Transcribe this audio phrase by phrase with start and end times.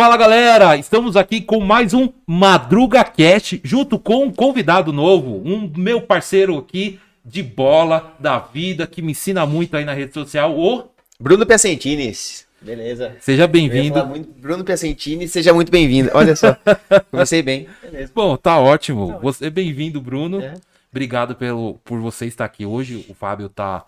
[0.00, 5.70] Fala galera, estamos aqui com mais um Madruga Cast, junto com um convidado novo, um
[5.76, 10.58] meu parceiro aqui de bola da vida, que me ensina muito aí na rede social,
[10.58, 10.84] o
[11.20, 12.14] Bruno Piacentini.
[12.62, 13.14] Beleza.
[13.20, 14.06] Seja bem-vindo.
[14.06, 16.10] muito- Bruno Piacentini, seja muito bem-vindo.
[16.14, 16.56] Olha só,
[17.12, 17.68] comecei bem.
[17.82, 18.10] Beleza.
[18.14, 19.18] Bom, tá ótimo.
[19.20, 20.40] Você é bem-vindo, Bruno.
[20.40, 20.54] É.
[20.90, 23.04] Obrigado pelo, por você estar aqui hoje.
[23.06, 23.84] O Fábio tá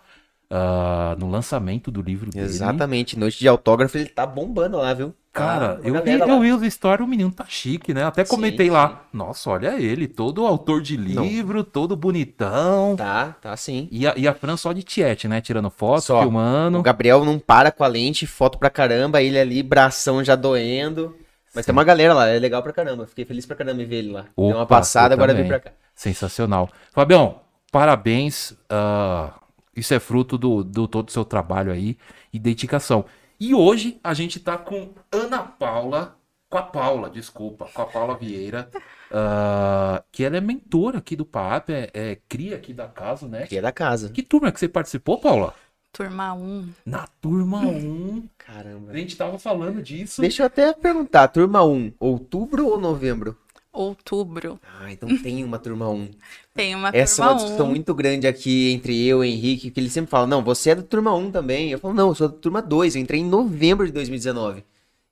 [0.54, 2.44] ah, no lançamento do livro dele.
[2.44, 5.14] Exatamente, noite de autógrafo, ele tá bombando lá, viu?
[5.32, 8.04] Cara, Tá, eu vi, eu vi os stories, o menino tá chique, né?
[8.04, 8.72] Até Sim, comentei sim.
[8.72, 9.04] lá.
[9.10, 11.24] Nossa, olha ele, todo autor de Não.
[11.24, 12.94] livro, todo bonitão.
[12.96, 13.88] Tá, tá sim.
[13.90, 15.40] E a, e a Fran só de tiete, né?
[15.40, 16.20] Tirando foto, Só.
[16.20, 16.78] filmando.
[16.78, 21.16] O Gabriel não para com a lente, foto pra caramba, ele ali, bração já doendo.
[21.54, 23.06] Mas tem uma galera lá, é legal pra caramba.
[23.06, 24.26] Fiquei feliz pra caramba em ver ele lá.
[24.36, 25.70] Deu uma Opa, passada, agora vem pra cá.
[25.94, 26.68] Sensacional.
[26.92, 27.40] Fabião,
[27.70, 28.54] parabéns.
[28.68, 29.30] ah,
[29.74, 31.96] isso é fruto do, do todo o seu trabalho aí
[32.32, 33.04] e dedicação.
[33.40, 36.16] E hoje a gente tá com Ana Paula,
[36.48, 38.70] com a Paula, desculpa, com a Paula Vieira,
[39.10, 43.48] ah, que ela é mentora aqui do PAP, é, é cria aqui da casa, né?
[43.50, 44.10] É da casa.
[44.10, 45.54] Que turma que você participou, Paula?
[45.92, 46.68] Turma 1.
[46.86, 48.28] Na turma 1.
[48.38, 48.92] Caramba.
[48.92, 50.20] A gente tava falando disso.
[50.20, 53.36] Deixa eu até perguntar, turma 1, outubro ou novembro?
[53.72, 54.60] Outubro.
[54.80, 56.10] Ah, então tem uma turma 1.
[56.54, 57.70] Tem uma Essa é uma discussão 1.
[57.70, 60.74] muito grande aqui entre eu e o Henrique, que ele sempre fala, não, você é
[60.74, 61.70] da turma 1 também.
[61.70, 64.64] Eu falo, não, eu sou da turma 2, eu entrei em novembro de 2019.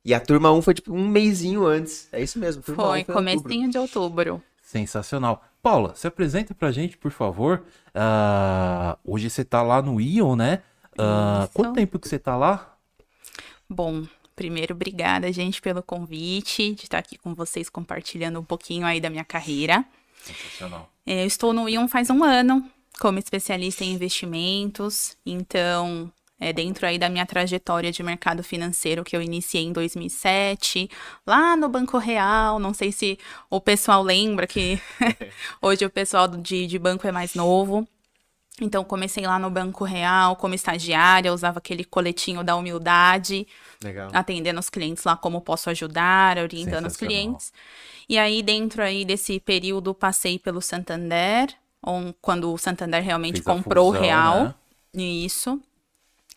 [0.04, 2.08] E a turma 1 foi tipo um mêsinho antes.
[2.12, 3.42] É isso mesmo, turma Foi, 1 foi em outubro.
[3.42, 4.42] comecinho de outubro.
[4.62, 5.42] Sensacional.
[5.62, 7.62] Paula, se apresenta pra gente, por favor.
[7.94, 10.62] Ah, hoje você tá lá no Ion, né?
[10.92, 11.50] Isso.
[11.54, 12.74] quanto tempo que você tá lá?
[13.68, 14.04] Bom,
[14.36, 19.08] primeiro, obrigada, gente, pelo convite, de estar aqui com vocês compartilhando um pouquinho aí da
[19.08, 19.84] minha carreira.
[20.22, 20.90] Sensacional.
[21.06, 22.68] É, Eu estou no Ion faz um ano,
[23.00, 29.16] como especialista em investimentos, então, é dentro aí da minha trajetória de mercado financeiro que
[29.16, 30.90] eu iniciei em 2007,
[31.26, 34.80] lá no Banco Real, não sei se o pessoal lembra que
[35.60, 37.86] hoje o pessoal de, de banco é mais novo.
[38.60, 43.46] Então, comecei lá no Banco Real como estagiária, usava aquele coletinho da humildade,
[43.82, 44.10] Legal.
[44.12, 47.52] atendendo os clientes lá como posso ajudar, orientando os clientes.
[48.10, 51.48] E aí, dentro aí desse período, passei pelo Santander,
[52.20, 54.52] quando o Santander realmente Fez a comprou o Real.
[54.92, 55.04] né?
[55.04, 55.60] Isso.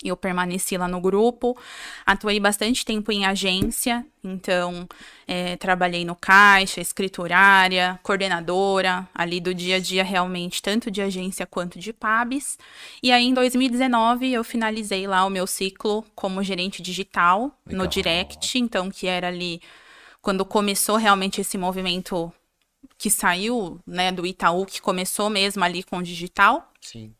[0.04, 1.58] Eu permaneci lá no grupo,
[2.06, 4.86] atuei bastante tempo em agência, então
[5.26, 11.44] eh, trabalhei no caixa, escriturária, coordenadora, ali do dia a dia realmente, tanto de agência
[11.44, 12.56] quanto de PABs.
[13.02, 17.84] E aí em 2019 eu finalizei lá o meu ciclo como gerente digital Legal.
[17.84, 19.60] no Direct, então que era ali
[20.24, 22.32] quando começou realmente esse movimento
[22.96, 26.72] que saiu né, do Itaú, que começou mesmo ali com o digital.
[26.80, 27.14] Sim.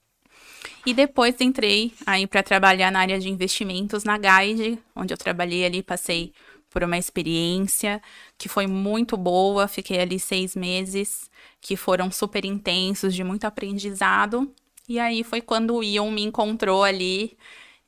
[0.87, 5.67] E depois entrei aí para trabalhar na área de investimentos na Guide, onde eu trabalhei
[5.67, 6.33] ali, passei
[6.71, 8.01] por uma experiência
[8.39, 9.69] que foi muito boa.
[9.69, 14.51] Fiquei ali seis meses, que foram super intensos, de muito aprendizado.
[14.89, 17.37] E aí foi quando o Ion me encontrou ali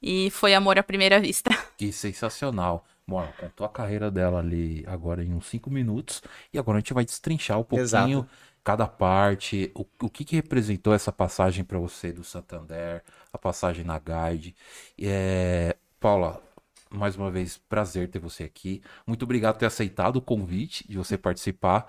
[0.03, 1.51] e foi amor à primeira vista.
[1.79, 2.85] Que sensacional.
[3.09, 6.23] Bom, contou a carreira dela ali agora em uns 5 minutos.
[6.53, 8.29] E agora a gente vai destrinchar um pouquinho Exato.
[8.65, 9.71] cada parte.
[9.75, 14.57] O, o que, que representou essa passagem pra você do Santander, a passagem na Guide.
[15.01, 16.43] É, Paula,
[16.91, 18.83] mais uma vez, prazer ter você aqui.
[19.07, 21.87] Muito obrigado por ter aceitado o convite de você participar.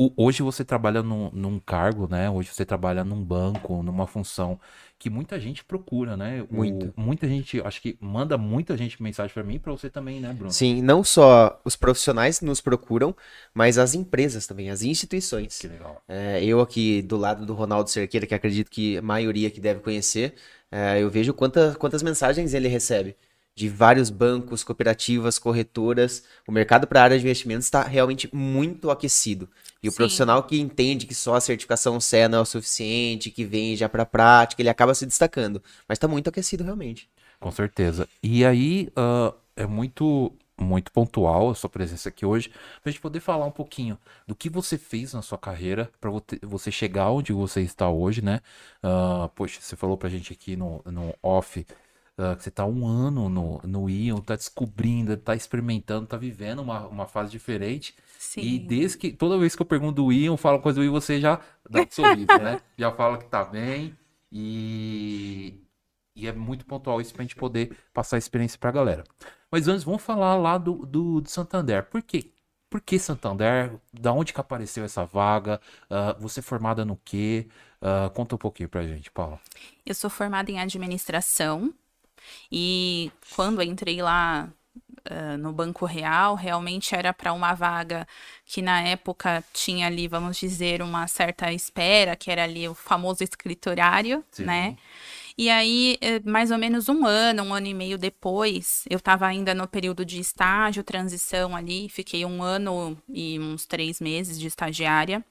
[0.00, 2.30] O- hoje você trabalha num, num cargo, né?
[2.30, 4.58] Hoje você trabalha num banco, numa função
[4.96, 6.46] que muita gente procura, né?
[6.48, 6.92] Muito.
[6.96, 10.32] muita gente, acho que manda muita gente mensagem pra mim e pra você também, né,
[10.32, 10.52] Bruno?
[10.52, 13.14] Sim, não só os profissionais nos procuram,
[13.52, 15.58] mas as empresas também, as instituições.
[15.58, 16.00] Que legal.
[16.06, 19.80] É, eu aqui do lado do Ronaldo Cerqueira, que acredito que a maioria que deve
[19.80, 20.34] conhecer,
[20.70, 23.16] é, eu vejo quanta- quantas mensagens ele recebe
[23.56, 26.22] de vários bancos, cooperativas, corretoras.
[26.46, 29.48] O mercado para a área de investimentos está realmente muito aquecido.
[29.82, 29.96] E o Sim.
[29.96, 33.88] profissional que entende que só a certificação CE não é o suficiente, que vem já
[33.88, 35.62] para a prática, ele acaba se destacando.
[35.88, 37.08] Mas está muito aquecido realmente.
[37.40, 38.08] Com certeza.
[38.22, 42.50] E aí, ah, é muito, muito pontual a sua presença aqui hoje,
[42.82, 43.96] pra gente poder falar um pouquinho
[44.26, 48.22] do que você fez na sua carreira pra vo- você chegar onde você está hoje,
[48.22, 48.40] né?
[48.82, 51.64] Ah, poxa, você falou pra gente aqui no, no off
[52.18, 56.60] ah, que você tá um ano no, no Ion, tá descobrindo, tá experimentando, tá vivendo
[56.60, 57.94] uma, uma fase diferente.
[58.28, 58.42] Sim.
[58.42, 61.18] E desde que toda vez que eu pergunto do Ion, falo coisa do Ion, você
[61.18, 62.60] já dá um sorriso, né?
[62.76, 63.96] Já fala que tá bem.
[64.30, 65.64] E,
[66.14, 69.02] e é muito pontual isso pra gente poder passar a experiência pra galera.
[69.50, 71.84] Mas antes, vamos falar lá do, do, do Santander.
[71.84, 72.30] Por quê?
[72.68, 73.80] Por que Santander?
[73.98, 75.58] Da onde que apareceu essa vaga?
[75.88, 77.48] Ah, você é formada no quê?
[77.80, 79.40] Ah, conta um pouquinho pra gente, Paula.
[79.86, 81.72] Eu sou formada em administração
[82.52, 84.52] e quando eu entrei lá
[85.10, 88.06] uh, no Banco Real, realmente era para uma vaga
[88.44, 93.22] que na época tinha ali, vamos dizer, uma certa espera, que era ali o famoso
[93.22, 94.44] escriturário, Sim.
[94.44, 94.76] né?
[95.36, 99.24] E aí, eh, mais ou menos um ano, um ano e meio depois, eu estava
[99.24, 104.48] ainda no período de estágio, transição ali, fiquei um ano e uns três meses de
[104.48, 105.24] estagiária.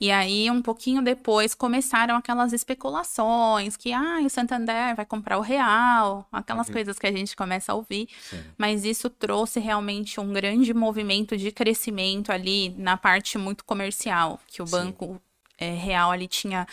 [0.00, 5.40] E aí, um pouquinho depois, começaram aquelas especulações que, ah, o Santander vai comprar o
[5.40, 6.74] real, aquelas uhum.
[6.74, 8.08] coisas que a gente começa a ouvir.
[8.20, 8.42] Sim.
[8.56, 14.62] Mas isso trouxe realmente um grande movimento de crescimento ali na parte muito comercial, que
[14.62, 14.72] o Sim.
[14.72, 15.20] banco
[15.58, 16.66] é, real ali tinha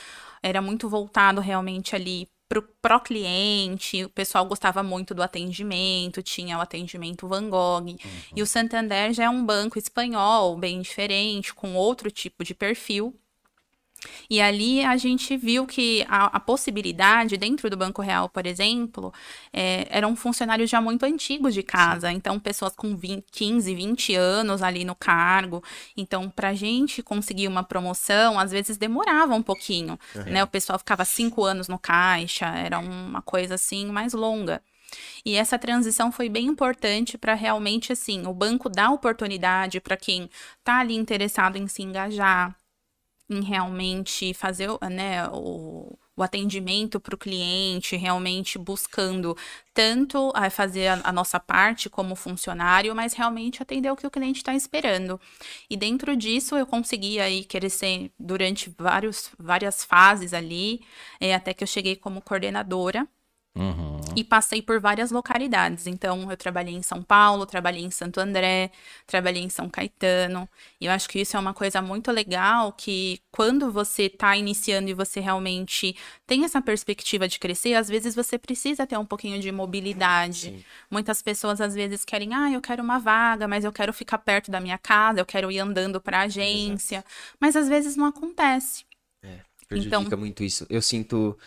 [0.44, 2.28] era muito voltado realmente ali
[2.60, 7.86] pro cliente, o pessoal gostava muito do atendimento, tinha o atendimento Van Gogh.
[7.86, 7.98] Uhum.
[8.36, 13.16] E o Santander já é um banco espanhol, bem diferente, com outro tipo de perfil.
[14.30, 19.14] E ali a gente viu que a, a, possibilidade, dentro do Banco Real, por exemplo,
[19.54, 24.64] é, eram funcionários já muito antigos de casa, então pessoas com 20, 15, 20 anos
[24.64, 25.64] ali no cargo.
[25.96, 30.24] Então, para a gente conseguir uma promoção, às vezes demorava um pouquinho, uhum.
[30.24, 30.44] né?
[30.44, 34.62] O pessoal ficava cinco anos no caixa, era uma coisa assim mais longa.
[35.26, 40.30] E essa transição foi bem importante para realmente assim, o banco dar oportunidade para quem
[40.60, 42.56] está ali interessado em se engajar,
[43.32, 49.36] em realmente fazer né, o, o atendimento para o cliente, realmente buscando
[49.74, 54.12] tanto a fazer a, a, nossa parte como funcionário, mas realmente atender o que o
[54.12, 55.20] cliente está esperando.
[55.70, 60.82] E dentro disso eu consegui aí crescer durante vários, várias fases ali,
[61.20, 63.08] é, até que eu cheguei como coordenadora.
[63.54, 64.00] Uhum.
[64.16, 65.86] E passei por várias localidades.
[65.86, 68.72] Então, eu trabalhei em São Paulo, trabalhei em Santo André,
[69.06, 70.48] trabalhei em São Caetano.
[70.80, 74.90] E eu acho que isso é uma coisa muito legal que quando você está iniciando
[74.90, 75.96] e você realmente
[76.26, 80.40] tem essa perspectiva de crescer, às vezes você precisa ter um pouquinho de mobilidade.
[80.40, 80.64] Sim.
[80.90, 84.50] Muitas pessoas às vezes querem, ah, eu quero uma vaga, mas eu quero ficar perto
[84.50, 86.98] da minha casa, eu quero ir andando para a agência.
[86.98, 87.10] Exato.
[87.40, 88.86] Mas às vezes não acontece.
[89.22, 90.66] É, prejudica então, muito isso.
[90.70, 91.38] Eu sinto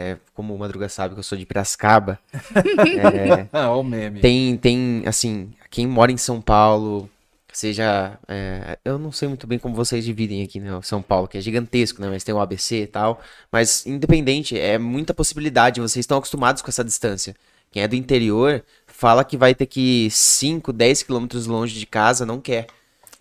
[0.00, 2.18] é, como o Madruga sabe que eu sou de Piracicaba.
[2.32, 4.20] é, ah, o meme.
[4.20, 7.08] Tem, tem, assim, quem mora em São Paulo,
[7.52, 8.18] seja.
[8.26, 10.70] É, eu não sei muito bem como vocês dividem aqui, né?
[10.82, 12.08] São Paulo, que é gigantesco, né?
[12.08, 13.20] Mas tem o ABC e tal.
[13.52, 15.80] Mas, independente, é muita possibilidade.
[15.80, 17.36] Vocês estão acostumados com essa distância.
[17.70, 22.24] Quem é do interior fala que vai ter que 5, 10 quilômetros longe de casa,
[22.24, 22.66] não quer.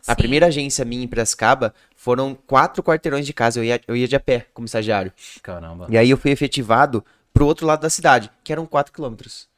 [0.01, 0.11] Sim.
[0.11, 3.59] A primeira agência minha em Piracicaba foram quatro quarteirões de casa.
[3.59, 5.11] Eu ia, eu ia de a pé como estagiário.
[5.43, 5.85] Caramba.
[5.89, 7.03] E aí eu fui efetivado
[7.33, 9.49] pro outro lado da cidade, que eram quatro quilômetros.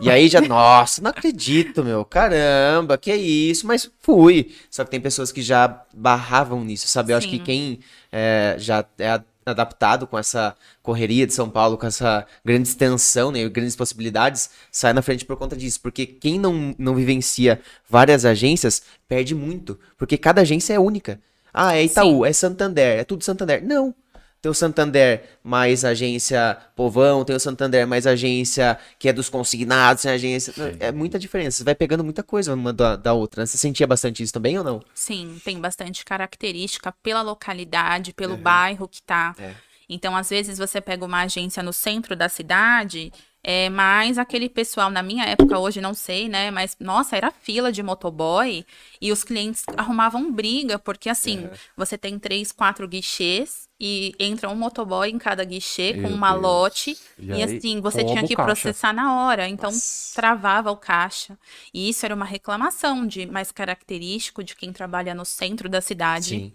[0.00, 4.52] E aí já, nossa, não acredito, meu, caramba, que é isso, mas fui.
[4.68, 7.12] Só que tem pessoas que já barravam nisso, sabe?
[7.12, 7.28] Eu Sim.
[7.28, 7.78] acho que quem
[8.10, 13.48] é, já é adaptado com essa correria de São Paulo, com essa grande extensão, né,
[13.48, 15.80] grandes possibilidades, sai na frente por conta disso.
[15.80, 21.20] Porque quem não, não vivencia várias agências perde muito, porque cada agência é única.
[21.54, 22.28] Ah, é Itaú, Sim.
[22.28, 23.64] é Santander, é tudo Santander.
[23.64, 23.94] Não.
[24.42, 30.02] Tem o Santander mais agência povão, tem o Santander mais agência que é dos consignados,
[30.02, 30.52] tem agência.
[30.52, 30.76] Sim.
[30.80, 31.56] É muita diferença.
[31.56, 33.40] Você vai pegando muita coisa uma da, da outra.
[33.40, 33.46] Né?
[33.46, 34.82] Você sentia bastante isso também ou não?
[34.92, 38.42] Sim, tem bastante característica pela localidade, pelo uhum.
[38.42, 39.34] bairro que tá.
[39.38, 39.54] É.
[39.88, 43.10] Então, às vezes, você pega uma agência no centro da cidade
[43.46, 46.50] é, mas aquele pessoal, na minha época, hoje não sei, né?
[46.50, 48.64] Mas, nossa, era fila de motoboy
[48.98, 54.56] e os clientes arrumavam briga, porque assim, você tem três, quatro guichês e entra um
[54.56, 56.96] motoboy em cada guichê Meu com um malote.
[57.18, 59.46] E, e assim, você tinha que processar na hora.
[59.46, 60.14] Então, nossa.
[60.14, 61.38] travava o caixa.
[61.74, 66.28] E isso era uma reclamação de mais característico de quem trabalha no centro da cidade.
[66.30, 66.52] Sim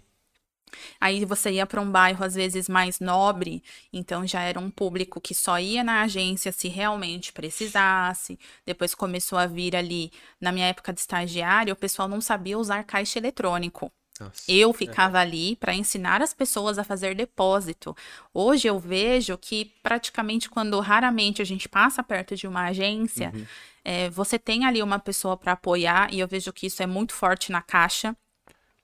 [1.00, 3.62] Aí você ia para um bairro às vezes mais nobre,
[3.92, 8.38] então já era um público que só ia na agência se realmente precisasse.
[8.64, 12.84] Depois começou a vir ali, na minha época de estagiário, o pessoal não sabia usar
[12.84, 13.92] caixa eletrônico.
[14.20, 14.42] Nossa.
[14.46, 15.22] Eu ficava é.
[15.22, 17.96] ali para ensinar as pessoas a fazer depósito.
[18.34, 23.46] Hoje eu vejo que praticamente quando raramente a gente passa perto de uma agência, uhum.
[23.82, 27.14] é, você tem ali uma pessoa para apoiar e eu vejo que isso é muito
[27.14, 28.14] forte na caixa.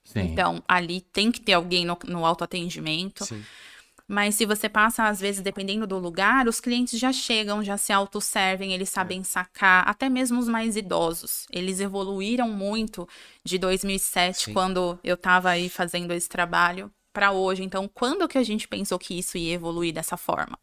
[0.07, 0.21] Sim.
[0.21, 3.25] Então, ali tem que ter alguém no, no autoatendimento.
[3.25, 3.43] Sim.
[4.07, 7.91] Mas se você passa, às vezes, dependendo do lugar, os clientes já chegam, já se
[7.91, 9.23] autosservem, eles sabem é.
[9.23, 11.45] sacar, até mesmo os mais idosos.
[11.51, 13.07] Eles evoluíram muito
[13.43, 14.53] de 2007, Sim.
[14.53, 17.63] quando eu estava aí fazendo esse trabalho, para hoje.
[17.63, 20.57] Então, quando que a gente pensou que isso ia evoluir dessa forma?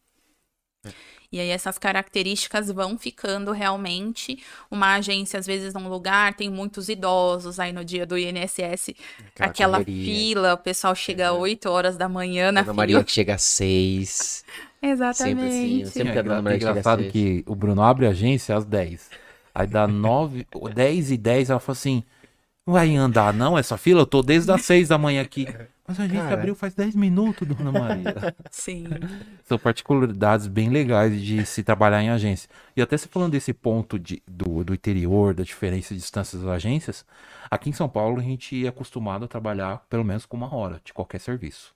[0.87, 0.93] É.
[1.35, 4.39] E aí essas características vão ficando realmente
[4.71, 8.95] uma agência, às vezes, num lugar, tem muitos idosos, aí no dia do INSS,
[9.41, 11.39] aquela, aquela fila, o pessoal chega às é.
[11.39, 12.75] 8 horas da manhã na Ana fila.
[12.75, 14.45] Maria que chega às 6.
[14.81, 15.41] Exatamente.
[15.41, 19.11] Sempre assim, sempre é, é engraçado que o Bruno abre a agência às 10.
[19.53, 22.05] Aí dá 9, 10 e 10, ela falou assim:
[22.65, 24.03] não vai andar não essa fila?
[24.03, 25.49] Eu tô desde as 6 da manhã aqui.
[25.87, 26.35] Mas a gente Cara.
[26.35, 28.35] abriu faz 10 minutos, dona Maria.
[28.51, 28.85] Sim.
[29.45, 32.49] São particularidades bem legais de se trabalhar em agência.
[32.75, 36.51] E até se falando desse ponto de, do, do interior, da diferença de distâncias das
[36.51, 37.05] agências,
[37.51, 40.81] aqui em São Paulo a gente é acostumado a trabalhar pelo menos com uma hora
[40.83, 41.75] de qualquer serviço.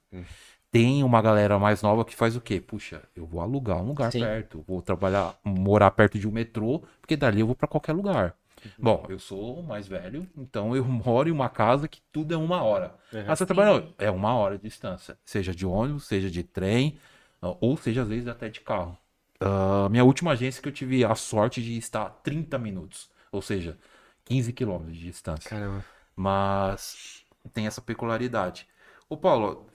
[0.71, 2.61] Tem uma galera mais nova que faz o quê?
[2.61, 4.21] Puxa, eu vou alugar um lugar Sim.
[4.21, 8.35] perto, vou trabalhar, morar perto de um metrô, porque dali eu vou para qualquer lugar.
[8.77, 12.63] Bom, eu sou mais velho, então eu moro em uma casa que tudo é uma
[12.63, 12.95] hora.
[13.27, 16.97] Ah, você trabalha é uma hora de distância, seja de ônibus, seja de trem,
[17.41, 18.97] ah, ou seja às vezes até de carro.
[19.39, 23.41] Ah, minha última agência que eu tive a sorte de estar a 30 minutos, ou
[23.41, 23.77] seja,
[24.25, 25.49] 15 quilômetros de distância.
[25.49, 25.83] Caramba.
[26.15, 27.23] Mas
[27.53, 28.67] tem essa peculiaridade.
[29.07, 29.67] Ô Paulo,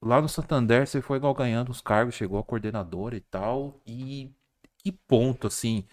[0.00, 4.32] lá no Santander você foi ganhando os cargos, chegou a coordenadora e tal, e
[4.78, 5.84] que ponto assim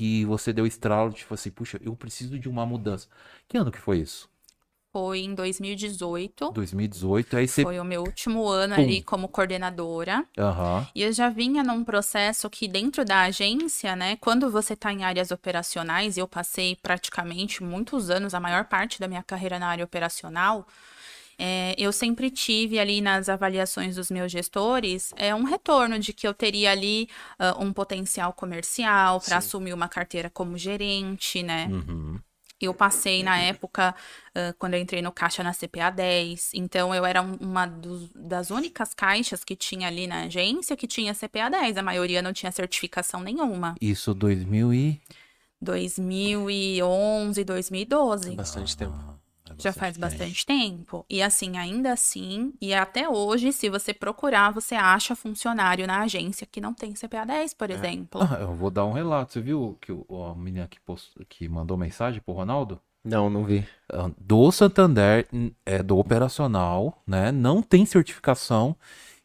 [0.00, 3.06] que você deu estralo, tipo assim, puxa, eu preciso de uma mudança.
[3.46, 4.30] Que ano que foi isso?
[4.90, 6.52] Foi em 2018.
[6.52, 7.62] 2018, aí você...
[7.62, 8.80] Foi o meu último ano Pum.
[8.80, 10.24] ali como coordenadora.
[10.38, 14.90] Aham, E eu já vinha num processo que dentro da agência, né, quando você está
[14.90, 19.68] em áreas operacionais, eu passei praticamente muitos anos, a maior parte da minha carreira na
[19.68, 20.66] área operacional,
[21.40, 26.28] é, eu sempre tive ali nas avaliações dos meus gestores é, um retorno de que
[26.28, 31.66] eu teria ali ah, um potencial comercial para assumir uma carteira como gerente, né?
[31.70, 32.20] uhum.
[32.60, 33.94] Eu passei na época,
[34.34, 38.10] ah, quando eu entrei no caixa na CPA 10, então eu era um- uma dos-
[38.14, 42.34] das únicas caixas que tinha ali na agência que tinha CPA 10, a maioria não
[42.34, 43.74] tinha certificação nenhuma.
[43.80, 45.00] Isso 2000 e...
[45.62, 48.30] 2011, 2012.
[48.36, 49.19] Bastante tempo.
[49.66, 50.06] É Já faz tempo.
[50.06, 51.04] bastante tempo.
[51.08, 56.46] E assim, ainda assim, e até hoje, se você procurar, você acha funcionário na agência
[56.46, 58.20] que não tem CPA 10, por exemplo.
[58.22, 59.32] Ah, eu vou dar um relato.
[59.32, 61.12] Você viu que o, a menina que, post...
[61.28, 62.80] que mandou mensagem pro Ronaldo?
[63.04, 63.66] Não, não vi.
[63.92, 65.26] Ah, Do Santander,
[65.64, 67.32] é do operacional, né?
[67.32, 68.76] Não tem certificação.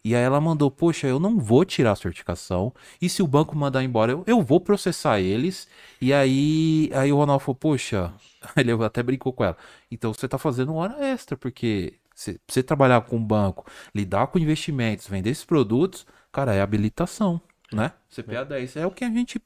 [0.05, 2.71] E aí ela mandou, poxa, eu não vou tirar a certificação.
[3.01, 5.67] E se o banco mandar embora, eu, eu vou processar eles.
[5.99, 8.13] E aí, aí o Ronaldo falou, poxa,
[8.55, 9.57] ele até brincou com ela.
[9.89, 14.37] Então você tá fazendo hora extra, porque você, você trabalhar com o banco, lidar com
[14.37, 17.41] investimentos, vender esses produtos, cara, é habilitação,
[17.73, 17.91] né?
[18.07, 19.41] CPA 10 é o que a gente,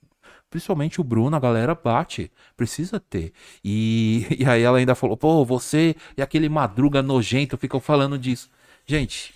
[0.50, 3.32] principalmente o Bruno, a galera bate, precisa ter.
[3.64, 8.50] E, e aí ela ainda falou, pô, você e aquele madruga nojento ficam falando disso.
[8.86, 9.34] Gente,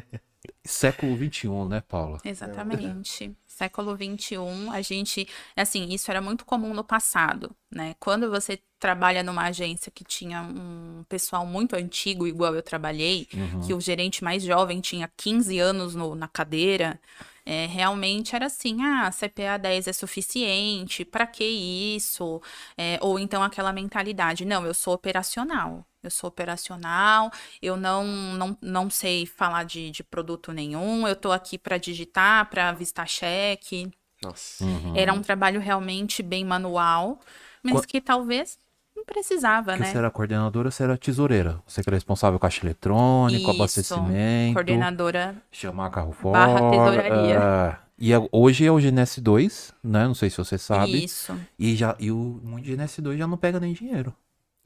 [0.64, 2.18] século XXI, né, Paula?
[2.24, 3.32] Exatamente.
[3.46, 5.26] Século XXI, a gente,
[5.56, 7.94] assim, isso era muito comum no passado, né?
[7.98, 13.26] Quando você trabalha numa agência que tinha um pessoal muito antigo, igual eu trabalhei,
[13.64, 17.00] que o gerente mais jovem tinha 15 anos no- na cadeira,
[17.46, 22.42] é, realmente era assim, ah, CPA 10 é suficiente, pra que isso?
[22.76, 28.58] É, ou então aquela mentalidade, não, eu sou operacional, eu sou operacional, eu não, não,
[28.60, 33.90] não sei falar de, de produto nenhum, eu tô aqui pra digitar, pra avistar cheque.
[34.22, 34.64] Nossa.
[34.64, 34.94] Uhum.
[34.96, 37.20] Era um trabalho realmente bem manual,
[37.62, 38.58] mas que talvez
[38.96, 39.86] não precisava, Que né?
[39.92, 41.62] você era coordenadora, você era tesoureira.
[41.66, 46.38] Você que era responsável caixa eletrônico, Isso, abastecimento, Coordenadora chamar carro fora.
[46.46, 47.34] Barra tesouraria.
[47.82, 47.86] é.
[47.98, 50.06] E é- hoje é o GNS 2, né?
[50.06, 51.04] Não sei se você sabe.
[51.04, 51.34] Isso.
[51.58, 54.14] E, já, e o muito GNS 2 já não pega nem dinheiro.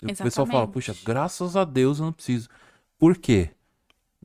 [0.03, 0.73] E O pessoal fala, Exatamente.
[0.73, 2.49] puxa, graças a Deus eu não preciso.
[2.99, 3.51] Por quê?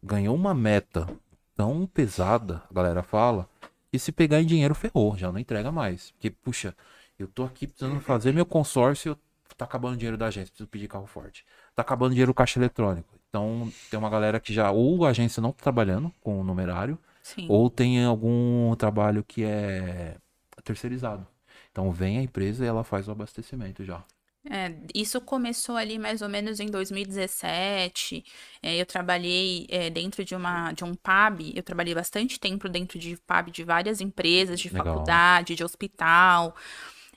[0.01, 1.07] Ganhou uma meta
[1.55, 3.49] tão pesada, a galera fala,
[3.91, 6.11] e se pegar em dinheiro, ferrou, já não entrega mais.
[6.11, 6.75] Porque, puxa,
[7.17, 9.17] eu tô aqui precisando fazer meu consórcio,
[9.57, 11.45] tá acabando o dinheiro da agência, preciso pedir carro forte.
[11.73, 13.15] Tá acabando o dinheiro do caixa eletrônico.
[13.29, 16.97] Então, tem uma galera que já, ou a agência não tá trabalhando com o numerário,
[17.23, 17.47] Sim.
[17.49, 20.17] ou tem algum trabalho que é
[20.63, 21.25] terceirizado.
[21.71, 24.03] Então, vem a empresa e ela faz o abastecimento já.
[24.49, 28.23] É, isso começou ali mais ou menos em 2017.
[28.61, 31.51] É, eu trabalhei é, dentro de, uma, de um pub.
[31.55, 34.85] Eu trabalhei bastante tempo dentro de pub de várias empresas, de Legal.
[34.85, 36.55] faculdade, de hospital.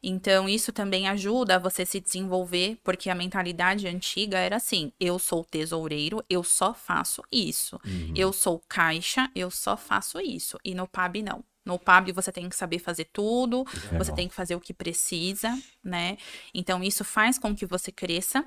[0.03, 5.19] Então, isso também ajuda a você se desenvolver, porque a mentalidade antiga era assim: eu
[5.19, 7.81] sou tesoureiro, eu só faço isso.
[8.15, 10.59] Eu sou caixa, eu só faço isso.
[10.65, 11.45] E no pub, não.
[11.69, 14.17] No pub você tem que saber fazer tudo, você Legal.
[14.17, 16.17] tem que fazer o que precisa, né?
[16.55, 18.43] Então isso faz com que você cresça.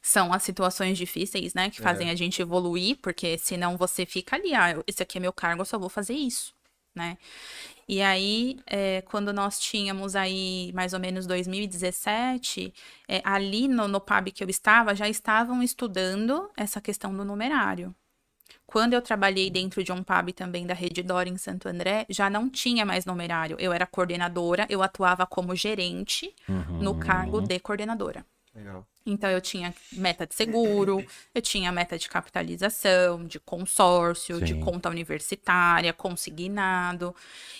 [0.00, 4.54] São as situações difíceis, né, que fazem a gente evoluir, porque senão você fica ali,
[4.54, 6.54] ah, esse aqui é meu cargo, eu só vou fazer isso,
[6.94, 7.18] né?
[7.86, 12.72] E aí, é, quando nós tínhamos aí mais ou menos 2017,
[13.08, 17.94] é, ali no, no pub que eu estava, já estavam estudando essa questão do numerário.
[18.70, 22.30] Quando eu trabalhei dentro de um pub também da Rede Dora em Santo André, já
[22.30, 23.56] não tinha mais numerário.
[23.58, 26.32] Eu era coordenadora, eu atuava como gerente
[26.78, 28.24] no cargo de coordenadora.
[28.54, 28.86] Legal.
[29.06, 31.04] Então eu tinha meta de seguro,
[31.34, 34.60] eu tinha meta de capitalização, de consórcio, de Sim.
[34.60, 37.14] conta universitária, consignado.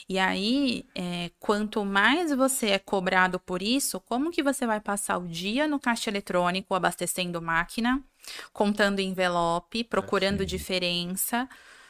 [0.08, 5.18] E aí, é, quanto mais você é cobrado por isso, como que você vai passar
[5.18, 8.02] o dia no caixa eletrônico abastecendo máquina,
[8.52, 10.46] contando envelope, procurando sim.
[10.46, 11.48] diferença,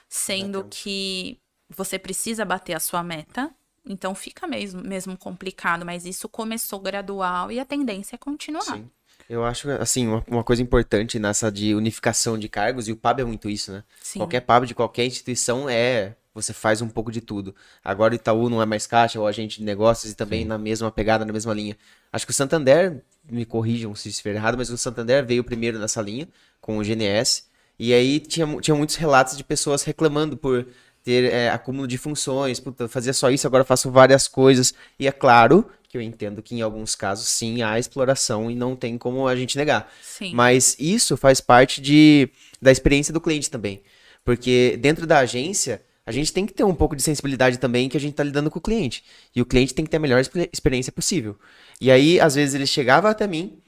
[0.09, 3.55] sendo que você precisa bater a sua meta.
[3.87, 8.63] Então fica mesmo, mesmo complicado, mas isso começou gradual e a tendência é continuar.
[8.63, 8.91] Sim.
[9.29, 13.21] Eu acho, assim, uma, uma coisa importante nessa de unificação de cargos, e o PAB
[13.21, 13.85] é muito isso, né?
[14.01, 14.19] Sim.
[14.19, 16.17] Qualquer PAB de qualquer instituição é.
[16.33, 17.55] Você faz um pouco de tudo.
[17.85, 20.49] Agora o Itaú não é mais caixa, é o agente de negócios e também Sim.
[20.49, 21.77] na mesma pegada, na mesma linha.
[22.13, 26.01] Acho que o Santander, me corrijam se estiver errado, mas o Santander veio primeiro nessa
[26.01, 26.29] linha,
[26.61, 27.45] com o GNS.
[27.79, 30.67] E aí tinha, tinha muitos relatos de pessoas reclamando por
[31.03, 34.75] ter é, acúmulo de funções, puta, fazia só isso, agora faço várias coisas.
[34.99, 38.77] E é claro que eu entendo que em alguns casos sim há exploração e não
[38.77, 39.93] tem como a gente negar.
[40.03, 40.33] Sim.
[40.35, 42.31] Mas isso faz parte de,
[42.63, 43.83] da experiência do cliente também.
[44.25, 47.97] Porque dentro da agência, a gente tem que ter um pouco de sensibilidade também que
[47.97, 49.03] a gente está lidando com o cliente.
[49.35, 51.37] E o cliente tem que ter a melhor expe- experiência possível.
[51.81, 53.59] E aí, às vezes, ele chegava até mim,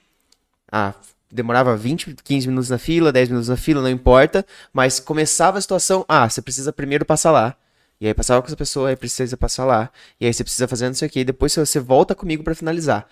[0.70, 0.94] ah,
[1.32, 5.60] demorava 20, 15 minutos na fila, 10 minutos na fila, não importa, mas começava a
[5.60, 7.56] situação, ah, você precisa primeiro passar lá.
[7.98, 9.90] E aí passava com essa pessoa, aí precisa passar lá.
[10.20, 12.54] E aí você precisa fazer não sei o quê, e depois você volta comigo para
[12.54, 13.06] finalizar.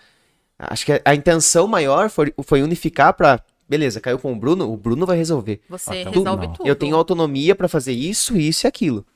[0.58, 4.76] Acho que a, intenção maior foi, foi unificar para, beleza, caiu com o Bruno, o
[4.76, 5.62] Bruno vai resolver.
[5.70, 6.52] Você Ah, então resolve não.
[6.52, 6.68] tudo.
[6.68, 9.06] Eu tenho autonomia para fazer isso, isso e aquilo.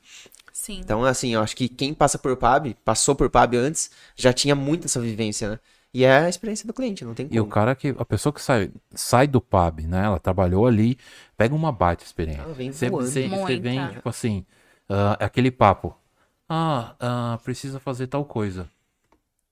[0.51, 0.79] Sim.
[0.79, 4.55] Então, assim, eu acho que quem passa por PAB, passou por PAB antes, já tinha
[4.55, 5.59] muito essa vivência, né?
[5.95, 7.53] E é a experiência do cliente, não tem E o como.
[7.53, 7.95] cara que.
[7.97, 10.03] A pessoa que sai, sai do pub, né?
[10.03, 10.97] Ela trabalhou ali,
[11.37, 12.41] pega uma baita experiência.
[12.41, 14.45] Ela vem Você, você, você vem, tipo assim,
[14.89, 15.95] ah, aquele papo.
[16.49, 18.67] Ah, ah, precisa fazer tal coisa.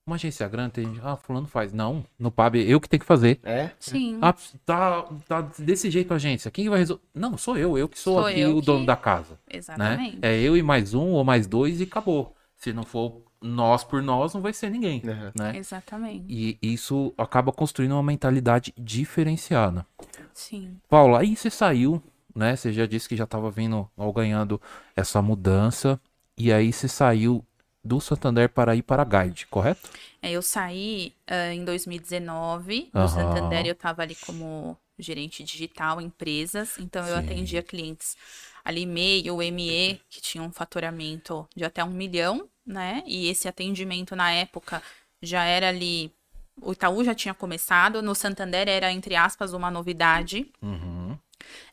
[0.06, 1.72] Uma agência grande, tem, ah, fulano faz.
[1.72, 3.40] Não, no pub eu que tenho que fazer.
[3.42, 3.70] É?
[3.80, 4.18] Sim.
[4.20, 4.34] Ah,
[4.66, 6.50] tá, tá desse jeito a agência.
[6.50, 7.02] Quem vai resolver?
[7.14, 9.30] Não, sou eu, eu que sou, Sou aqui o dono que- da casa.
[9.50, 9.56] Né?
[9.56, 10.18] Exatamente.
[10.20, 12.36] É eu e mais um ou mais dois e acabou.
[12.58, 15.02] Se não for nós por nós, não vai ser ninguém.
[15.04, 15.32] Uhum.
[15.34, 15.56] Né?
[15.56, 16.24] Exatamente.
[16.28, 19.86] E isso acaba construindo uma mentalidade diferenciada.
[20.32, 20.80] Sim.
[20.88, 22.02] Paula, aí você saiu,
[22.34, 22.56] né?
[22.56, 24.60] Você já disse que já estava vindo ou ganhando
[24.96, 26.00] essa mudança.
[26.36, 27.44] E aí você saiu
[27.84, 29.90] do Santander para ir para a Guide, correto?
[30.22, 33.08] É, eu saí ah, em 2019 do Aham.
[33.08, 37.24] Santander, eu estava ali como gerente digital, empresas, então eu Sim.
[37.24, 38.16] atendia clientes
[38.64, 43.02] ali MEI ou ME, que tinham um faturamento de até um milhão, né?
[43.06, 44.82] E esse atendimento na época
[45.22, 46.12] já era ali.
[46.60, 50.50] O Itaú já tinha começado, no Santander era, entre aspas, uma novidade.
[50.62, 51.18] Uhum.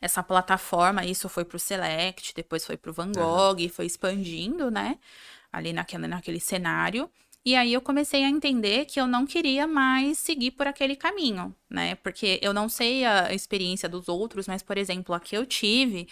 [0.02, 4.98] essa plataforma, isso foi pro Select, depois foi pro Van Gogh, e foi expandindo, né?
[5.52, 7.10] Ali naquele, naquele cenário.
[7.44, 11.56] E aí eu comecei a entender que eu não queria mais seguir por aquele caminho,
[11.68, 11.96] né?
[11.96, 16.08] Porque eu não sei a experiência dos outros, mas, por exemplo, a que eu tive,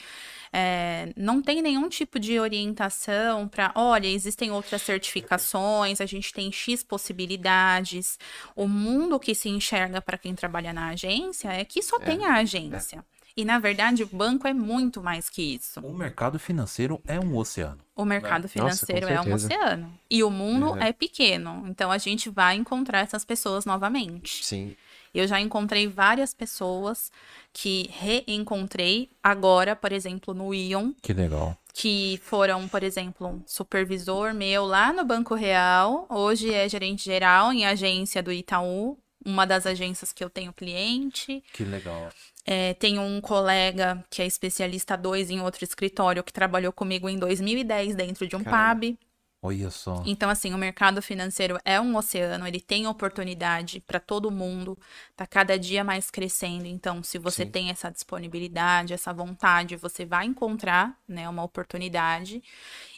[0.52, 6.52] é, não tem nenhum tipo de orientação para, olha, existem outras certificações, a gente tem
[6.52, 8.18] X possibilidades.
[8.56, 12.36] O mundo que se enxerga para quem trabalha na agência é que só tem a
[12.38, 13.06] agência.
[13.38, 15.80] E, na verdade, o banco é muito mais que isso.
[15.82, 17.80] O mercado financeiro é um oceano.
[17.96, 18.50] O mercado Nossa,
[18.86, 19.94] financeiro com é um oceano.
[20.10, 20.78] E o mundo Uhum.
[20.82, 21.66] é pequeno.
[21.68, 24.44] Então, a gente vai encontrar essas pessoas novamente.
[24.44, 24.76] Sim.
[25.14, 27.12] Eu já encontrei várias pessoas
[27.52, 31.58] que reencontrei agora, por exemplo, no Ion, Que legal.
[31.74, 37.52] que foram, por exemplo, um supervisor meu lá no Banco Real, hoje é gerente geral
[37.52, 41.44] em agência do Itaú, uma das agências que eu tenho cliente.
[41.54, 42.10] Que legal.
[42.52, 47.20] É, tenho um colega que é especialista 2 em outro escritório que trabalhou comigo em
[47.20, 48.88] 2010 dentro de um Caramba.
[48.88, 48.98] pub.
[49.40, 50.02] Olha só.
[50.04, 54.76] Então, assim, o mercado financeiro é um oceano, ele tem oportunidade para todo mundo,
[55.16, 56.66] tá cada dia mais crescendo.
[56.66, 57.52] Então, se você Sim.
[57.52, 62.42] tem essa disponibilidade, essa vontade, você vai encontrar, né, uma oportunidade.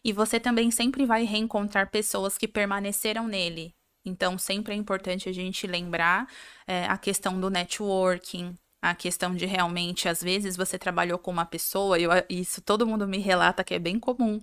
[0.01, 3.75] E você também sempre vai reencontrar pessoas que permaneceram nele.
[4.05, 6.25] Então, sempre é importante a gente lembrar
[6.65, 11.45] é, a questão do networking, a questão de realmente, às vezes, você trabalhou com uma
[11.45, 14.41] pessoa, eu, isso todo mundo me relata que é bem comum.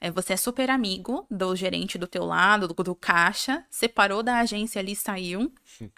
[0.00, 4.40] É, você é super amigo do gerente do teu lado, do, do caixa, separou da
[4.40, 5.52] agência ali, saiu.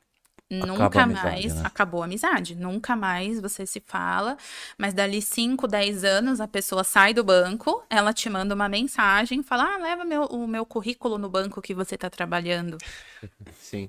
[0.50, 1.62] Nunca a amizade, mais né?
[1.64, 2.54] acabou a amizade.
[2.54, 4.36] Nunca mais você se fala.
[4.76, 9.42] Mas dali 5, 10 anos, a pessoa sai do banco, ela te manda uma mensagem,
[9.42, 12.76] fala: Ah, leva meu, o meu currículo no banco que você está trabalhando.
[13.58, 13.88] Sim.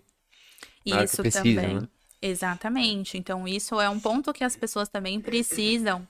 [0.86, 1.82] Isso precisa, também.
[1.82, 1.88] né?
[2.26, 3.18] Exatamente.
[3.18, 6.08] Então, isso é um ponto que as pessoas também precisam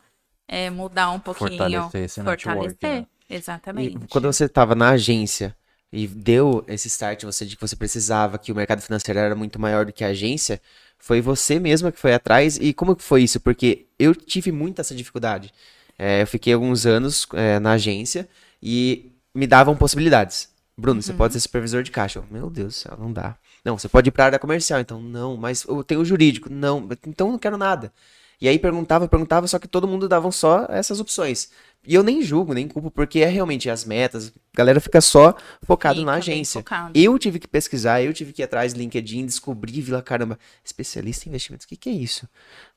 [0.48, 1.58] é, mudar um pouquinho.
[1.58, 3.02] Fortalecer esse network, fortalecer.
[3.02, 3.08] né?
[3.30, 3.98] Exatamente.
[3.98, 5.56] E quando você estava na agência
[5.92, 9.60] e deu esse start você de que você precisava, que o mercado financeiro era muito
[9.60, 10.62] maior do que a agência,
[10.98, 12.58] foi você mesma que foi atrás.
[12.62, 13.40] E como que foi isso?
[13.40, 15.52] Porque eu tive muita essa dificuldade.
[15.98, 18.28] É, eu fiquei alguns anos é, na agência
[18.62, 20.50] e me davam possibilidades.
[20.78, 22.20] Bruno, você pode ser supervisor de caixa.
[22.20, 23.38] Eu, Meu Deus do céu, não dá.
[23.66, 24.80] Não, você pode ir para a área comercial.
[24.80, 26.50] Então, não, mas eu tenho o jurídico.
[26.52, 27.92] Não, então não quero nada.
[28.42, 31.50] E aí perguntava, perguntava, só que todo mundo davam só essas opções.
[31.88, 34.30] E eu nem julgo, nem culpo, porque é realmente as metas.
[34.30, 36.60] A galera fica só focado Fica na agência.
[36.62, 36.92] focado.
[36.96, 40.40] Eu tive que pesquisar, eu tive que ir atrás do LinkedIn, descobrir, vi lá, caramba,
[40.64, 42.28] especialista em investimentos, o que, que é isso?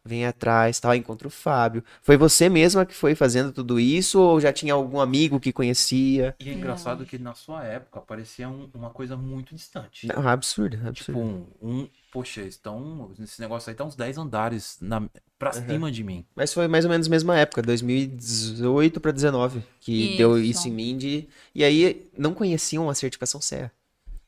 [0.04, 1.82] Vem atrás, tal, encontra o Fábio.
[2.02, 6.36] Foi você mesma que foi fazendo tudo isso ou já tinha algum amigo que conhecia?
[6.38, 10.06] E é engraçado que na sua época parecia um- uma coisa muito distante.
[10.06, 11.18] Não, absurdo, Tipo, absurdo.
[11.18, 13.10] um, um- poxa, estão.
[13.22, 15.02] Esse negócio aí tá uns 10 andares na,
[15.38, 16.24] pra cima de mim.
[16.34, 20.50] Mas foi mais ou menos a mesma época, 2018 para 19, que deu Isso.
[20.60, 21.28] isso em mim de...
[21.54, 23.70] E aí não conheciam a certificação CEA.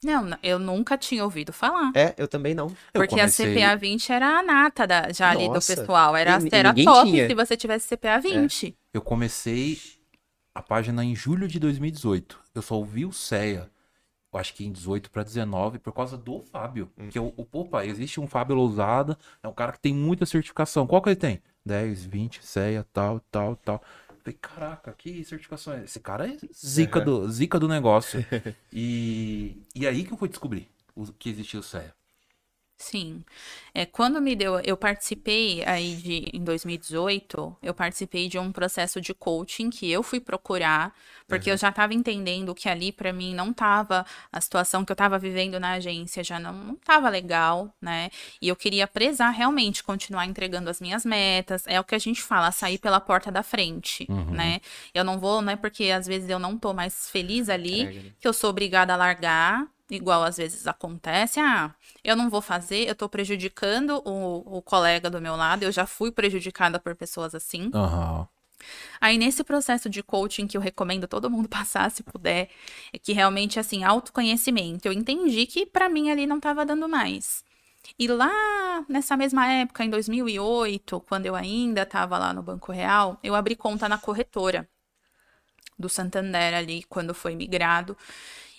[0.03, 1.93] Não, eu nunca tinha ouvido falar.
[1.95, 2.75] É, eu também não.
[2.93, 6.16] Porque comecei- a CPA 20 era a nata da, já ali do Nossa, pessoal.
[6.16, 7.27] Era, e- era top tinha.
[7.29, 8.75] se você tivesse CPA 20.
[8.95, 9.79] Eu comecei
[10.55, 12.38] a página em julho de 2018.
[12.55, 13.71] Eu só ouvi o CEA,
[14.38, 16.90] acho que em 18 para 19, por causa do Fábio.
[16.99, 17.09] Hum.
[17.09, 20.87] Que o, o, opa, existe um Fábio Lousada, é um cara que tem muita certificação.
[20.87, 21.40] Qual que ele tem?
[21.64, 23.83] 10, 20, CEA, tal, tal, tal.
[24.23, 25.85] Falei, caraca, que certificação é?
[25.85, 28.25] Esse cara é zica, do, zica do negócio.
[28.73, 31.95] e, e aí que eu fui descobrir o- que existia o CEA.
[32.81, 33.23] Sim.
[33.75, 39.03] É, quando me deu, eu participei aí de, em 2018, eu participei de um processo
[39.03, 40.95] de coaching que eu fui procurar,
[41.29, 44.95] porque eu já estava entendendo que ali para mim não tava, a situação que eu
[44.95, 48.09] estava vivendo na agência já não, não tava legal, né?
[48.40, 52.23] E eu queria prezar realmente, continuar entregando as minhas metas, é o que a gente
[52.23, 54.61] fala, sair pela porta da frente, né?
[54.95, 58.12] Eu não vou, não é porque às vezes eu não tô mais feliz ali, né?
[58.19, 61.40] que eu sou obrigada a largar, igual às vezes acontece.
[61.40, 65.72] Ah, eu não vou fazer, eu tô prejudicando o, o colega do meu lado, eu
[65.72, 67.70] já fui prejudicada por pessoas assim.
[67.74, 68.29] Aham.
[69.00, 72.50] Aí, nesse processo de coaching que eu recomendo todo mundo passar, se puder,
[72.92, 74.87] é que realmente, assim, autoconhecimento.
[74.87, 77.44] Eu entendi que pra mim ali não tava dando mais.
[77.98, 83.18] E lá, nessa mesma época, em 2008, quando eu ainda tava lá no Banco Real,
[83.22, 84.68] eu abri conta na corretora
[85.79, 87.96] do Santander ali, quando foi migrado.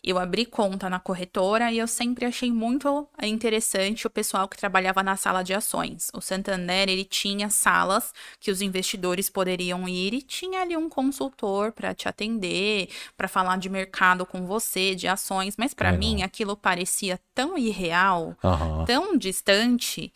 [0.04, 5.04] Eu abri conta na corretora e eu sempre achei muito interessante o pessoal que trabalhava
[5.04, 6.10] na sala de ações.
[6.14, 11.72] O Santander, ele tinha salas que os investidores poderiam ir e tinha ali um consultor
[11.72, 16.58] para te atender, para falar de mercado com você, de ações, mas para mim aquilo
[16.58, 18.86] parecia tão irreal, Aham.
[18.86, 20.12] tão distante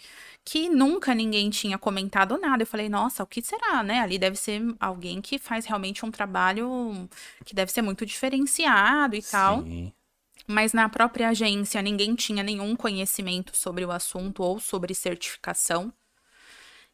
[0.45, 2.61] que nunca ninguém tinha comentado nada.
[2.61, 3.99] Eu falei, nossa, o que será, né?
[3.99, 7.09] Ali deve ser alguém que faz realmente um trabalho
[7.43, 9.63] que deve ser muito diferenciado e tal.
[9.63, 9.91] Sim.
[10.47, 15.91] Mas na própria agência ninguém tinha nenhum conhecimento sobre o assunto ou sobre certificação.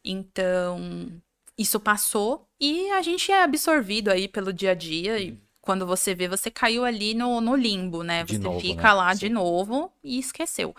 [0.02, 1.12] Então,
[1.58, 5.18] isso passou e a gente é absorvido aí pelo dia a dia.
[5.20, 8.24] E quando você vê, você caiu ali no, no limbo, né?
[8.24, 8.92] De Você novo, fica né?
[8.92, 10.74] lá de novo e esqueceu.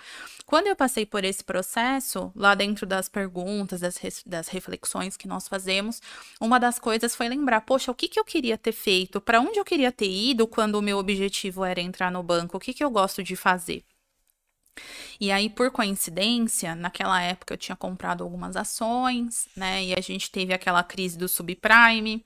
[0.45, 5.47] Quando eu passei por esse processo, lá dentro das perguntas, das, das reflexões que nós
[5.47, 6.01] fazemos,
[6.39, 9.21] uma das coisas foi lembrar, poxa, o que, que eu queria ter feito?
[9.21, 12.57] Para onde eu queria ter ido quando o meu objetivo era entrar no banco?
[12.57, 13.85] O que, que eu gosto de fazer?
[15.19, 19.83] E aí, por coincidência, naquela época eu tinha comprado algumas ações, né?
[19.83, 22.23] E a gente teve aquela crise do subprime.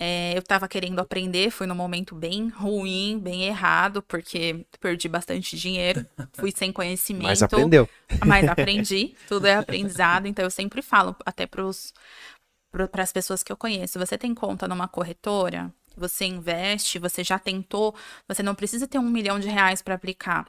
[0.00, 5.56] É, eu tava querendo aprender, foi num momento bem ruim, bem errado, porque perdi bastante
[5.56, 7.26] dinheiro, fui sem conhecimento.
[7.26, 7.88] Mas aprendeu.
[8.24, 11.64] Mas aprendi, tudo é aprendizado, então eu sempre falo até para
[13.02, 17.92] as pessoas que eu conheço, você tem conta numa corretora, você investe, você já tentou,
[18.28, 20.46] você não precisa ter um milhão de reais para aplicar.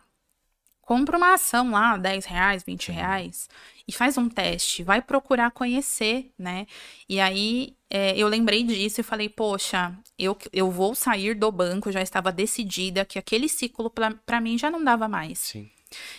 [0.89, 3.47] Compra uma ação lá, 10 reais, 20 reais,
[3.87, 6.65] e faz um teste, vai procurar conhecer, né?
[7.07, 11.91] E aí é, eu lembrei disso e falei, poxa, eu, eu vou sair do banco,
[11.91, 13.93] já estava decidida que aquele ciclo
[14.25, 15.37] para mim já não dava mais.
[15.37, 15.69] Sim.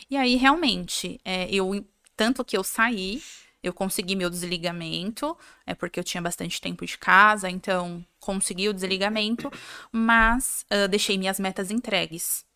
[0.08, 1.84] E aí, realmente, é, eu
[2.16, 3.20] tanto que eu saí,
[3.64, 8.72] eu consegui meu desligamento, é porque eu tinha bastante tempo de casa, então consegui o
[8.72, 9.50] desligamento,
[9.90, 12.48] mas ah, deixei minhas metas entregues.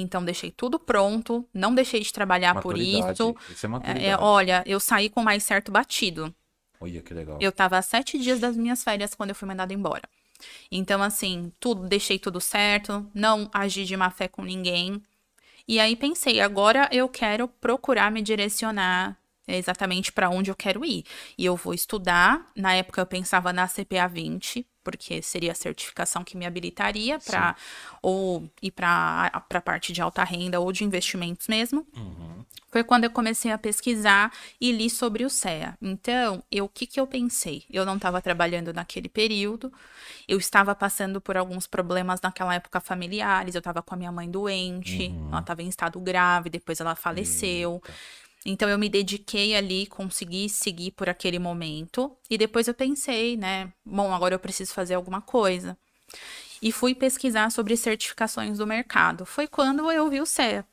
[0.00, 3.12] Então, deixei tudo pronto, não deixei de trabalhar por Maturidade.
[3.12, 3.36] isso.
[3.50, 6.34] Isso é É, é, olha, eu saí com mais certo batido.
[6.80, 7.38] Olha que legal.
[7.40, 10.08] Eu tava há sete dias das minhas férias quando eu fui mandada embora.
[10.70, 15.02] Então, assim, tudo, deixei tudo certo, não agi de má fé com ninguém.
[15.68, 21.04] E aí pensei, agora eu quero procurar me direcionar exatamente para onde eu quero ir.
[21.36, 22.50] E eu vou estudar.
[22.56, 27.54] Na época eu pensava na CPA 20, porque seria a certificação que me habilitaria para
[28.02, 31.86] ou ir para a parte de alta renda ou de investimentos mesmo.
[31.96, 32.44] Uhum.
[32.72, 35.76] Foi quando eu comecei a pesquisar e li sobre o CEA.
[35.80, 37.64] Então, eu, o que, que eu pensei?
[37.70, 39.72] Eu não estava trabalhando naquele período,
[40.28, 44.28] eu estava passando por alguns problemas naquela época familiares, eu estava com a minha mãe
[44.30, 45.28] doente, Uhum.
[45.30, 47.82] ela estava em estado grave, depois ela faleceu.
[48.44, 52.16] Então eu me dediquei ali, consegui seguir por aquele momento.
[52.28, 53.72] E depois eu pensei, né?
[53.84, 55.76] Bom, agora eu preciso fazer alguma coisa.
[56.62, 59.26] E fui pesquisar sobre certificações do mercado.
[59.26, 60.66] Foi quando eu vi o CEA.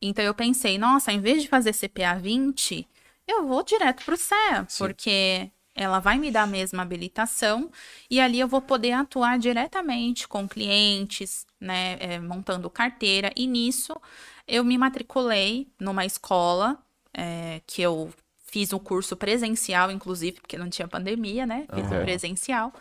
[0.00, 2.86] Então eu pensei, nossa, em vez de fazer CPA 20,
[3.26, 4.78] eu vou direto para o CEA, Sim.
[4.78, 7.70] porque ela vai me dar a mesma habilitação
[8.10, 13.32] e ali eu vou poder atuar diretamente com clientes, né, é, montando carteira.
[13.34, 13.94] E nisso
[14.46, 16.78] eu me matriculei numa escola
[17.14, 18.12] é, que eu
[18.52, 21.66] fiz um curso presencial, inclusive, porque não tinha pandemia, né?
[21.74, 22.04] Fiz Aham.
[22.04, 22.72] presencial.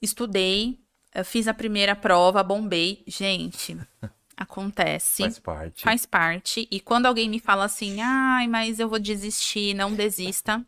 [0.00, 0.78] Estudei,
[1.14, 3.02] eu fiz a primeira prova, bombei.
[3.06, 3.76] Gente,
[4.34, 5.24] acontece.
[5.24, 5.82] Faz parte.
[5.82, 6.68] Faz parte.
[6.70, 10.64] E quando alguém me fala assim, ai, mas eu vou desistir, não desista.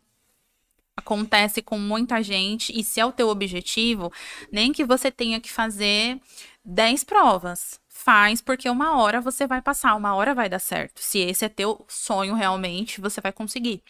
[0.97, 2.77] Acontece com muita gente.
[2.77, 4.11] E se é o teu objetivo,
[4.51, 6.19] nem que você tenha que fazer
[6.65, 7.79] 10 provas.
[7.87, 11.01] Faz, porque uma hora você vai passar, uma hora vai dar certo.
[11.01, 13.83] Se esse é teu sonho realmente, você vai conseguir.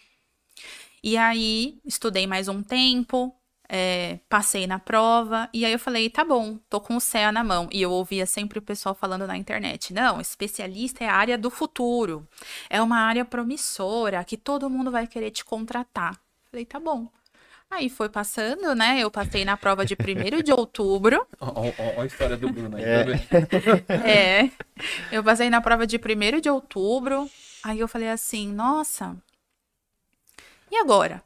[1.04, 3.34] E aí, estudei mais um tempo,
[3.68, 7.44] é, passei na prova, e aí eu falei, tá bom, tô com o CEA na
[7.44, 7.70] mão.
[7.72, 11.50] E eu ouvia sempre o pessoal falando na internet, não, especialista é a área do
[11.50, 12.28] futuro.
[12.70, 16.20] É uma área promissora, que todo mundo vai querer te contratar.
[16.52, 17.08] Falei, tá bom.
[17.70, 19.00] Aí foi passando, né?
[19.00, 21.26] Eu passei na prova de 1 de outubro.
[21.40, 22.84] Olha a história do Bruno aí.
[22.84, 23.06] É.
[23.06, 23.94] tá?
[24.06, 24.52] É.
[25.10, 27.30] Eu passei na prova de 1 de outubro.
[27.64, 29.16] Aí eu falei assim, nossa.
[30.70, 31.24] E agora?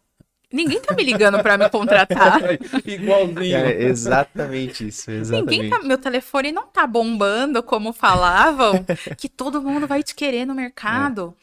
[0.54, 2.40] Ninguém tá me ligando pra me contratar.
[2.86, 3.58] Igualzinho.
[3.58, 5.50] É exatamente isso, exatamente.
[5.50, 8.86] Ninguém tá, meu telefone não tá bombando como falavam,
[9.18, 11.36] que todo mundo vai te querer no mercado.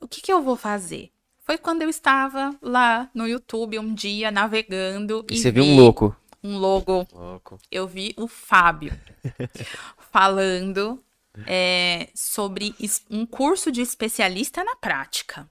[0.00, 1.11] O que que eu vou fazer?
[1.44, 5.74] Foi quando eu estava lá no YouTube um dia navegando E e você viu um
[5.74, 6.16] vi louco.
[6.42, 7.58] um logo Louco.
[7.70, 8.92] eu vi o Fábio
[10.12, 11.02] falando
[11.46, 12.74] é, sobre
[13.10, 15.48] um curso de especialista na prática.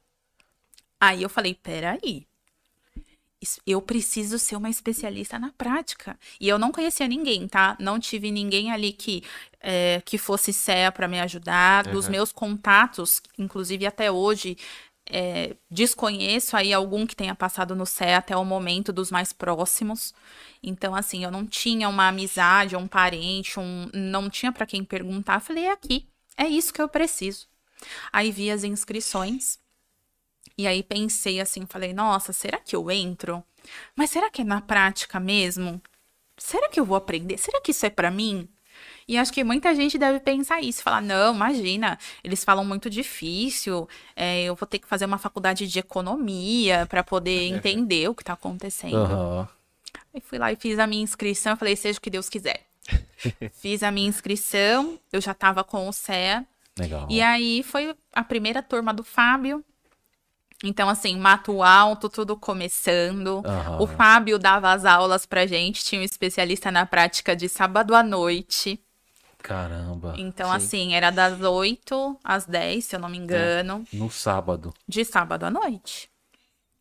[0.99, 2.27] Aí eu falei, peraí,
[3.65, 6.17] eu preciso ser uma especialista na prática.
[6.39, 7.75] E eu não conhecia ninguém, tá?
[7.79, 9.23] Não tive ninguém ali que,
[9.59, 11.87] é, que fosse CEA para me ajudar.
[11.87, 12.11] Dos Aham.
[12.11, 14.55] meus contatos, inclusive até hoje,
[15.11, 20.13] é, desconheço aí algum que tenha passado no CEA até o momento dos mais próximos.
[20.63, 25.41] Então, assim, eu não tinha uma amizade, um parente, um, não tinha para quem perguntar.
[25.41, 27.47] Falei, é aqui, é isso que eu preciso.
[28.13, 29.59] Aí vi as inscrições.
[30.57, 33.43] E aí pensei assim, falei, nossa, será que eu entro?
[33.95, 35.81] Mas será que é na prática mesmo?
[36.37, 37.37] Será que eu vou aprender?
[37.37, 38.47] Será que isso é pra mim?
[39.11, 43.85] E acho que muita gente deve pensar isso, falar, não, imagina, eles falam muito difícil,
[44.15, 48.23] é, eu vou ter que fazer uma faculdade de economia pra poder entender o que
[48.23, 48.95] tá acontecendo.
[48.95, 49.49] Aham.
[50.13, 52.61] Aí fui lá e fiz a minha inscrição, falei, seja o que Deus quiser.
[53.51, 56.45] fiz a minha inscrição, eu já tava com o CEA,
[56.79, 57.05] Legal.
[57.09, 59.61] e aí foi a primeira turma do Fábio.
[60.63, 63.43] Então, assim, Mato Alto, tudo começando.
[63.45, 63.81] Aham.
[63.81, 68.01] O Fábio dava as aulas pra gente, tinha um especialista na prática de sábado à
[68.01, 68.79] noite.
[69.41, 70.13] Caramba.
[70.17, 70.55] Então, Sim.
[70.55, 74.73] assim, era das 8 às 10, se eu não me engano, No sábado.
[74.87, 76.09] de sábado à noite.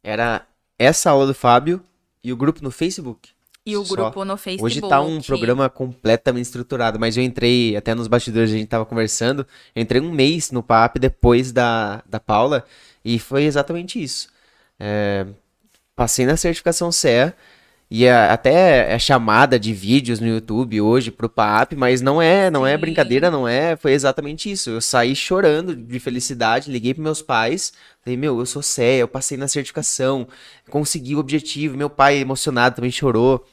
[0.03, 0.46] Era
[0.79, 1.83] essa aula do Fábio
[2.23, 3.31] e o grupo no Facebook.
[3.64, 3.94] E o Só.
[3.94, 4.64] grupo no Facebook.
[4.64, 8.87] Hoje tá um programa completamente estruturado, mas eu entrei, até nos bastidores a gente tava
[8.87, 12.64] conversando, eu entrei um mês no PAP depois da, da Paula
[13.05, 14.29] e foi exatamente isso.
[14.79, 15.27] É,
[15.94, 17.37] passei na certificação CEA
[17.90, 22.50] e a- até é chamada de vídeos no YouTube hoje pro PAP, mas não é,
[22.50, 22.81] não é Sim.
[22.81, 24.70] brincadeira, não é, foi exatamente isso.
[24.70, 27.72] Eu saí chorando de felicidade, liguei pros meus pais,
[28.03, 30.29] falei, meu, eu sou CEA, eu passei na certificação,
[30.70, 33.44] consegui o objetivo, meu pai emocionado também chorou.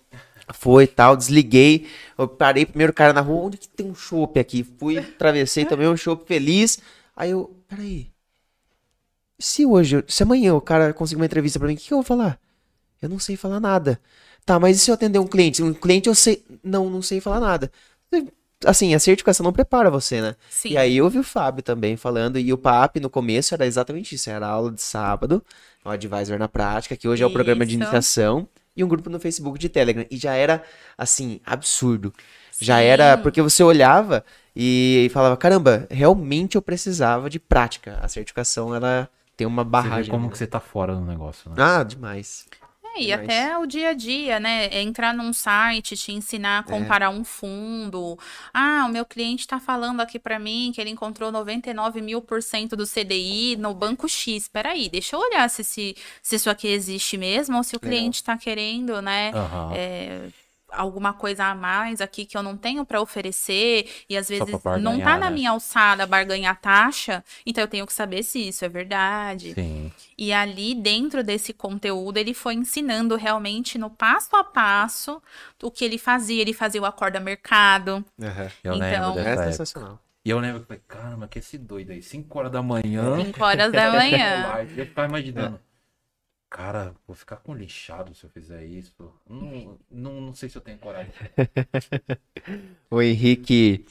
[0.54, 1.88] Foi e tal, desliguei.
[2.18, 4.64] Eu parei primeiro cara na rua, onde que tem um chopp aqui?
[4.64, 6.80] Fui, atravessei também um chopp feliz.
[7.16, 8.10] Aí eu, peraí.
[9.40, 11.98] Se hoje, se amanhã o cara conseguir uma entrevista pra mim, o que, que eu
[11.98, 12.40] vou falar?
[13.02, 14.00] Eu não sei falar nada.
[14.48, 15.62] Tá, mas e se eu atender um cliente?
[15.62, 16.42] Um cliente eu sei.
[16.64, 17.70] Não, não sei falar nada.
[18.66, 20.36] Assim, a certificação não prepara você, né?
[20.50, 20.70] Sim.
[20.70, 24.16] E aí eu vi o Fábio também falando, e o PAP no começo era exatamente
[24.16, 25.44] isso, era aula de sábado,
[25.84, 29.20] o Advisor na prática, que hoje é o programa de iniciação, e um grupo no
[29.20, 30.06] Facebook de Telegram.
[30.10, 30.64] E já era,
[30.98, 32.14] assim, absurdo.
[32.58, 32.86] Já Sim.
[32.86, 34.24] era, porque você olhava
[34.56, 38.00] e falava, caramba, realmente eu precisava de prática.
[38.02, 40.10] A certificação, ela tem uma Você vê barragem.
[40.10, 40.40] como ali, que né?
[40.40, 41.58] você tá fora do negócio, né?
[41.60, 42.46] Ah, demais.
[42.98, 44.66] É, e até o dia a dia, né?
[44.68, 48.18] É Entrar num site, te ensinar a comparar um fundo.
[48.54, 52.42] Ah, o meu cliente está falando aqui para mim que ele encontrou 99 mil por
[52.42, 54.48] cento do CDI no banco X.
[54.48, 57.98] Peraí, deixa eu olhar se, se, se isso aqui existe mesmo ou se o Legal.
[57.98, 59.32] cliente está querendo, né?
[59.34, 59.72] Aham.
[59.76, 60.30] é,
[60.70, 64.48] alguma coisa a mais aqui que eu não tenho para oferecer e às vezes
[64.82, 65.32] não tá na né?
[65.32, 69.54] minha alçada barganhar taxa, então eu tenho que saber se isso é verdade.
[69.54, 69.92] Sim.
[70.18, 75.22] E ali dentro desse conteúdo ele foi ensinando realmente no passo a passo
[75.64, 78.04] o que ele fazia, ele fazia o acorda mercado.
[78.22, 78.52] Aham.
[78.64, 80.00] Eu Então- lembro É dessa sensacional.
[80.26, 83.16] E eu lembro que eu falei, caramba, que esse doido aí, 5 horas da manhã.
[83.24, 84.66] 5 horas da manhã.
[84.76, 85.58] Eu ficava imaginando.
[86.50, 88.94] Cara, vou ficar com lixado se eu fizer isso.
[89.30, 91.12] Não, não, não sei se eu tenho coragem.
[92.90, 93.86] O Henrique,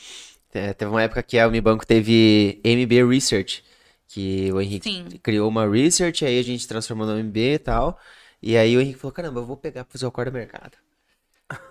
[0.55, 3.63] é, teve uma época que a Unibanco teve MB Research,
[4.09, 5.05] que o Henrique Sim.
[5.23, 8.01] criou uma research, aí a gente transformou no MB e tal.
[8.43, 10.79] E aí o Henrique falou, caramba, eu vou pegar pra fazer o acorda mercado.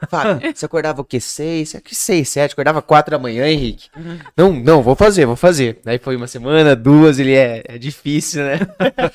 [0.10, 1.20] Fábio, você acordava o quê?
[1.20, 1.74] Seis?
[1.84, 2.54] Que seis, sete?
[2.54, 3.90] Acordava quatro da manhã, Henrique?
[4.36, 5.82] Não, não, vou fazer, vou fazer.
[5.86, 8.60] Aí foi uma semana, duas, ele é, é difícil, né?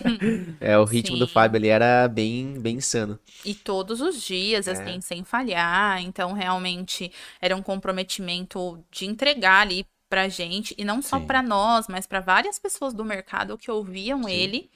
[0.60, 1.32] é, o ritmo do Sim.
[1.32, 3.18] Fábio ali era bem, bem insano.
[3.44, 4.72] E todos os dias, É.
[4.72, 6.02] assim, sem falhar.
[6.02, 10.74] Então, realmente, era um comprometimento de entregar ali pra gente.
[10.76, 14.30] E não só pra nós, mas pra várias pessoas do mercado que ouviam Sim.
[14.30, 14.70] ele.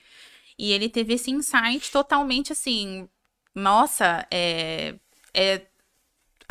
[0.58, 3.08] E ele teve esse insight totalmente assim.
[3.54, 4.94] Nossa, é,
[5.34, 5.62] é,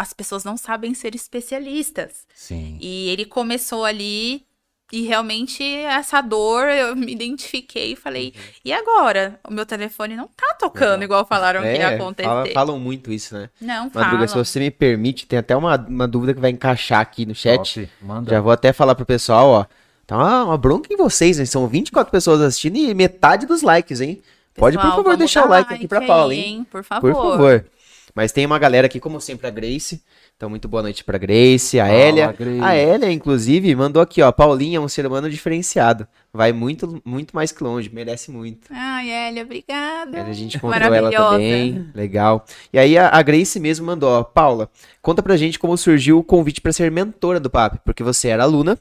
[0.04, 2.26] as pessoas não sabem ser especialistas.
[2.36, 2.78] Sim.
[2.82, 4.46] E ele começou ali.
[4.92, 8.32] E realmente essa dor eu me identifiquei e falei,
[8.63, 9.39] e agora?
[9.48, 11.00] O meu telefone não tá tocando Uhum.
[11.00, 11.04] Legal.
[11.04, 12.30] igual falaram que ia É, acontecer.
[12.30, 13.50] fala- falam muito isso, né?
[13.60, 14.28] Não, Madruga, fala.
[14.28, 17.74] se você me permite, tem até uma, uma dúvida que vai encaixar aqui no chat.
[17.88, 18.30] Top, Manda.
[18.30, 19.66] Já vou até falar pro pessoal, ó.
[20.06, 21.46] Tá uma, uma bronca em vocês, né?
[21.46, 24.22] São 24 pessoas assistindo e metade dos likes, hein?
[24.54, 26.68] Pode, por Pessoal, favor, deixar o like aqui pra aí, Paula, hein?
[26.70, 27.12] Por favor.
[27.13, 27.66] Por favor.
[28.15, 30.04] Mas tem uma galera aqui, como sempre, a Grace.
[30.38, 32.32] Então, muito boa noite pra Grace, a Fala, Hélia.
[32.32, 32.60] Grace.
[32.62, 34.32] A Hélia, inclusive, mandou aqui, ó.
[34.32, 36.08] Paulinha é um ser humano diferenciado.
[36.32, 38.67] Vai muito, muito mais que longe, merece muito.
[38.71, 40.17] Ai, Elia, obrigada.
[40.17, 41.32] Hélia, a gente encontrou ela Maravilhosa.
[41.32, 41.89] também.
[41.95, 42.45] Legal.
[42.71, 44.23] E aí a, a Grace mesmo mandou, ó.
[44.23, 44.69] Paula,
[45.02, 47.80] conta pra gente como surgiu o convite pra ser mentora do PAP.
[47.84, 48.78] Porque você era aluna,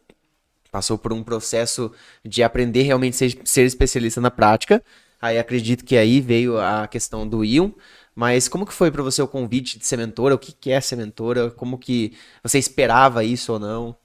[0.70, 1.90] passou por um processo
[2.24, 4.82] de aprender realmente ser, ser especialista na prática.
[5.20, 7.70] Aí acredito que aí veio a questão do Ion.
[8.14, 10.34] Mas como que foi pra você o convite de ser mentora?
[10.34, 11.50] O que, que é ser mentora?
[11.50, 13.96] Como que você esperava isso ou não?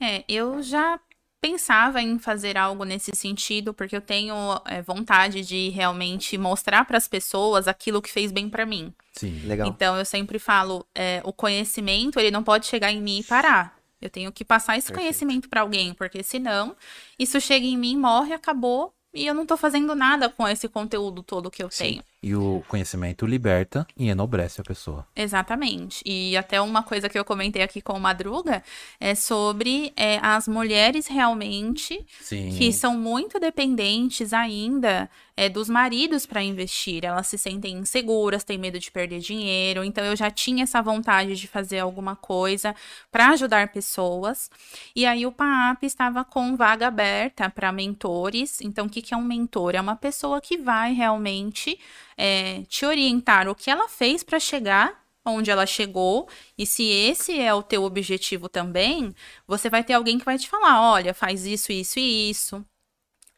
[0.00, 1.00] É, eu já
[1.40, 4.34] pensava em fazer algo nesse sentido, porque eu tenho
[4.64, 8.94] é, vontade de realmente mostrar para as pessoas aquilo que fez bem para mim.
[9.12, 9.42] Sim.
[9.44, 9.68] Legal.
[9.68, 13.78] Então, eu sempre falo, é, o conhecimento, ele não pode chegar em mim e parar.
[14.00, 15.02] Eu tenho que passar esse Perfeito.
[15.02, 16.74] conhecimento para alguém, porque senão
[17.18, 21.22] isso chega em mim, morre, acabou, e eu não tô fazendo nada com esse conteúdo
[21.22, 21.84] todo que eu Sim.
[21.84, 22.04] tenho.
[22.26, 25.06] E o conhecimento liberta e enobrece a pessoa.
[25.14, 26.02] Exatamente.
[26.06, 28.62] E até uma coisa que eu comentei aqui com o Madruga
[28.98, 32.54] é sobre é, as mulheres realmente Sim.
[32.56, 37.04] que são muito dependentes ainda é, dos maridos para investir.
[37.04, 39.84] Elas se sentem inseguras, têm medo de perder dinheiro.
[39.84, 42.74] Então eu já tinha essa vontade de fazer alguma coisa
[43.10, 44.50] para ajudar pessoas.
[44.94, 48.60] E aí o PAP estava com vaga aberta para mentores.
[48.60, 49.74] Então o que, que é um mentor?
[49.74, 51.78] É uma pessoa que vai realmente
[52.16, 57.40] é, te orientar o que ela fez para chegar onde ela chegou, e se esse
[57.40, 59.14] é o teu objetivo também,
[59.46, 62.62] você vai ter alguém que vai te falar, olha, faz isso, isso e isso.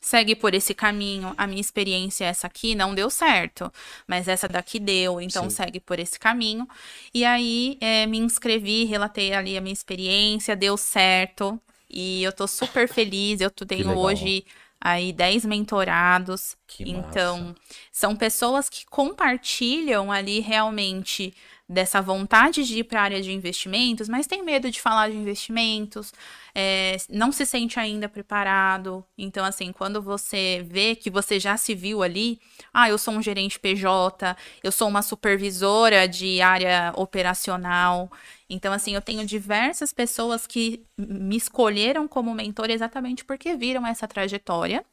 [0.07, 1.35] Segue por esse caminho.
[1.37, 3.73] A minha experiência é essa aqui, não deu certo,
[4.07, 5.57] mas essa daqui deu, então Sim.
[5.57, 6.65] segue por esse caminho.
[7.13, 11.61] E aí é, me inscrevi, relatei ali a minha experiência, deu certo.
[11.91, 13.41] E eu tô super feliz.
[13.41, 14.45] Eu tenho hoje
[14.81, 16.57] aí 10 mentorados.
[16.69, 17.57] Que então, massa.
[17.91, 21.35] são pessoas que compartilham ali realmente
[21.69, 25.17] dessa vontade de ir para a área de investimentos, mas tem medo de falar de
[25.17, 26.13] investimentos,
[26.55, 29.05] é, não se sente ainda preparado.
[29.19, 32.41] Então, assim, quando você vê que você já se viu ali,
[32.73, 38.11] ah, eu sou um gerente PJ, eu sou uma supervisora de área operacional.
[38.49, 44.07] Então, assim, eu tenho diversas pessoas que me escolheram como mentor exatamente porque viram essa
[44.07, 44.85] trajetória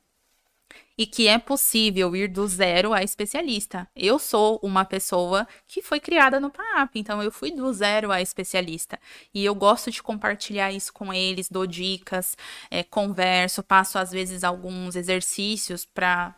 [0.97, 3.88] e que é possível ir do zero a especialista.
[3.95, 8.21] Eu sou uma pessoa que foi criada no PAP, então eu fui do zero a
[8.21, 8.99] especialista.
[9.34, 12.38] E eu gosto de compartilhar isso com eles, dou dicas,
[12.69, 16.36] eh, converso, passo às vezes alguns exercícios para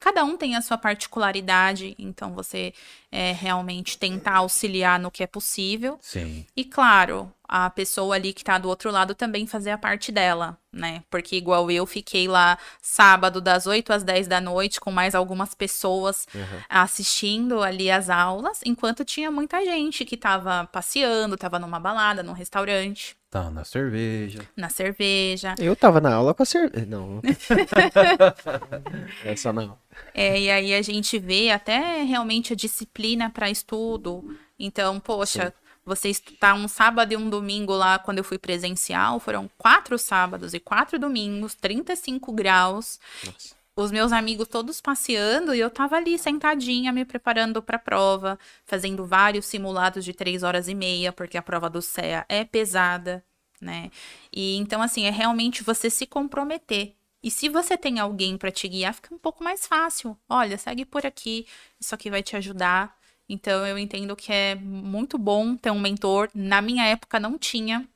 [0.00, 2.72] cada um tem a sua particularidade, então você
[3.10, 5.98] é, realmente tentar auxiliar no que é possível.
[6.00, 6.46] Sim.
[6.56, 10.58] E claro, a pessoa ali que tá do outro lado também fazer a parte dela,
[10.72, 11.02] né?
[11.10, 15.54] Porque igual eu fiquei lá sábado das 8 às 10 da noite com mais algumas
[15.54, 16.60] pessoas Uhum.
[16.68, 22.32] assistindo ali as aulas, enquanto tinha muita gente que tava passeando, tava numa balada, num
[22.32, 24.40] restaurante, Tá na cerveja.
[24.56, 25.54] na cerveja.
[25.58, 26.86] Eu tava na aula com a cerveja.
[26.86, 27.20] Não.
[29.22, 29.78] é só não.
[30.14, 34.34] É, e aí a gente vê até realmente a disciplina para estudo.
[34.58, 35.52] Então, poxa,
[35.84, 40.54] você está um sábado e um domingo lá, quando eu fui presencial, foram quatro sábados
[40.54, 42.98] e quatro domingos, 35 graus.
[43.24, 43.57] Nossa.
[43.80, 48.36] Os meus amigos todos passeando e eu tava ali sentadinha, me preparando para a prova,
[48.64, 53.24] fazendo vários simulados de três horas e meia, porque a prova do CEA é pesada,
[53.60, 53.88] né?
[54.32, 56.96] E então, assim, é realmente você se comprometer.
[57.22, 60.18] E se você tem alguém para te guiar, fica um pouco mais fácil.
[60.28, 61.46] Olha, segue por aqui,
[61.78, 62.98] isso aqui vai te ajudar.
[63.28, 66.28] Então, eu entendo que é muito bom ter um mentor.
[66.34, 67.88] Na minha época não tinha,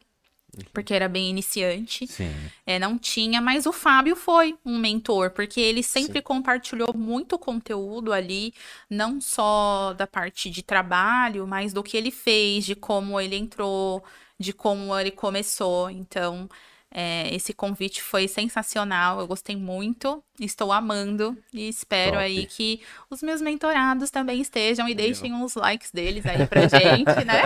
[0.72, 2.06] porque era bem iniciante.
[2.06, 2.32] Sim.
[2.66, 8.12] É, não tinha, mas o Fábio foi um mentor, porque ele sempre compartilhou muito conteúdo
[8.12, 8.52] ali,
[8.88, 14.04] não só da parte de trabalho, mas do que ele fez, de como ele entrou,
[14.38, 15.88] de como ele começou.
[15.88, 16.48] Então,
[16.94, 22.22] é, esse convite foi sensacional, eu gostei muito, estou amando e espero Top.
[22.22, 27.24] aí que os meus mentorados também estejam e deixem uns likes deles aí pra gente,
[27.24, 27.44] né?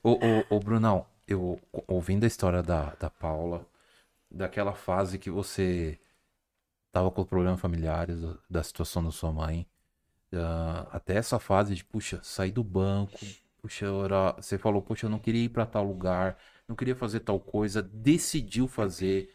[0.00, 3.66] Ô, ô, ô, Brunão, eu ouvindo a história da, da Paula,
[4.30, 5.98] daquela fase que você
[6.92, 8.18] tava com problemas familiares,
[8.48, 9.66] da- situação da sua mãe,
[10.34, 15.10] ah, até essa fase de, puxa, sair do banco, puxa, era- você falou, puxa, eu
[15.10, 19.32] não queria ir pra tal lugar, não queria fazer tal coisa, decidiu fazer.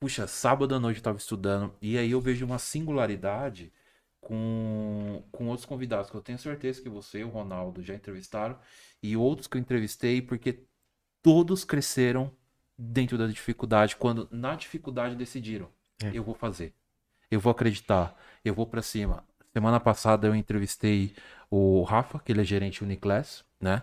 [0.00, 3.72] Puxa, sábado à noite eu tava estudando, e aí eu vejo uma singularidade
[4.20, 8.58] com, com outros convidados, que eu tenho certeza que você e o Ronaldo já entrevistaram,
[9.02, 10.64] e outros que eu entrevistei, porque
[11.22, 12.30] todos cresceram
[12.78, 15.68] dentro da dificuldade, quando na dificuldade decidiram,
[16.02, 16.10] É.
[16.14, 16.72] eu vou fazer,
[17.30, 19.24] eu vou acreditar, eu vou pra cima.
[19.52, 21.12] Semana passada eu entrevistei
[21.50, 23.82] o Rafa, que ele é gerente Uniclass, né?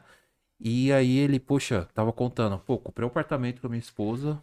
[0.59, 4.41] E aí ele, poxa, tava contando, pô, comprei um apartamento com a minha esposa,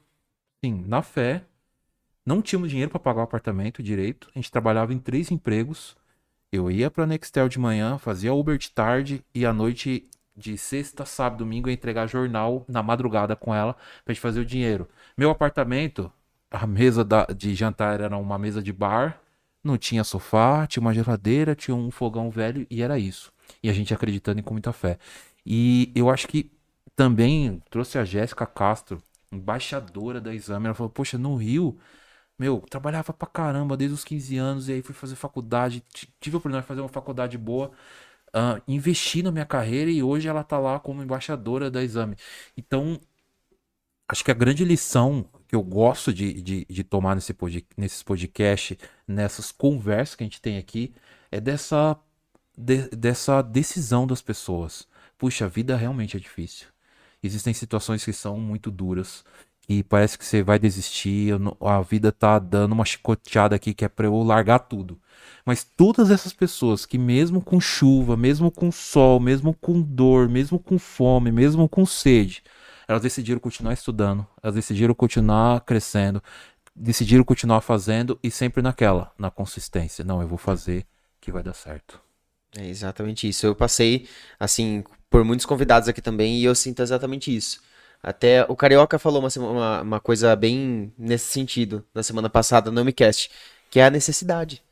[0.65, 1.43] sim, na fé,
[2.25, 5.97] não tínhamos dinheiro para pagar o apartamento direito, a gente trabalhava em três empregos,
[6.53, 11.05] eu ia pra Nextel de manhã, fazia Uber de tarde e à noite de sexta,
[11.05, 13.75] sábado, domingo entregar jornal na madrugada com ela
[14.05, 14.89] pra gente fazer o dinheiro.
[15.17, 16.11] Meu apartamento,
[16.51, 19.21] a mesa da- de jantar era uma mesa de bar,
[19.63, 23.33] não tinha sofá, tinha uma geladeira, tinha um fogão velho e era isso.
[23.63, 24.99] E a gente acreditando com muita fé.
[25.47, 26.51] E eu acho que
[26.97, 30.67] também trouxe a Jéssica Castro, embaixadora da Exame.
[30.67, 31.79] Ela falou: Poxa, no Rio,
[32.39, 34.69] meu, trabalhava pra caramba desde os 15 anos.
[34.69, 35.83] E aí fui fazer faculdade.
[36.21, 37.73] Tive a oportunidade de fazer uma faculdade boa.
[38.35, 42.17] Ah, investi na minha carreira e hoje ela tá lá como embaixadora da Exame.
[42.57, 43.01] Então,
[44.09, 48.03] acho que a grande lição que eu gosto de, de, de tomar nesse pod, nesses
[48.03, 48.77] podcasts,
[49.07, 50.95] nessas conversas que a gente tem aqui,
[51.31, 51.97] é dessa,
[52.57, 54.89] de- dessa decisão das pessoas.
[55.19, 56.69] Puxa, a vida realmente é difícil.
[57.23, 59.25] Existem situações que são muito duras
[59.69, 63.89] e parece que você vai desistir, a vida tá dando uma chicoteada aqui que é
[63.89, 65.01] pra eu largar tudo.
[65.45, 70.59] Mas todas essas pessoas que mesmo com chuva, mesmo com sol, mesmo com dor, mesmo
[70.59, 72.43] com fome, mesmo com sede,
[72.89, 76.23] elas decidiram continuar estudando, elas decidiram continuar crescendo,
[76.75, 80.05] decidiram continuar fazendo e sempre naquela, na consistência.
[80.05, 80.87] Não, eu vou fazer
[81.21, 82.01] que vai dar certo.
[82.57, 83.47] É exatamente isso.
[83.47, 84.09] Eu passei,
[84.39, 87.61] assim, por muitos convidados aqui também e eu sinto exatamente isso.
[88.05, 92.85] Até o Carioca falou uma, uma, uma coisa bem nesse sentido na semana passada no
[92.85, 93.31] Micast,
[93.71, 94.63] que é a necessidade.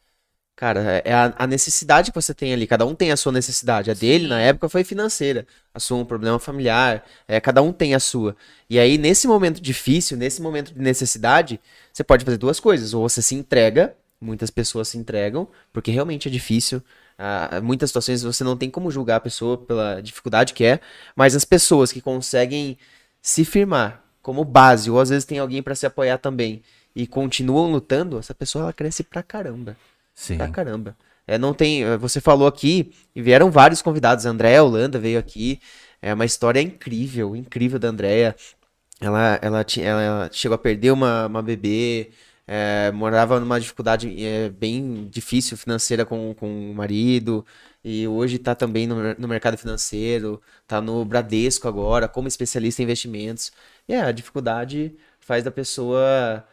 [0.55, 2.66] Cara, é a, a necessidade que você tem ali.
[2.66, 3.91] Cada um tem a sua necessidade.
[3.91, 5.47] A dele, na época, foi financeira.
[5.74, 7.05] A sua, um problema familiar.
[7.26, 8.37] É, cada um tem a sua.
[8.68, 11.59] E aí, nesse momento difícil, nesse momento de necessidade,
[11.93, 12.93] você pode fazer duas coisas.
[12.93, 16.83] Ou você se entrega, muitas pessoas se entregam, porque realmente é difícil.
[17.18, 20.80] Ah, muitas situações você não tem como julgar a pessoa pela dificuldade que é,
[21.14, 22.78] mas as pessoas que conseguem
[23.22, 26.62] se firmar como base, ou às vezes tem alguém para se apoiar também,
[26.94, 29.76] e continuam lutando, essa pessoa ela cresce pra caramba.
[30.14, 30.36] Sim.
[30.36, 30.96] Pra caramba.
[31.26, 31.84] É, não tem.
[31.84, 34.26] eh, Você falou aqui, e vieram vários convidados.
[34.26, 35.60] A Andréa Holanda veio aqui.
[36.02, 38.36] É uma história incrível, incrível da Andréa.
[39.00, 42.10] Ela, ela, ti- ela chegou a perder uma, uma bebê,
[42.46, 47.44] é, morava numa dificuldade é, bem difícil financeira com, com o marido,
[47.85, 52.85] e hoje está também no, no mercado financeiro, está no Bradesco agora, como especialista em
[52.85, 53.51] investimentos.
[53.89, 56.47] E é, a dificuldade faz da pessoa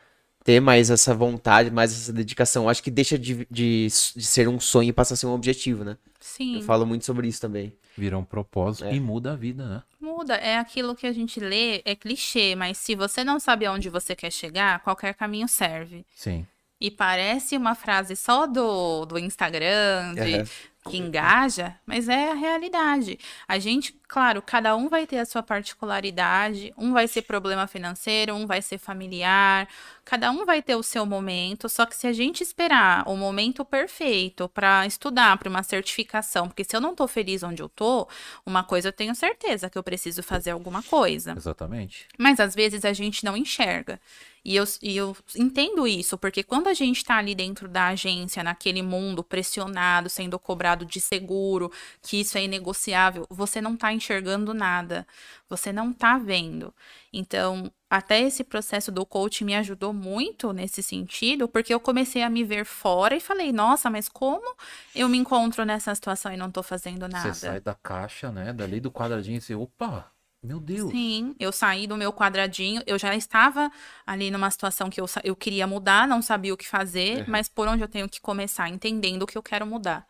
[0.43, 2.67] ter mais essa vontade, mais essa dedicação.
[2.69, 5.83] Acho que deixa de, de, de ser um sonho e passa a ser um objetivo,
[5.83, 5.97] né?
[6.19, 6.55] Sim.
[6.57, 7.73] Eu falo muito sobre isso também.
[7.97, 8.95] Vira um propósito É.
[8.95, 9.83] e muda a vida, né?
[9.99, 13.89] Muda, é aquilo que a gente lê, é clichê, mas se você não sabe aonde
[13.89, 16.05] você quer chegar, qualquer caminho serve.
[16.15, 16.47] Sim.
[16.81, 20.45] E parece uma frase só do, do Instagram, de, Aham.
[20.85, 23.19] Que engaja, mas é a realidade.
[23.47, 28.33] A gente, claro, cada um vai ter a sua particularidade, um vai ser problema financeiro,
[28.33, 29.69] um vai ser familiar,
[30.03, 33.63] cada um vai ter o seu momento, só que se a gente esperar o momento
[33.63, 38.07] perfeito para estudar para uma certificação, porque se eu não tô feliz onde eu tô,
[38.43, 41.33] uma coisa eu tenho certeza que eu preciso fazer alguma coisa.
[41.37, 42.07] Exatamente.
[42.17, 43.99] Mas às vezes a gente não enxerga.
[44.43, 48.43] E eu, e eu entendo isso, porque quando a gente tá ali dentro da agência,
[48.43, 54.53] naquele mundo pressionado, sendo cobrado de seguro, que isso é inegociável, você não tá enxergando
[54.53, 55.05] nada.
[55.47, 56.73] Você não tá vendo.
[57.13, 62.29] Então, até esse processo do coaching me ajudou muito nesse sentido, porque eu comecei a
[62.29, 64.55] me ver fora e falei, nossa, mas como
[64.95, 67.33] eu me encontro nessa situação e não tô fazendo nada?
[67.33, 68.53] Você sai da caixa, né?
[68.53, 70.91] Dali do quadradinho e você, opa, meu Deus.
[70.91, 73.71] Sim, eu saí do meu quadradinho, eu já estava
[74.05, 77.67] ali numa situação que eu, eu queria mudar, não sabia o que fazer, mas por
[77.67, 80.07] onde eu tenho que começar, entendendo o que eu quero mudar.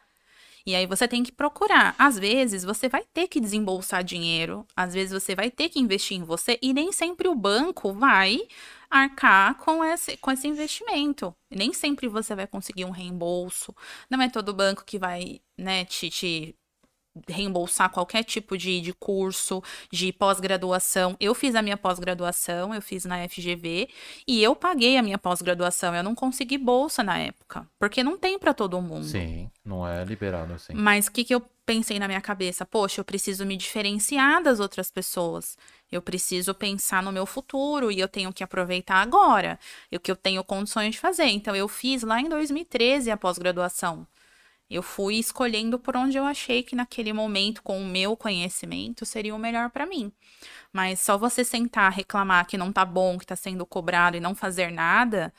[0.66, 1.96] E aí você tem que procurar.
[1.98, 6.18] Às vezes você vai ter que desembolsar dinheiro, às vezes você vai ter que investir
[6.18, 8.40] em você, e nem sempre o banco vai
[8.90, 11.36] arcar com esse, com esse investimento.
[11.52, 13.74] Nem sempre você vai conseguir um reembolso.
[14.10, 16.56] Não é todo banco que vai, né, te, te
[17.28, 19.62] reembolsar qualquer tipo de, de curso,
[19.92, 21.16] de pós-graduação.
[21.20, 23.90] Eu fiz a minha pós-graduação, eu fiz na FGV
[24.28, 25.96] e eu paguei a minha pós-graduação.
[25.96, 29.06] Eu não consegui bolsa na época, porque não tem para todo mundo.
[29.06, 30.74] Sim, não é liberado assim.
[30.74, 32.66] Mas o que, que eu pensei na minha cabeça?
[32.66, 35.58] Poxa, eu preciso me diferenciar das outras pessoas.
[35.92, 39.60] Eu preciso pensar no meu futuro e eu tenho que aproveitar agora.
[39.92, 41.26] O que eu tenho condições de fazer.
[41.26, 44.08] Então, eu fiz lá em 2013 a pós-graduação.
[44.70, 49.34] Eu fui escolhendo por onde eu achei que naquele momento, com o meu conhecimento, seria
[49.34, 50.12] o melhor para mim.
[50.72, 54.36] Mas só você sentar, reclamar que não tá bom, que tá sendo cobrado e não
[54.36, 55.34] fazer nada,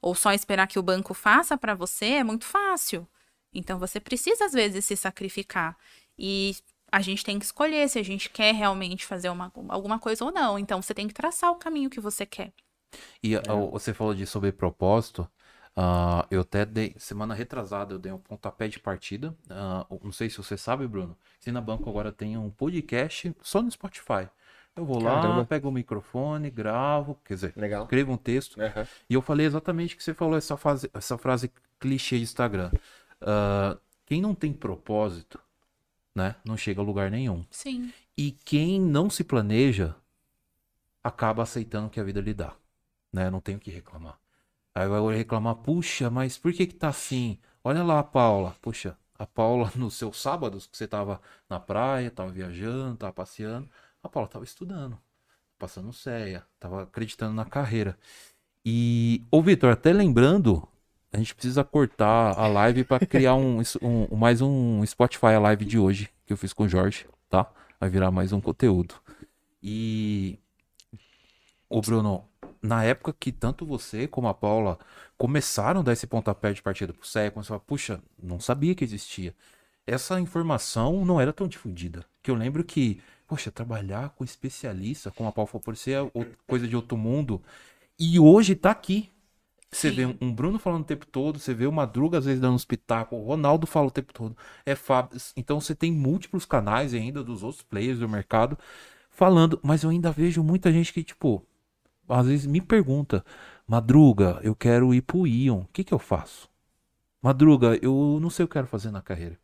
[0.00, 3.08] ou só esperar que o banco faça para você, é muito fácil.
[3.52, 5.76] Então você precisa às vezes se sacrificar.
[6.18, 6.54] E
[6.92, 10.32] a gente tem que escolher se a gente quer realmente fazer uma, alguma coisa ou
[10.32, 10.58] não.
[10.58, 12.52] Então você tem que traçar o caminho que você quer.
[13.22, 13.40] E É.
[13.70, 15.28] você falou de sobre propósito.
[15.76, 19.36] Ah, eu até dei, semana retrasada, eu dei um pontapé de partida.
[19.50, 21.16] ah, não sei se você sabe, Bruno.
[21.38, 24.28] Sina Banco agora tem um podcast só no Spotify.
[24.74, 25.44] Eu vou lá, Caramba.
[25.44, 27.84] pego o microfone, gravo, quer dizer, Legal.
[27.84, 28.60] escrevo um texto.
[28.60, 28.86] Aham.
[29.08, 32.70] E eu falei exatamente o que você falou, essa, fase, essa frase clichê de Instagram.
[33.20, 35.38] Ah, quem não tem propósito,
[36.14, 37.44] né, não chega a lugar nenhum.
[37.50, 37.92] Sim.
[38.16, 39.94] E quem não se planeja
[41.04, 42.54] acaba aceitando o que a vida lhe dá,
[43.12, 43.30] né?
[43.30, 44.18] Não tem o que reclamar.
[44.76, 47.38] Aí vai reclamar, puxa, mas por que que tá assim?
[47.64, 51.18] Olha lá a Paula, puxa, a Paula nos seus sábados que você tava
[51.48, 53.66] na praia, tava viajando, tava passeando,
[54.02, 54.98] a Paula tava estudando,
[55.58, 57.98] passando CEA, tava acreditando na carreira.
[58.64, 60.68] E, ô Vitor, até lembrando,
[61.12, 65.64] a gente precisa cortar a live para criar um, um- mais um Spotify a live
[65.64, 67.50] de hoje, que eu fiz com o Jorge, tá?
[67.80, 68.94] Vai virar mais um conteúdo.
[69.62, 70.38] E,
[71.68, 72.28] ô Bruno,
[72.66, 74.78] na época que tanto você como a Paula
[75.16, 78.74] começaram a dar esse pontapé de partida pro CEA, começou a falar, puxa, não sabia
[78.74, 79.34] que existia.
[79.86, 82.04] Essa informação não era tão difundida.
[82.22, 86.10] Que eu lembro que, poxa, trabalhar com especialista, como a Paula falou, por ser
[86.46, 87.40] coisa de outro mundo,
[87.98, 89.10] e hoje tá aqui.
[89.70, 89.96] Você Sim.
[89.96, 92.52] vê um- um Bruno falando o tempo todo, você vê o Madruga às vezes dando
[92.54, 95.18] um espetáculo, o Ronaldo fala o tempo todo, é Fábio.
[95.36, 98.56] Então você tem múltiplos canais ainda dos outros players do mercado
[99.10, 101.44] falando, mas eu ainda vejo muita gente que, tipo,
[102.08, 103.24] às vezes me pergunta,
[103.66, 106.48] Madruga, eu quero ir pro Ion, o que que eu faço?
[107.22, 109.38] Madruga, eu não sei o que eu quero fazer na carreira.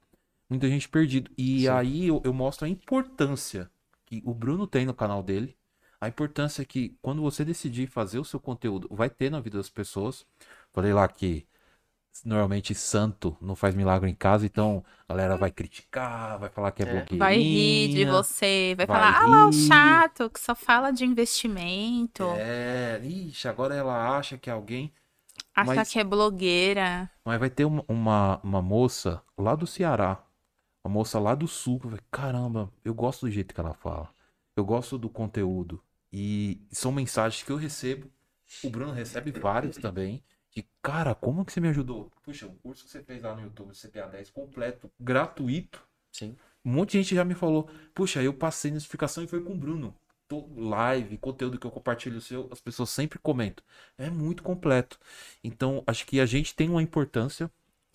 [0.49, 1.31] Muita gente perdido.
[1.37, 1.69] E Sim.
[1.69, 3.71] aí eu, eu mostro a importância
[4.05, 5.57] que o Bruno tem no canal dele.
[6.01, 9.71] A importância que quando você decidir fazer o seu conteúdo, vai ter na vida das
[9.71, 10.27] pessoas.
[10.73, 11.47] Falei lá que
[12.25, 16.83] normalmente santo não faz milagre em casa, então a galera vai criticar, vai falar que
[16.83, 16.91] é, É.
[16.91, 17.19] blogueirinha.
[17.19, 20.91] Vai rir de você, vai, vai falar, ah lá o rir." chato, que só fala
[20.91, 24.93] de investimento, É, ixi, agora ela acha que é alguém.
[25.55, 27.11] acha mas- que é blogueira.
[27.25, 30.23] Mas vai ter uma, uma, uma moça lá do Ceará,
[30.85, 34.09] uma moça lá do sul, que vai, caramba, eu gosto do jeito que ela fala.
[34.57, 35.83] Eu gosto do conteúdo.
[36.13, 38.11] E são mensagens que eu recebo.
[38.63, 40.23] O Bruno recebe várias também.
[40.55, 42.11] De, cara, como que você me ajudou?
[42.23, 45.83] Puxa, o curso que você fez lá no YouTube, CPA 10, completo, gratuito.
[46.13, 46.37] Sim.
[46.65, 49.53] Um monte de gente já me falou, puxa, eu passei na certificação e foi com
[49.55, 49.95] o Bruno.
[50.29, 53.63] to- live, conteúdo que eu compartilho seu, as pessoas sempre comentam.
[53.99, 54.99] É muito completo.
[55.45, 57.51] Então, acho que a gente tem uma importância.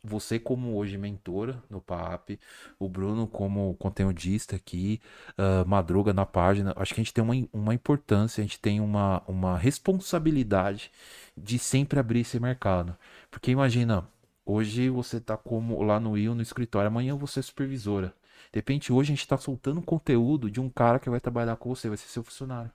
[0.07, 2.39] Você, como hoje mentora no PAP,
[2.79, 5.01] o Bruno, como conteudista aqui,
[5.37, 6.73] ah, Madruga na página.
[6.75, 10.91] Acho que a gente tem uma, uma importância, a gente tem uma, uma responsabilidade
[11.35, 12.95] de sempre abrir esse mercado.
[13.29, 14.07] Porque imagina,
[14.45, 18.13] hoje você tá como lá no IO, no escritório, amanhã você é supervisora.
[18.51, 21.69] De repente, hoje a gente tá soltando conteúdo de um cara que vai trabalhar com
[21.69, 22.71] você, vai ser seu funcionário.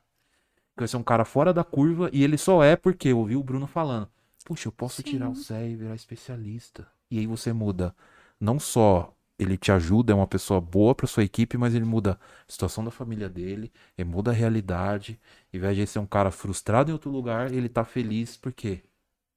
[0.77, 3.37] Que vai ser um cara fora da curva e ele só é porque eu ouvi
[3.37, 4.09] o Bruno falando.
[4.45, 6.87] Puxa, eu posso tirar o CE e virar especialista.
[7.13, 7.95] E aí você muda.
[8.41, 12.19] Não só ele te ajuda, é uma pessoa boa para sua equipe, mas ele muda
[12.49, 15.21] a situação da família dele, ele muda a realidade.
[15.53, 18.83] Em vez de ser um cara frustrado em outro lugar, ele tá feliz porque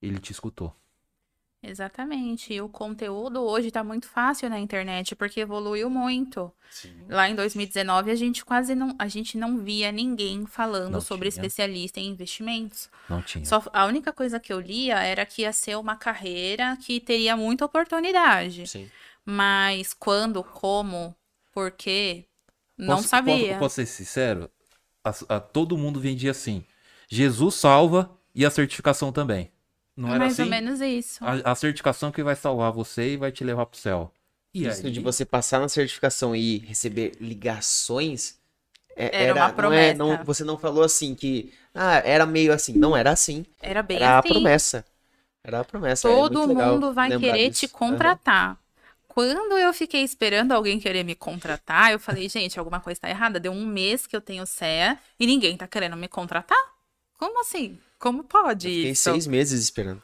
[0.02, 0.74] ele te escutou.
[1.70, 2.54] Exatamente.
[2.54, 6.52] E o conteúdo hoje tá muito fácil na internet, porque evoluiu muito.
[7.10, 11.30] Lá em 2019, a gente quase não, a gente não via ninguém falando Não sobre
[11.32, 11.38] tinha.
[11.46, 12.90] especialista em investimentos.
[13.10, 13.46] Não tinha.
[13.46, 17.36] Só, a única coisa que eu lia era que ia ser uma carreira que teria
[17.38, 18.68] muita oportunidade.
[18.68, 18.90] Sim.
[19.26, 21.16] Mas quando, como,
[21.54, 22.26] por quê,
[22.78, 23.48] não Posso- sabia.
[23.48, 24.50] Posso, posso ser sincero?
[25.04, 26.64] A- a- todo mundo vendia assim:
[27.10, 29.50] Jesus salva e a certificação também.
[29.96, 30.44] Não era Mais assim?
[30.44, 31.24] ou menos isso.
[31.24, 34.12] A, a certificação que vai salvar você e vai te levar pro céu.
[34.54, 34.92] E Isso aí?
[34.92, 38.38] de você passar na certificação e receber ligações.
[38.96, 39.96] é- Era uma não é- promessa.
[39.96, 41.54] não- você não falou assim que.
[41.74, 42.74] Ah, era meio assim.
[42.78, 43.46] Não era assim.
[43.62, 44.30] Era bem Era a assim.
[44.30, 44.86] promessa.
[45.44, 46.08] Era a promessa.
[46.08, 47.62] é Todo mundo vai querer disso.
[47.62, 48.58] te contratar.
[49.08, 53.40] Quando eu fiquei esperando alguém querer me contratar, eu falei, gente, alguma coisa tá errada.
[53.40, 56.58] Deu um mês que eu tenho CEA e ninguém tá querendo me contratar?
[57.18, 57.78] Como assim?
[58.06, 59.04] Como pode Eu fiquei isso?
[59.04, 60.00] seis meses esperando.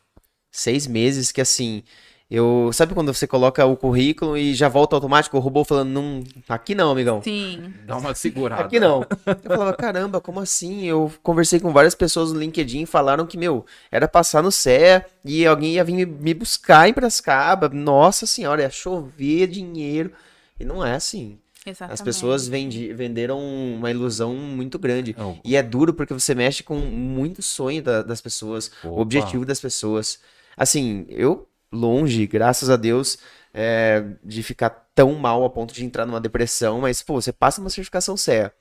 [0.52, 1.84] Seis meses que assim.
[2.30, 2.72] Eu.
[2.74, 5.38] Sabe quando você coloca o currículo e já volta automático?
[5.38, 6.24] O robô falando, não.
[6.50, 7.22] Aqui não, amigão.
[7.22, 7.72] Sim.
[7.86, 8.64] Dá uma segurada.
[8.64, 9.06] Aqui não.
[9.44, 10.86] Eu falava, caramba, como assim?
[10.86, 15.04] Eu conversei com várias pessoas no LinkedIn e falaram que, meu, era passar no CE
[15.24, 17.70] e alguém ia vir me- buscar em Piracicaba.
[17.70, 20.12] Nossa senhora, ia chover dinheiro.
[20.60, 21.38] E não é assim.
[21.66, 21.94] Exatamente.
[21.94, 25.16] As pessoas vendi- venderam uma ilusão muito grande.
[25.18, 25.40] Não.
[25.44, 29.02] E é duro porque você mexe com muito sonho da- das pessoas, o Opa.
[29.02, 30.20] objetivo das pessoas.
[30.58, 33.18] Assim, eu longe, graças a Deus,
[33.54, 37.62] é, de ficar tão mal a ponto de entrar numa depressão, mas, pô, você passa
[37.62, 38.52] uma certificação CEA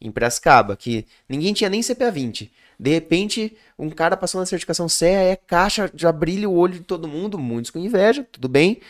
[0.00, 2.52] em Piracicaba, que ninguém tinha nem CPA 20.
[2.78, 6.80] De repente, um cara passou na certificação CEA, é caixa, já brilha o olho de
[6.84, 8.80] todo mundo, muitos com inveja, tudo bem.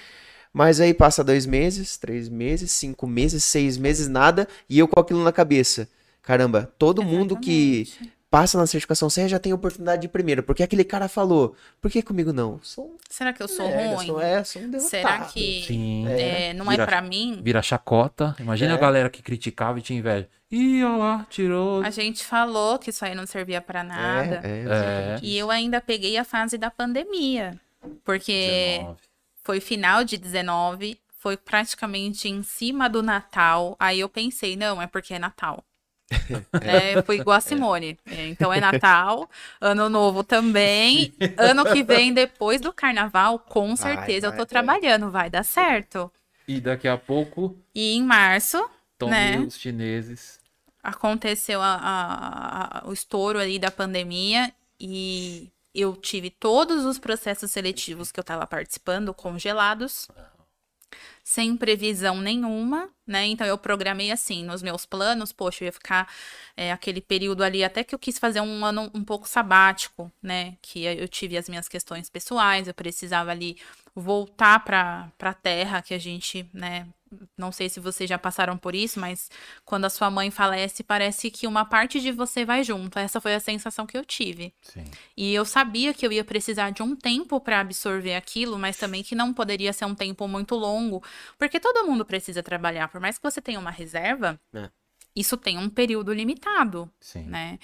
[0.59, 4.99] Mas aí passa dois meses, três meses, cinco meses, seis meses, nada, e eu com
[4.99, 5.89] aquilo na cabeça.
[6.21, 8.13] Caramba, todo mundo que Exatamente.
[8.29, 10.43] passa na certificação CEA já tem oportunidade de primeira.
[10.43, 12.59] Porque aquele cara falou, por que comigo não?
[12.61, 14.07] Sou um Será que eu sou merda, ruim?
[14.09, 14.81] Sou, é, sou um.
[14.81, 16.09] Será que Sim.
[16.09, 17.41] é, não Vira- é pra mim?
[17.41, 18.35] Vira chacota.
[18.41, 18.75] Imagina É.
[18.75, 20.29] a galera que criticava e tinha inveja.
[20.51, 21.83] Ih, olha lá, tirou.
[21.83, 24.41] A gente falou que isso aí não servia pra nada.
[24.43, 25.19] É, é, É.
[25.23, 27.59] E eu ainda peguei a fase da pandemia.
[28.05, 29.08] Porque 19.
[29.49, 33.75] Foi final de 19, foi praticamente em cima do Natal.
[33.81, 35.65] Aí eu pensei, não, é porque é Natal.
[36.61, 37.99] É, foi igual a Simone.
[38.05, 39.27] É, Então é Natal,
[39.59, 41.15] Ano Novo também.
[41.39, 44.47] Ano que vem, depois do Carnaval, com Vai, certeza eu vai, tô é.
[44.47, 46.13] trabalhando, vai dar certo.
[46.47, 48.69] E daqui a pouco, E em março,
[48.99, 49.39] tome Né?
[49.39, 50.39] os chineses.
[50.83, 57.51] aconteceu a- a- a- o estouro ali da pandemia e eu tive todos os processos
[57.51, 60.09] seletivos que eu estava participando congelados,
[61.23, 63.27] sem previsão nenhuma, né?
[63.27, 66.11] Então eu programei assim nos meus planos, poxa, eu ia ficar
[66.57, 70.57] é, aquele período ali até que eu quis fazer um ano um pouco sabático, né?
[70.63, 73.59] Que eu tive as minhas questões pessoais, eu precisava ali
[73.95, 76.89] voltar para a terra que a gente, né?
[77.37, 79.31] Não sei se vocês já passaram por isso, mas
[79.65, 82.99] quando a sua mãe falece, parece que uma parte de você vai junto.
[82.99, 84.53] Essa foi a sensação que eu tive.
[84.63, 84.85] Sim.
[85.17, 89.03] E eu sabia que eu ia precisar de um tempo para absorver aquilo, mas também
[89.03, 91.03] que não poderia ser um tempo muito longo,
[91.39, 92.89] porque todo mundo precisa trabalhar.
[92.89, 94.69] Por mais que você tenha uma reserva, É.
[95.15, 97.23] isso tem um período limitado, Sim.
[97.25, 97.59] né?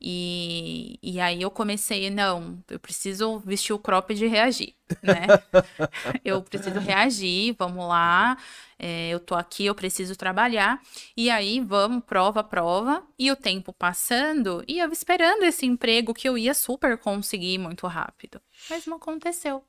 [0.00, 5.26] E, e aí eu comecei, não, eu preciso vestir o cropped e reagir, né?
[6.22, 8.36] eu preciso reagir, vamos lá,
[8.78, 10.82] é, eu tô aqui, eu preciso trabalhar.
[11.16, 16.28] E aí vamos, prova, prova, e o tempo passando, e eu esperando esse emprego que
[16.28, 18.40] eu ia super conseguir muito rápido.
[18.68, 19.64] Mas não aconteceu.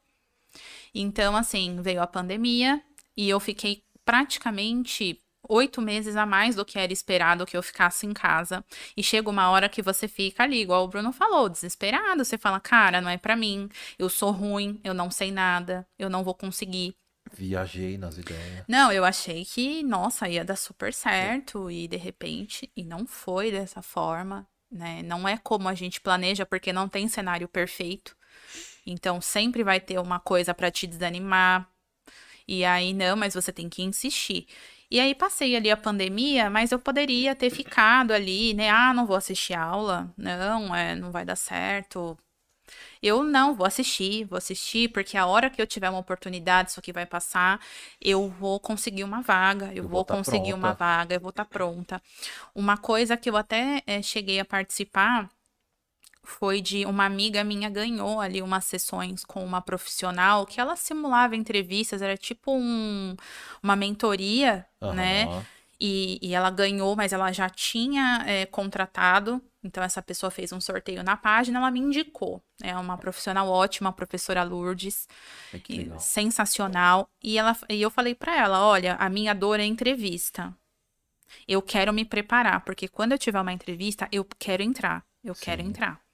[0.93, 2.81] Então, assim, veio a pandemia
[3.15, 8.05] e eu fiquei praticamente oito meses a mais do que era esperado que eu ficasse
[8.05, 8.63] em casa.
[8.95, 12.23] E chega uma hora que você fica ali, igual o Bruno falou, desesperado.
[12.23, 16.09] Você fala, cara, não é pra mim, eu sou ruim, eu não sei nada, eu
[16.09, 16.95] não vou conseguir.
[17.33, 18.63] Viajei nas ideias.
[18.67, 23.51] Não, eu achei que, nossa, ia dar super certo e de repente, e não foi
[23.51, 25.01] dessa forma, né?
[25.03, 28.15] Não é como a gente planeja, porque não tem cenário perfeito.
[28.85, 31.69] Então sempre vai ter uma coisa para te desanimar.
[32.47, 34.47] E aí não, mas você tem que insistir.
[34.89, 38.69] E aí passei ali a pandemia, mas eu poderia ter ficado ali, né?
[38.69, 40.13] Ah, não vou assistir aula.
[40.17, 42.17] Não, é, não vai dar certo.
[43.01, 46.79] Eu não vou assistir, vou assistir, porque a hora que eu tiver uma oportunidade, isso
[46.79, 47.59] aqui vai passar,
[48.01, 51.45] eu vou conseguir uma vaga, eu, Eu vou, tá conseguir uma vaga, eu vou estar
[51.45, 52.01] pronta.
[52.55, 55.29] Uma coisa que eu até eh, cheguei a participar
[56.27, 61.37] foi de uma amiga minha ganhou ali umas sessões com uma profissional que ela simulava
[61.37, 63.15] entrevistas, era tipo um,
[63.63, 65.23] uma mentoria, né?
[65.23, 65.45] Aham.
[65.79, 69.41] E, e ela ganhou, mas ela já tinha é, contratado.
[69.63, 72.41] Então, essa pessoa fez um sorteio na página, ela me indicou.
[72.61, 75.07] É uma profissional ótima, a professora Lourdes,
[75.63, 77.09] que e sensacional.
[77.23, 80.53] E, ela, e eu falei pra ela: olha, a minha dor é entrevista.
[81.47, 85.05] Eu quero me preparar, porque quando eu tiver uma entrevista, eu quero entrar.
[85.23, 85.69] Eu quero Sim.
[85.69, 86.06] entrar.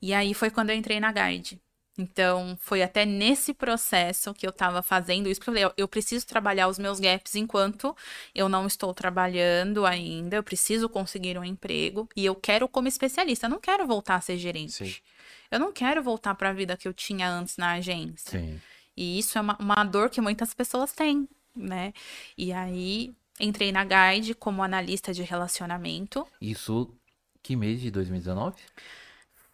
[0.00, 1.60] E aí foi quando eu entrei na Guide.
[1.96, 6.26] Então, foi até nesse processo que eu tava fazendo isso, porque eu falei, eu preciso
[6.26, 7.96] trabalhar os meus gaps enquanto
[8.34, 13.46] eu não estou trabalhando ainda, eu preciso conseguir um emprego e eu quero como especialista,
[13.46, 14.72] eu não quero voltar a ser gerente.
[14.72, 14.94] Sim.
[15.50, 18.40] Eu não quero voltar para a vida que eu tinha antes na agência.
[18.40, 18.60] Sim.
[18.96, 21.92] E isso é uma, uma dor que muitas pessoas têm, né?
[22.36, 26.26] E aí entrei na Guide como analista de relacionamento.
[26.40, 26.92] Isso,
[27.40, 28.56] que mês de 2019?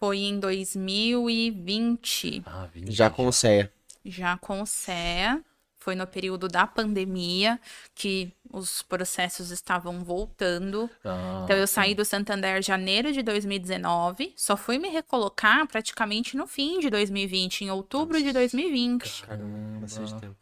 [0.00, 2.90] Foi em 2020, Ah, 20.
[2.90, 3.70] Já com o CEA.
[4.04, 5.40] já com o CEA.
[5.82, 7.58] Foi no período da pandemia
[7.94, 10.90] que os processos estavam voltando.
[11.04, 11.74] Ah, Então, eu sim.
[11.74, 16.90] saí do Santander em janeiro de 2019, só fui me recolocar praticamente no fim de
[16.90, 19.22] 2020, em outubro de 2020.
[19.24, 20.36] Caramba, bastante tempo.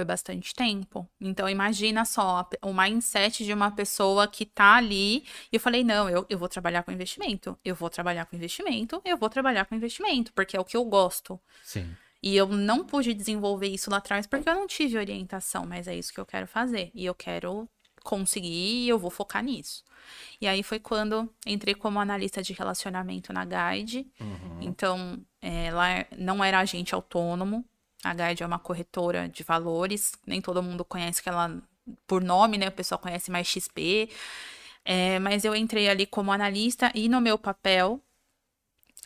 [0.00, 1.06] Foi bastante tempo.
[1.20, 5.26] Então, imagina só o mindset de uma pessoa que tá ali.
[5.52, 7.58] E eu falei: não, eu, eu vou trabalhar com investimento.
[7.62, 9.02] Eu vou trabalhar com investimento.
[9.04, 11.38] Eu vou trabalhar com investimento, porque é o que eu gosto.
[11.62, 11.94] Sim.
[12.22, 15.94] E eu não pude desenvolver isso lá atrás porque eu não tive orientação, mas é
[15.94, 16.90] isso que eu quero fazer.
[16.94, 17.68] E eu quero
[18.02, 19.84] conseguir e eu vou focar nisso.
[20.40, 24.10] E aí foi quando entrei como analista de relacionamento na Guide.
[24.18, 24.62] Uhum.
[24.62, 27.66] Então, é, lá não era agente autônomo.
[28.04, 30.12] A Guide é uma corretora de valores.
[30.26, 31.60] Nem todo mundo conhece que ela
[32.06, 32.68] por nome, né?
[32.68, 34.08] O pessoal conhece mais XP.
[34.84, 38.02] É, mas eu entrei ali como analista e no meu papel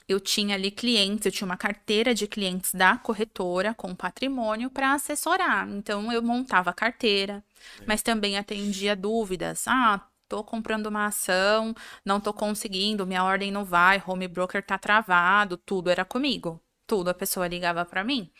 [0.08, 4.92] eu tinha ali clientes, eu tinha uma carteira de clientes da corretora com patrimônio para
[4.92, 5.68] assessorar.
[5.68, 7.42] Então eu montava a carteira,
[7.86, 9.66] mas também atendia dúvidas.
[9.66, 11.74] Ah, tô comprando uma ação,
[12.04, 16.60] não tô conseguindo, minha ordem não vai, home broker tá travado, tudo era comigo.
[16.86, 18.30] Tudo a pessoa ligava para mim.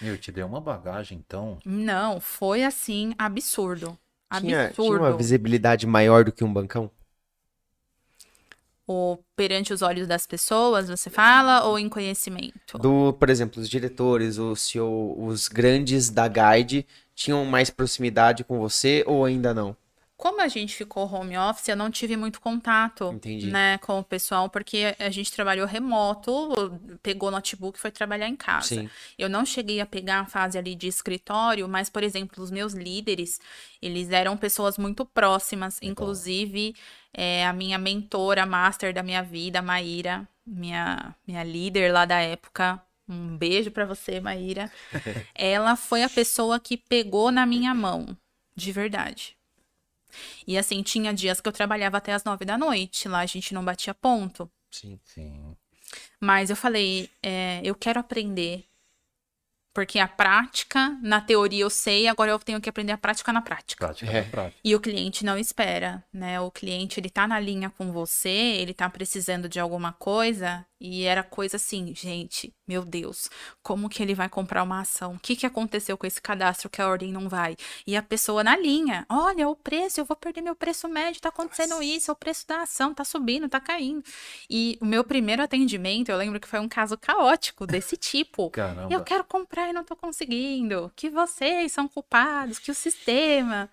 [0.00, 1.58] Meu, te deu uma bagagem, então.
[1.64, 3.98] Não, foi assim absurdo.
[4.40, 4.98] Tinha, tinha Absurdo.
[4.98, 6.90] uma visibilidade maior do que um bancão?
[8.86, 12.78] Ou perante os olhos das pessoas, você fala, ou em conhecimento?
[12.78, 18.58] Do, por exemplo, os diretores, o CEO, os grandes da Guide tinham mais proximidade com
[18.58, 19.76] você ou ainda não?
[20.16, 23.50] Como a gente ficou home office, eu não tive muito contato, Entendi.
[23.50, 26.30] né, com o pessoal, porque a gente trabalhou remoto,
[27.02, 28.68] pegou notebook e foi trabalhar em casa.
[28.68, 28.90] Sim.
[29.18, 32.72] Eu não cheguei a pegar a fase ali de escritório, mas, por exemplo, os meus
[32.72, 33.38] líderes,
[33.82, 36.74] eles eram pessoas muito próximas, inclusive
[37.12, 42.82] é, a minha mentora, master da minha vida, Maíra, minha, minha líder lá da época.
[43.06, 44.72] Um beijo pra você, Maíra.
[45.34, 48.16] Ela foi a pessoa que pegou na minha mão,
[48.56, 49.35] de verdade.
[50.46, 53.52] E assim, tinha dias que eu trabalhava até as nove da noite, lá a gente
[53.54, 54.50] não batia ponto.
[54.70, 54.98] Sim.
[55.04, 55.56] Sim.
[56.20, 58.64] Mas eu falei, é, eu quero aprender.
[59.76, 63.42] Porque a prática, na teoria eu sei, agora eu tenho que aprender a prática na
[63.42, 63.84] prática.
[63.84, 64.20] Prática É.
[64.20, 64.22] é.
[64.22, 64.58] prática.
[64.64, 66.40] E o cliente não espera, né?
[66.40, 71.04] O cliente, ele tá na linha com você, ele tá precisando de alguma coisa, e
[71.04, 73.30] era coisa assim, gente, meu Deus,
[73.62, 75.14] como que ele vai comprar uma ação?
[75.14, 77.56] O que que aconteceu com esse cadastro que a ordem não vai?
[77.86, 81.30] E a pessoa na linha, olha, o preço, eu vou perder meu preço médio, tá
[81.30, 84.02] acontecendo isso, o preço da ação tá subindo, tá caindo.
[84.50, 88.50] E o meu primeiro atendimento, eu lembro que foi um caso caótico desse tipo.
[88.50, 88.92] Caramba.
[88.92, 90.90] Eu quero comprar e não tô conseguindo.
[90.96, 93.68] Que vocês são culpados, que o sistema.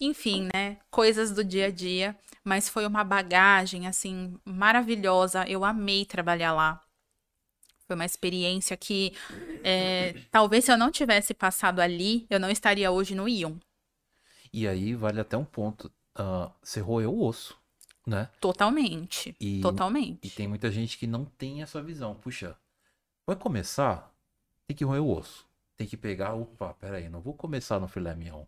[0.00, 0.78] Enfim, né?
[0.90, 2.16] Coisas do dia a dia.
[2.42, 5.46] Mas foi uma bagagem, assim, maravilhosa.
[5.46, 6.82] Eu amei trabalhar lá.
[7.86, 9.12] Foi uma experiência que,
[9.64, 13.56] é, talvez se eu não tivesse passado ali, eu não estaria hoje no Ion.
[14.52, 15.90] E aí vale até um ponto.
[16.14, 17.56] ah, você roeu o osso,
[18.06, 18.28] né?
[18.40, 19.34] Totalmente.
[19.40, 20.20] E- Totalmente.
[20.26, 22.14] E tem muita gente que não tem essa visão.
[22.14, 22.56] Puxa,
[23.26, 24.09] vai começar,
[24.70, 25.46] tem que roer o osso.
[25.76, 28.44] tem que pegar, opa, peraí, não vou começar no filé mignon.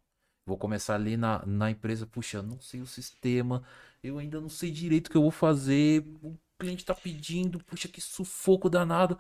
[0.47, 3.63] Vou começar ali na, na empresa, puxa, não sei o sistema,
[4.03, 7.89] eu ainda não sei direito o que eu vou fazer, o cliente tá pedindo, puxa,
[7.89, 9.19] que sufoco danado.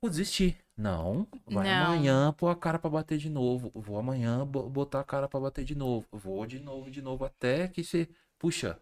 [0.00, 0.56] Vou desistir.
[0.76, 1.70] Não, vai Não.
[1.70, 3.70] amanhã pôr a cara pra bater de novo.
[3.74, 6.06] Vou amanhã bo- botar a cara pra bater de novo.
[6.12, 8.08] Vou de novo, de novo, até que você,
[8.38, 8.80] puxa,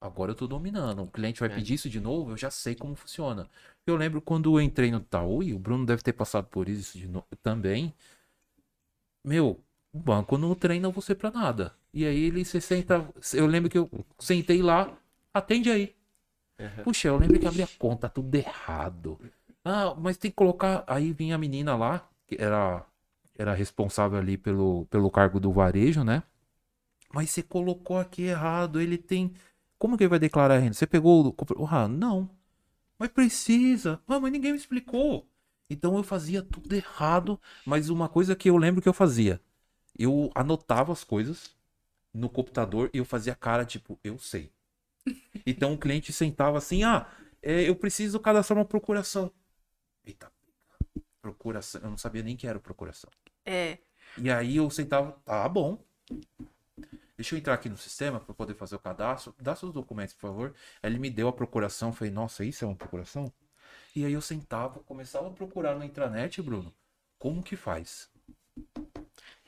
[0.00, 1.02] agora eu tô dominando.
[1.02, 1.54] O cliente vai É.
[1.54, 3.48] pedir isso de novo, eu já sei como funciona.
[3.86, 5.00] Eu lembro quando eu entrei no
[5.42, 7.94] e o Bruno deve ter passado por isso de no- também.
[9.24, 9.60] Meu,
[9.92, 11.74] o banco não treina você pra nada.
[11.92, 13.08] E aí ele se senta.
[13.32, 14.96] Eu lembro que eu sentei lá,
[15.32, 15.94] atende aí.
[16.82, 19.18] Puxa, eu lembro que abri a conta, tudo errado.
[19.64, 20.84] Ah, mas tem que colocar.
[20.86, 22.84] Aí vinha a menina lá, que era,
[23.36, 26.22] era responsável ali pelo, pelo cargo do varejo, né?
[27.12, 29.32] Mas você colocou aqui errado, ele tem.
[29.78, 30.74] Como que ele vai declarar a renda?
[30.74, 31.66] Você pegou o.
[31.66, 32.30] Ah, não.
[32.98, 34.00] Mas precisa.
[34.06, 35.28] Ah, mas ninguém me explicou.
[35.68, 39.40] Então eu fazia tudo errado, mas uma coisa que eu lembro que eu fazia.
[39.98, 41.56] Eu anotava as coisas
[42.12, 44.52] no computador e eu fazia cara tipo, eu sei.
[45.46, 47.06] Então o cliente sentava assim, ah,
[47.42, 49.30] é, eu preciso cadastrar uma procuração.
[50.06, 50.32] Eita,
[51.20, 51.82] procuração.
[51.82, 53.10] Eu não sabia nem que era procuração.
[53.44, 53.78] É.
[54.16, 55.84] E aí eu sentava, tá bom.
[57.16, 59.34] Deixa eu entrar aqui no sistema para poder fazer o cadastro.
[59.38, 60.54] Dá seus documentos, por favor.
[60.82, 61.92] Aí ele me deu a procuração.
[61.92, 63.32] Falei, nossa, isso é uma procuração?
[63.94, 66.74] E aí eu sentava, começava a procurar na intranet, Bruno.
[67.18, 68.10] Como que faz?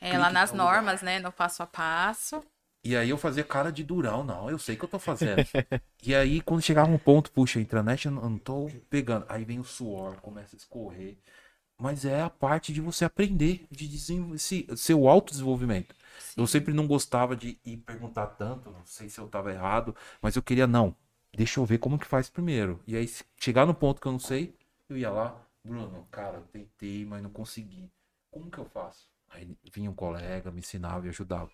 [0.00, 0.74] É, lá nas tal lugar.
[0.74, 1.18] normas, né?
[1.18, 2.42] No passo a passo.
[2.84, 5.38] E aí eu fazia cara de durão, não, eu sei que eu tô fazendo.
[6.04, 9.26] e aí quando chegava um ponto, puxa, a intranet eu não, tô pegando.
[9.28, 11.18] Aí vem o suor, começa a escorrer.
[11.76, 14.38] Mas é a parte de você aprender, de desenvolver
[14.76, 15.96] seu autodesenvolvimento.
[16.36, 20.36] Eu sempre não gostava de ir perguntar tanto, não sei se eu tava errado, mas
[20.36, 20.94] eu queria, não,
[21.34, 22.80] deixa eu ver como que faz primeiro.
[22.86, 23.08] E aí,
[23.38, 24.54] chegar no ponto que eu não sei,
[24.88, 27.90] eu ia lá, Bruno, cara, eu tentei, mas não consegui.
[28.30, 29.08] Como que eu faço?
[29.30, 31.50] Aí vinha um colega, me ensinava e ajudava.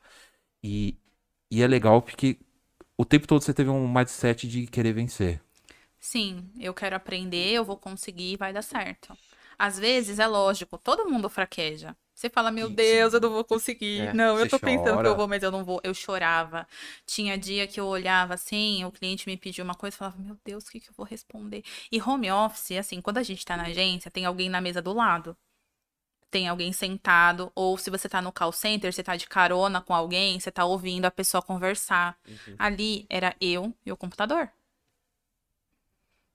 [0.62, 0.96] E,
[1.50, 2.38] e é legal porque
[2.96, 5.42] o tempo todo você teve um mindset de querer vencer.
[5.98, 9.16] Sim, eu quero aprender, eu vou conseguir, vai dar certo.
[9.62, 11.96] Às vezes, é lógico, todo mundo fraqueja.
[12.12, 13.16] Você fala, meu Sim, Deus, sim.
[13.16, 14.00] eu não vou conseguir.
[14.00, 15.08] É, não, eu tô pensando que chora.
[15.08, 15.80] eu vou, mas eu não vou.
[15.84, 16.66] Eu chorava.
[17.06, 20.66] Tinha dia que eu olhava assim, o cliente me pediu uma coisa falava, meu Deus,
[20.66, 21.62] o que, que eu vou responder?
[21.92, 24.92] E home office, assim, quando a gente tá na agência, tem alguém na mesa do
[24.92, 25.36] lado.
[26.28, 29.94] Tem alguém sentado, ou se você tá no call center, você tá de carona com
[29.94, 32.18] alguém, você tá ouvindo a pessoa conversar.
[32.58, 34.50] Ali era eu e o computador.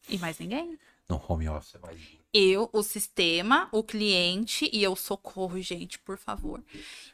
[0.07, 2.17] E mais ninguém No home office é mais.
[2.37, 6.61] Eu, o sistema, o cliente e eu socorro, gente, por favor.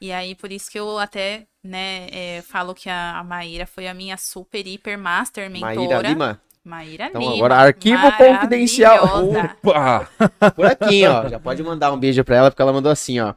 [0.02, 3.88] E aí, por isso que eu até, né, é, falo que a, a Maíra foi
[3.88, 5.76] a minha super, hiper, master mentora.
[5.76, 7.36] Maíra Lima, Maíra Então, Lima.
[7.36, 9.30] agora, arquivo confidencial.
[9.30, 10.10] Opa!
[10.56, 11.28] por aqui, ó.
[11.28, 13.34] Já pode mandar um beijo pra ela, porque ela mandou assim, ó.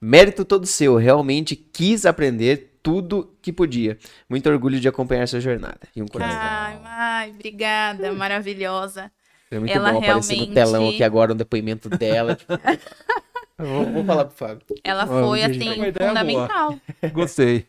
[0.00, 3.98] Mérito todo seu, realmente quis aprender tudo que podia.
[4.28, 5.80] Muito orgulho de acompanhar sua jornada.
[5.94, 6.38] E um coração.
[6.40, 9.10] Ai, Mai, obrigada, maravilhosa.
[9.50, 12.34] É muito ela bom aparecer no realmente- telão aqui agora um depoimento dela.
[12.34, 12.52] tipo,
[13.58, 14.62] vou, vou falar pro Fábio.
[14.82, 15.68] Ela foi, entendi.
[15.68, 16.80] assim, fundamental.
[17.12, 17.66] Gostei.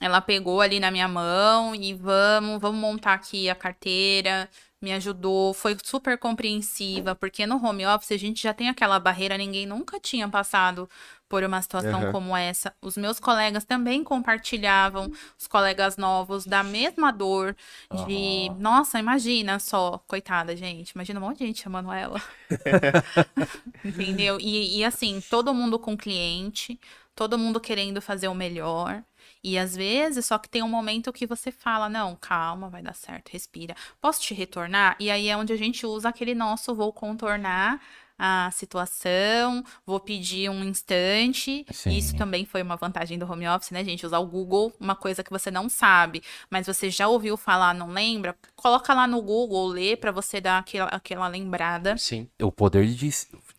[0.00, 4.48] Ela pegou ali na minha mão e vamos, vamos montar aqui a carteira.
[4.80, 9.36] Me ajudou, foi super compreensiva, porque no home office a gente já tem aquela barreira,
[9.36, 10.88] ninguém nunca tinha passado
[11.28, 12.12] por uma situação Aham.
[12.12, 12.72] como essa.
[12.80, 17.56] Os meus colegas também compartilhavam, os colegas novos, da mesma dor,
[17.92, 18.56] de, Aham.
[18.60, 22.22] nossa, imagina só, coitada, gente, imagina um monte de gente chamando ela.
[23.84, 24.38] Entendeu?
[24.40, 26.78] E, e assim, todo mundo com cliente,
[27.14, 29.02] todo mundo querendo fazer o melhor.
[29.42, 32.94] E às vezes, só que tem um momento que você fala: não, calma, vai dar
[32.94, 33.74] certo, respira.
[34.00, 34.96] Posso te retornar?
[34.98, 37.80] E aí é onde a gente usa aquele nosso vou contornar
[38.18, 41.64] a situação, vou pedir um instante.
[41.70, 41.96] Sim.
[41.96, 44.04] Isso também foi uma vantagem do home office, né, gente?
[44.04, 47.88] Usar o Google, uma coisa que você não sabe, mas você já ouviu falar, não
[47.88, 48.36] lembra?
[48.56, 51.96] Coloca lá no Google, lê pra você dar aquela, aquela lembrada.
[51.96, 52.28] Sim.
[52.42, 53.08] O poder de.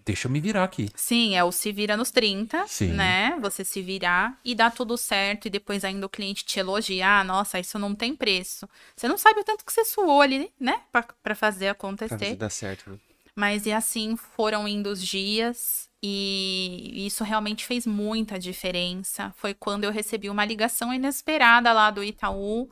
[0.10, 0.90] Deixa eu me virar aqui.
[0.96, 2.94] Sim, é o se vira nos 30, Sim.
[2.94, 3.38] né?
[3.42, 7.60] Você se virar e dá tudo certo e depois ainda o cliente te elogiar, nossa,
[7.60, 8.68] isso não tem preço.
[8.96, 10.82] Você não sabe o tanto que você suou ali, né?
[10.92, 12.18] Pra, pra fazer Pra acontecer.
[12.18, 12.90] fazer dar certo.
[12.90, 12.98] né?
[13.36, 19.32] Mas e assim foram indo os dias e isso realmente fez muita diferença.
[19.38, 22.68] Foi quando eu recebi uma ligação inesperada lá do Itaú.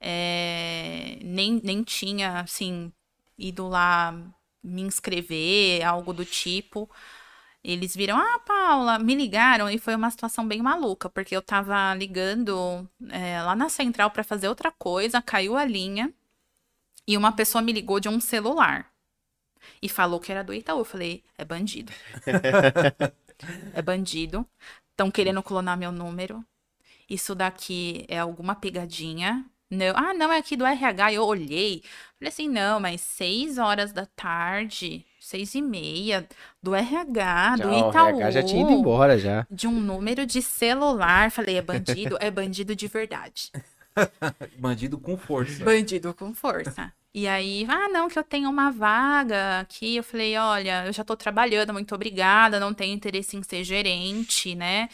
[0.00, 2.92] É, nem, nem tinha, assim,
[3.36, 4.14] ido lá
[4.62, 6.90] me inscrever, algo do tipo.
[7.62, 11.94] Eles viram, ah, Paula, me ligaram e foi uma situação bem maluca, porque eu tava
[11.94, 16.12] ligando é, lá na central pra fazer outra coisa, caiu a linha
[17.06, 18.90] e uma pessoa me ligou de um celular
[19.82, 20.78] e falou que era do Itaú.
[20.78, 21.92] Eu falei, é bandido.
[23.74, 24.46] é bandido.
[24.90, 26.44] Estão querendo clonar meu número.
[27.08, 29.44] Isso daqui é alguma pegadinha.
[29.70, 31.12] Não, ah, não, é aqui do RH.
[31.12, 31.82] Eu olhei.
[32.18, 36.28] Falei assim, não, mas seis horas da tarde, seis e meia,
[36.62, 38.08] do RH, do Já, o Itaú.
[38.08, 39.46] RH já tinha ido embora já.
[39.50, 41.30] De um número de celular.
[41.30, 42.18] Falei, é bandido?
[42.20, 43.52] é bandido de verdade.
[44.58, 45.64] Bandido com força.
[45.64, 46.92] Bandido com força.
[47.12, 49.96] E aí, ah, não, que eu tenho uma vaga aqui.
[49.96, 54.54] Eu falei, olha, eu já tô trabalhando, muito obrigada, não tenho interesse em ser gerente,
[54.54, 54.88] né?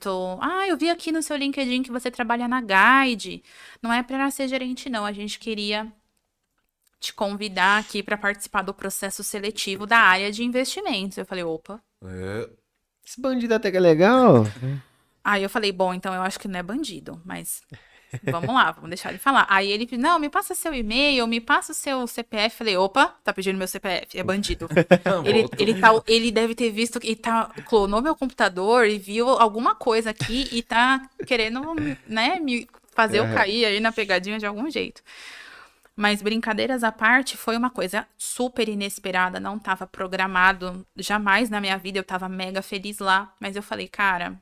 [0.00, 0.38] Tô...
[0.40, 3.42] Ah, eu vi aqui no seu LinkedIn que você trabalha na Guide.
[3.82, 5.04] Não é para ser gerente, não.
[5.04, 5.92] A gente queria
[7.00, 11.16] te convidar aqui para participar do processo seletivo da área de investimentos.
[11.16, 11.80] Eu falei, opa.
[12.04, 12.48] É,
[13.06, 14.44] Esse bandido até que é legal.
[15.22, 17.62] Aí eu falei, bom, então eu acho que não é bandido, mas
[18.22, 19.46] vamos lá, vamos deixar ele falar.
[19.48, 22.56] Aí ele, não, me passa seu e-mail, me passa o seu CPF.
[22.56, 24.68] Falei, opa, tá pedindo meu CPF, é bandido.
[25.24, 29.74] Ele, ele, tá, ele deve ter visto que tá, clonou meu computador e viu alguma
[29.74, 31.60] coisa aqui e tá querendo,
[32.06, 33.34] né, me fazer eu Aham.
[33.34, 35.02] cair aí na pegadinha de algum jeito.
[35.96, 41.76] Mas brincadeiras à parte, foi uma coisa super inesperada, não estava programado jamais na minha
[41.76, 44.40] vida, eu tava mega feliz lá, mas eu falei, cara,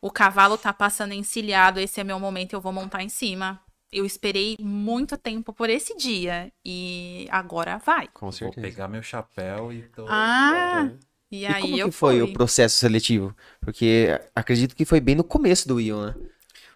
[0.00, 3.60] o cavalo tá passando encilhado, esse é meu momento, eu vou montar em cima.
[3.92, 8.08] Eu esperei muito tempo por esse dia e agora vai.
[8.12, 8.54] Com Vou certeza.
[8.54, 10.06] pegar meu chapéu e tô.
[10.06, 10.92] Ah,
[11.30, 12.22] e E aí como eu que foi fui.
[12.22, 13.36] o processo seletivo?
[13.60, 16.16] Porque acredito que foi bem no começo do Ion, né?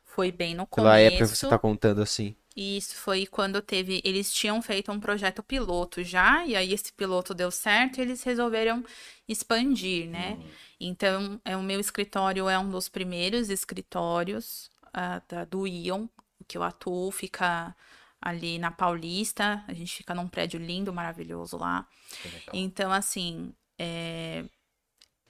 [0.04, 1.36] Foi bem no Pela época que começo.
[1.36, 2.34] você tá contando assim.
[2.56, 4.00] E isso foi quando teve.
[4.04, 8.22] Eles tinham feito um projeto piloto já, e aí esse piloto deu certo e eles
[8.22, 8.84] resolveram
[9.28, 10.38] expandir, né?
[10.80, 16.08] Então, é, o meu escritório é um dos primeiros escritórios ah, da- do Ion,
[16.48, 17.76] que eu atuo, fica
[18.20, 19.62] ali na Paulista.
[19.68, 21.86] A gente fica num prédio lindo, maravilhoso lá.
[22.52, 24.44] Então, assim, é,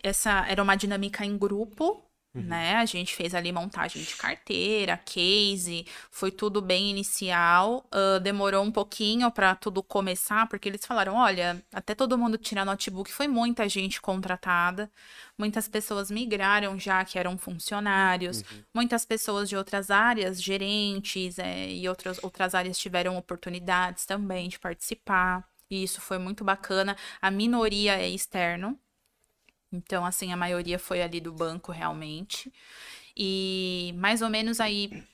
[0.03, 2.03] essa era uma dinâmica em grupo,
[2.35, 2.77] né?
[2.77, 7.85] A gente fez ali montagem de carteira, case, foi tudo bem inicial.
[7.91, 12.65] ah, demorou um pouquinho para tudo começar, porque eles falaram: olha, até todo mundo tirar
[12.65, 14.91] notebook, foi muita gente contratada.
[15.37, 18.45] Muitas pessoas migraram já que eram funcionários.
[18.75, 24.59] Muitas pessoas de outras áreas, gerentes é, e outras, outras áreas tiveram oportunidades também de
[24.59, 25.45] participar.
[25.71, 26.97] E isso foi muito bacana.
[27.21, 28.79] A minoria é externo.
[29.73, 32.53] Então, assim, a maioria foi ali do banco realmente.
[33.17, 35.05] E mais ou menos aí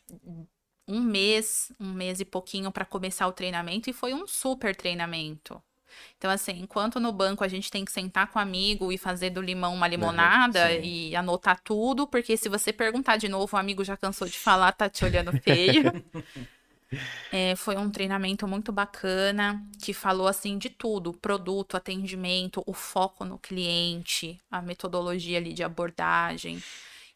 [0.88, 5.60] um mês, um mês e pouquinho para começar o treinamento, e foi um super treinamento.
[6.18, 9.30] Então, assim, enquanto no banco a gente tem que sentar com o amigo e fazer
[9.30, 10.80] do limão uma limonada sim.
[10.82, 14.72] e anotar tudo, porque se você perguntar de novo, o amigo já cansou de falar,
[14.72, 15.84] tá te olhando feio.
[17.32, 23.24] É, foi um treinamento muito bacana, que falou assim de tudo: produto, atendimento, o foco
[23.24, 26.62] no cliente, a metodologia ali de abordagem.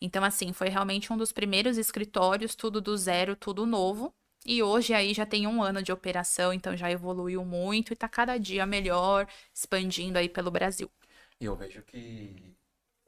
[0.01, 4.13] Então, assim, foi realmente um dos primeiros escritórios, tudo do zero, tudo novo.
[4.47, 8.09] E hoje aí já tem um ano de operação, então já evoluiu muito e tá
[8.09, 10.91] cada dia melhor, expandindo aí pelo Brasil.
[11.39, 12.57] E eu vejo que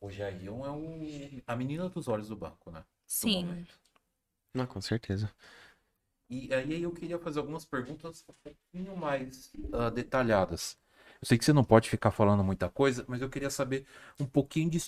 [0.00, 1.40] hoje a Ion é um...
[1.46, 2.84] a menina dos olhos do banco, né?
[3.06, 3.66] Sim.
[4.54, 5.32] Não, com certeza.
[6.32, 10.78] E aí eu queria fazer algumas perguntas um pouquinho mais ah, detalhadas.
[11.20, 13.84] Eu sei que você não pode ficar falando muita coisa, mas eu queria saber
[14.18, 14.78] um pouquinho de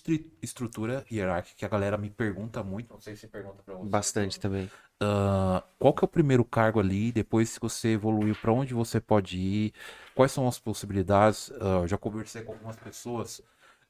[0.40, 3.90] estrutura hierárquica, que a galera me pergunta muito, não sei se pergunta pra você.
[3.90, 4.70] Bastante também.
[4.98, 7.12] Ah, qual que é o primeiro cargo ali?
[7.12, 9.74] Depois, se você evoluiu, para onde você pode ir?
[10.14, 11.52] Quais são as possibilidades?
[11.60, 13.42] Ah, eu já conversei com algumas pessoas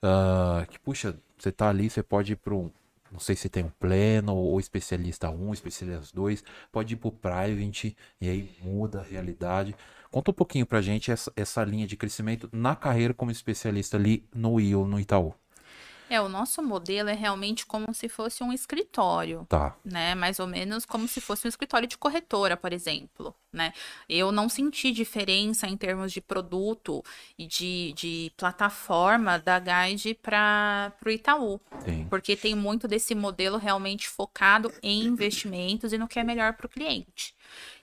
[0.03, 2.69] ah, que, puxa, você tá ali, você pode ir para um,
[3.15, 6.43] não sei se tem um pleno ou especialista 1, especialista 2,
[6.73, 9.73] pode ir para o private e aí muda a realidade.
[10.11, 14.29] Conta um pouquinho pra gente essa, essa linha de crescimento na carreira como especialista ali
[14.35, 15.33] no IO, no Itaú.
[16.09, 19.47] É, o nosso modelo é realmente como se fosse um escritório.
[19.49, 19.77] Tá.
[19.85, 20.15] né?
[20.15, 23.73] Mais ou menos como se fosse um escritório de corretora, por exemplo, né?
[24.09, 27.03] Eu não senti diferença em termos de produto
[27.39, 32.07] e de, de plataforma da Guide para o Itaú, Tem.
[32.09, 36.67] porque tem muito desse modelo realmente focado em investimentos e no que é melhor para
[36.67, 37.35] o cliente.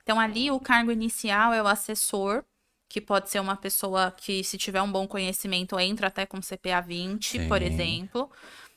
[0.03, 2.43] Então, ali o cargo inicial é o assessor,
[2.91, 6.81] que pode ser uma pessoa que, se tiver um bom conhecimento, entra até com CPA
[6.81, 7.65] 20, por Sim.
[7.65, 8.29] exemplo.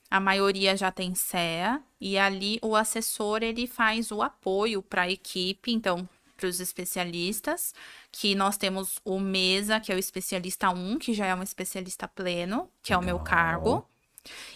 [0.09, 5.11] A maioria já tem CEA e ali o assessor ele faz o apoio para a
[5.11, 7.75] equipe, então para os especialistas,
[8.13, 12.07] que nós temos o Mesa, que é o especialista 1, que já é um especialista
[12.07, 13.85] pleno, que é o meu cargo,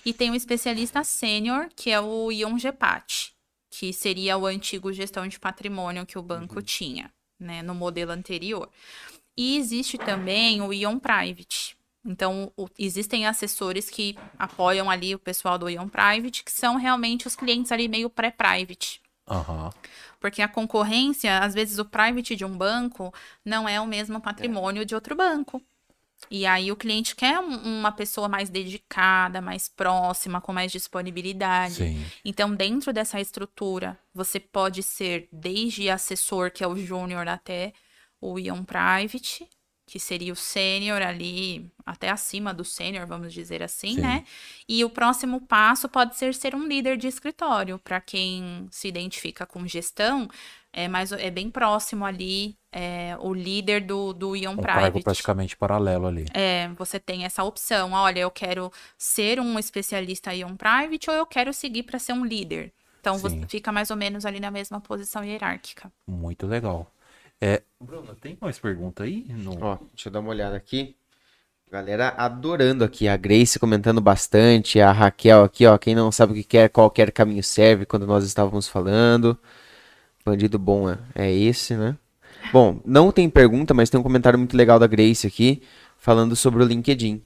[0.05, 3.33] e tem o especialista sênior, que é o Ion Gepati,
[3.71, 8.69] que seria o antigo gestão de patrimônio que o banco tinha, né, no modelo anterior.
[9.41, 15.59] E existe também o Ion Private, Então, o- existem assessores que apoiam ali o pessoal
[15.59, 19.01] do Ion Private, que são realmente os clientes ali meio pré-private.
[19.29, 19.71] Aham.
[20.19, 23.13] Porque a concorrência, às vezes, o private de um banco
[23.45, 25.61] não é o mesmo patrimônio de outro banco.
[26.31, 31.75] E aí o cliente quer um- uma pessoa mais dedicada, mais próxima, com mais disponibilidade.
[31.75, 32.05] Sim.
[32.25, 37.73] Então, dentro dessa estrutura, você pode ser desde assessor, que é o júnior, até
[38.21, 39.49] o Ion Private,
[39.87, 44.01] que seria o sênior ali, até acima do sênior, vamos dizer assim, Sim.
[44.03, 44.25] né?
[44.69, 47.79] E o próximo passo pode ser ser um líder de escritório.
[47.79, 50.29] Para quem se identifica com gestão,
[50.73, 55.05] é, mais, é bem próximo ali é, o líder do, do Ion Um cargo Private.
[55.05, 56.27] praticamente paralelo ali.
[56.35, 57.93] É, você tem essa opção.
[57.93, 62.25] Olha, eu quero ser um especialista um private ou eu quero seguir para ser um
[62.25, 62.73] líder.
[63.01, 63.47] Então você Sim.
[63.49, 65.91] fica mais ou menos ali na mesma posição hierárquica.
[66.07, 66.93] Muito legal.
[67.41, 69.27] É, Bruno, tem mais pergunta aí?
[69.29, 69.57] No...
[69.63, 70.97] Ó, deixa eu dar uma olhada aqui.
[71.71, 73.07] Galera adorando aqui.
[73.07, 74.81] A Grace comentando bastante.
[74.81, 75.77] A Raquel aqui, ó.
[75.79, 79.39] Quem não sabe o que quer, qualquer caminho serve, quando nós estávamos falando.
[80.25, 81.97] Bandido bom é, é esse, né?
[82.53, 85.63] Bom, não tem pergunta, mas tem um comentário muito legal da Grace aqui,
[85.99, 87.23] falando sobre o LinkedIn.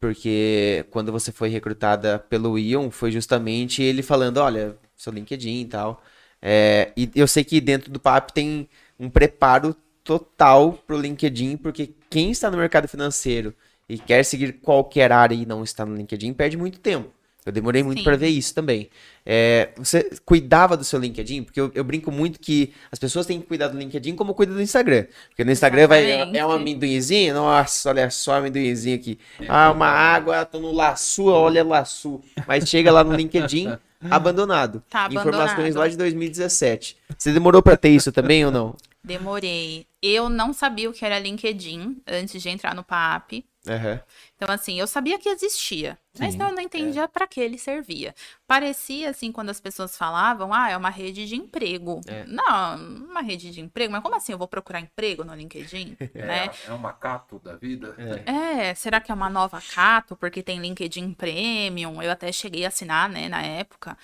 [0.00, 5.64] Porque quando você foi recrutada pelo Ion, foi justamente ele falando, olha, seu LinkedIn e
[5.66, 6.02] tal.
[6.40, 8.68] É, e eu sei que dentro do PAP tem
[8.98, 13.54] um preparo total pro LinkedIn, porque quem está no mercado financeiro
[13.88, 17.10] e quer seguir qualquer área e não está no LinkedIn, perde muito tempo.
[17.44, 18.88] Eu demorei muito para ver isso também.
[19.24, 21.42] É, você cuidava do seu LinkedIn?
[21.42, 24.54] Porque eu, eu brinco muito que as pessoas têm que cuidar do LinkedIn como cuida
[24.54, 25.04] do Instagram.
[25.28, 29.18] Porque no Instagram vai, é um amendoinzinho, nossa, olha só amendoinzinho aqui.
[29.46, 32.22] Ah, uma água, tô no laçu, olha laçu.
[32.46, 33.76] Mas chega lá no LinkedIn,
[34.10, 34.82] abandonado.
[34.90, 35.76] Tá Informações abandonado.
[35.76, 36.96] lá de 2017.
[37.16, 38.76] Você demorou para ter isso também ou não?
[39.02, 39.86] Demorei.
[40.02, 43.44] Eu não sabia o que era LinkedIn antes de entrar no PAP.
[43.68, 44.00] Aham.
[44.44, 47.56] Então, assim, eu sabia que existia, mas Sim, não, eu não entendia para que ele
[47.56, 48.14] servia.
[48.46, 52.02] Parecia, assim, quando as pessoas falavam, ah, é uma rede de emprego.
[52.06, 52.24] É.
[52.26, 52.76] Não,
[53.06, 55.96] uma rede de emprego, mas como assim eu vou procurar emprego no LinkedIn?
[56.14, 56.50] né?
[56.68, 57.96] é um macaco da vida.
[58.26, 62.02] É, será que é uma nova Cato, porque tem LinkedIn Premium?
[62.02, 63.96] Eu até cheguei a assinar, né, na época.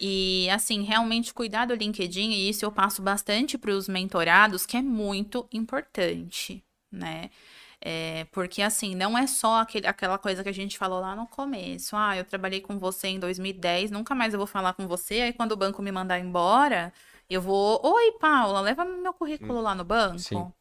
[0.00, 4.76] E, assim, realmente cuidar do LinkedIn, e isso eu passo bastante para os mentorados, que
[4.76, 7.30] é muito importante, né?
[7.86, 11.26] É, porque, assim, não é só aquele, aquela coisa que a gente falou lá no
[11.26, 11.94] começo.
[11.94, 15.20] Ah, eu trabalhei com você em 2010, nunca mais eu vou falar com você.
[15.20, 16.90] Aí, quando o banco me mandar embora,
[17.28, 17.78] eu vou.
[17.84, 20.18] Oi, Paula, leva meu currículo lá no banco.
[20.18, 20.52] sim.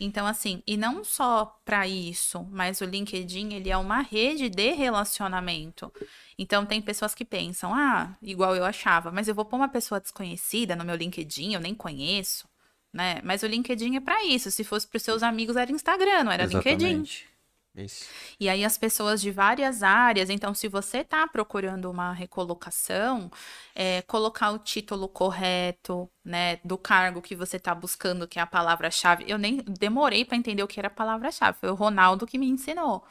[0.00, 4.72] Então, assim, e não só para isso, mas o LinkedIn, ele é uma rede de
[4.72, 5.92] relacionamento.
[6.38, 10.00] Então, tem pessoas que pensam, ah, igual eu achava, mas eu vou pôr uma pessoa
[10.00, 12.48] desconhecida no meu LinkedIn, eu nem conheço,
[12.92, 13.20] né?
[13.22, 14.50] Mas o LinkedIn é para isso.
[14.50, 16.86] Se fosse para os seus amigos, era Instagram, não era LinkedIn.
[16.86, 17.30] Exatamente.
[17.74, 18.08] Isso.
[18.38, 23.30] E aí as pessoas de várias áreas, então se você está procurando uma recolocação,
[23.74, 28.46] é, colocar o título correto, né, do cargo que você está buscando, que é a
[28.46, 29.24] palavra-chave.
[29.28, 32.48] Eu nem demorei para entender o que era a palavra-chave, foi o Ronaldo que me
[32.48, 33.04] ensinou.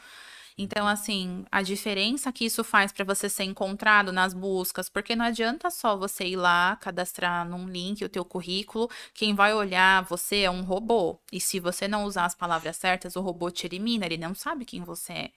[0.62, 5.24] Então, assim, a diferença que isso faz para você ser encontrado nas buscas, porque não
[5.24, 10.42] adianta só você ir lá, cadastrar num link o teu currículo, quem vai olhar você
[10.42, 11.18] é um robô.
[11.32, 14.66] E se você não usar as palavras certas, o robô te elimina, ele não sabe
[14.66, 15.32] quem você é.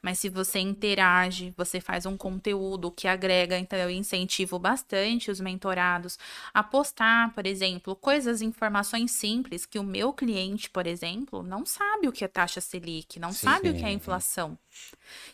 [0.00, 5.40] Mas se você interage, você faz um conteúdo que agrega, então eu incentivo bastante os
[5.40, 6.18] mentorados
[6.52, 12.08] a postar, por exemplo, coisas, informações simples que o meu cliente, por exemplo, não sabe
[12.08, 13.46] o que é taxa Selic, não Sim.
[13.46, 14.58] sabe o que é inflação.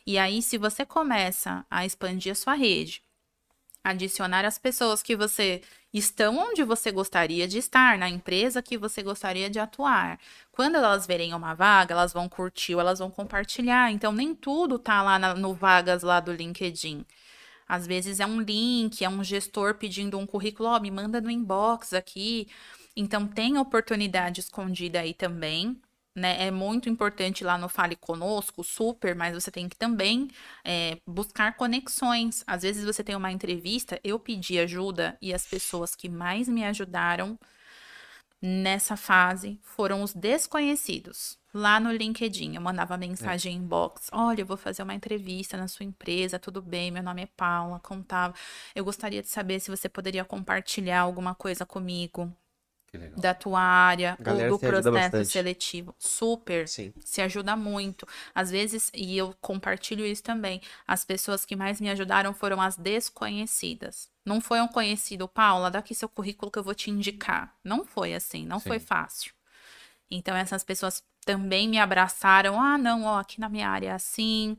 [0.06, 3.02] E aí, se você começa a expandir a sua rede,
[3.82, 5.62] adicionar as pessoas que você
[5.92, 10.18] estão onde você gostaria de estar, na empresa que você gostaria de atuar.
[10.52, 13.90] Quando elas verem uma vaga, elas vão curtir elas vão compartilhar.
[13.92, 17.04] Então, nem tudo tá lá na- no vagas lá do LinkedIn.
[17.68, 21.30] Às vezes é um link, é um gestor pedindo um currículo, ó, me manda no
[21.30, 22.48] inbox aqui.
[22.96, 25.80] Então, tem oportunidade escondida aí também.
[26.18, 26.46] Né?
[26.46, 30.28] É muito importante lá no Fale Conosco, super, mas você tem que também
[30.64, 32.42] é, buscar conexões.
[32.46, 36.64] Às vezes você tem uma entrevista, eu pedi ajuda e as pessoas que mais me
[36.64, 37.38] ajudaram
[38.40, 41.38] nessa fase foram os desconhecidos.
[41.52, 45.84] Lá no LinkedIn, eu mandava mensagem inbox: Olha, eu vou fazer uma entrevista na sua
[45.84, 46.90] empresa, tudo bem?
[46.90, 48.34] Meu nome é Paula, contava.
[48.74, 52.32] Eu gostaria de saber se você poderia compartilhar alguma coisa comigo.
[53.16, 55.94] Da tua área ou do processo seletivo.
[55.98, 56.92] Super Sim.
[57.00, 58.06] se ajuda muito.
[58.34, 62.76] Às vezes, e eu compartilho isso também, as pessoas que mais me ajudaram foram as
[62.76, 64.10] desconhecidas.
[64.24, 67.54] Não foi um conhecido, Paula, dá aqui seu currículo que eu vou te indicar.
[67.64, 68.86] Não foi assim, não foi Sim.
[68.86, 69.32] fácil.
[70.10, 72.58] Então, essas pessoas também me abraçaram.
[72.58, 74.56] Ah, não, ó, aqui na minha área é assim,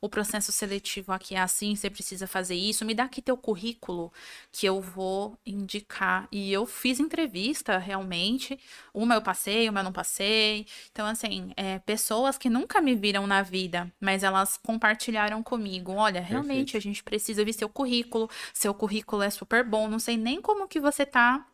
[0.00, 2.84] o processo seletivo aqui é assim, você precisa fazer isso.
[2.84, 4.12] Me dá aqui teu currículo
[4.52, 6.28] que eu vou indicar.
[6.30, 8.56] E eu fiz entrevista realmente.
[8.94, 10.64] Uma eu passei, uma eu não passei.
[10.92, 15.90] Então, assim, é, pessoas que nunca me viram na vida, mas elas compartilharam comigo.
[15.90, 16.76] Olha, realmente Perfeito.
[16.76, 18.30] a gente precisa ver seu currículo.
[18.54, 19.88] Seu currículo é super bom.
[19.88, 21.44] Não sei nem como que você tá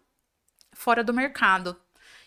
[0.74, 1.74] fora do mercado.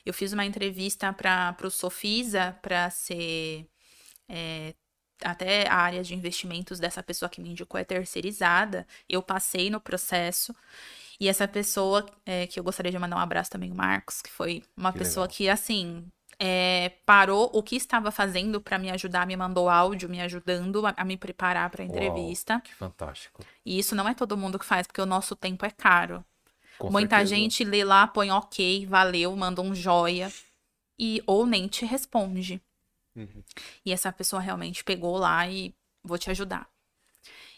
[0.06, 3.68] Eu fiz uma entrevista para o Sofisa para ser
[4.30, 4.74] é,
[5.24, 8.88] até a área de investimentos dessa pessoa que me indicou é terceirizada.
[9.10, 10.56] Eu passei no processo.
[11.20, 14.32] E essa pessoa, é, que eu gostaria de mandar um abraço também, o Marcos, que
[14.32, 15.28] foi uma Que pessoa legal.
[15.28, 20.20] que, assim, é, parou o que estava fazendo para me ajudar, me mandou áudio me
[20.22, 22.64] ajudando a, a me preparar para a Uau, entrevista.
[22.64, 23.46] que fantástico.
[23.66, 26.26] E isso não é todo mundo que faz, porque o nosso tempo é caro.
[26.82, 27.36] Com Muita certeza.
[27.36, 30.34] gente lê lá, põe ok, valeu, manda um joia
[30.98, 32.60] e ou nem te responde.
[33.16, 33.44] Uhum.
[33.86, 36.68] E essa pessoa realmente pegou lá e vou te ajudar.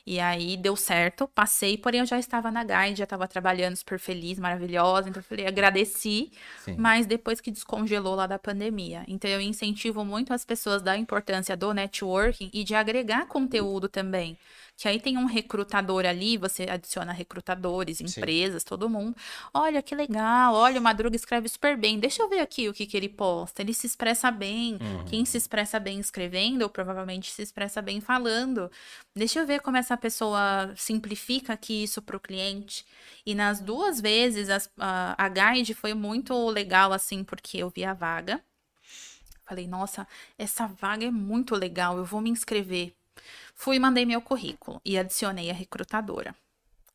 [0.05, 3.97] E aí deu certo, passei, porém eu já estava na Guide, já estava trabalhando super
[3.97, 6.29] feliz, maravilhosa, então eu falei, agradeci,
[6.59, 6.75] Sim.
[6.77, 9.05] mas depois que descongelou lá da pandemia.
[9.07, 14.37] Então eu incentivo muito as pessoas da importância do networking e de agregar conteúdo também.
[14.75, 19.15] Que aí tem um recrutador ali, você adiciona recrutadores, empresas, todo mundo.
[19.53, 21.99] Olha que legal, olha, o Madruga escreve super bem.
[21.99, 23.61] Deixa eu ver aqui o que, que ele posta.
[23.61, 24.73] Ele se expressa bem.
[24.81, 25.05] Uhum.
[25.05, 28.69] Quem se expressa bem escrevendo, provavelmente se expressa bem falando.
[29.15, 32.83] Deixa eu ver como essa pessoa simplifica aqui isso para o cliente.
[33.25, 37.85] E nas duas vezes, as- a, a guide foi muito legal, assim, porque eu vi
[37.85, 38.43] a vaga.
[39.45, 42.93] Falei, nossa, essa vaga é muito legal, eu vou me inscrever.
[43.55, 46.35] Fui e mandei meu currículo e adicionei a recrutadora,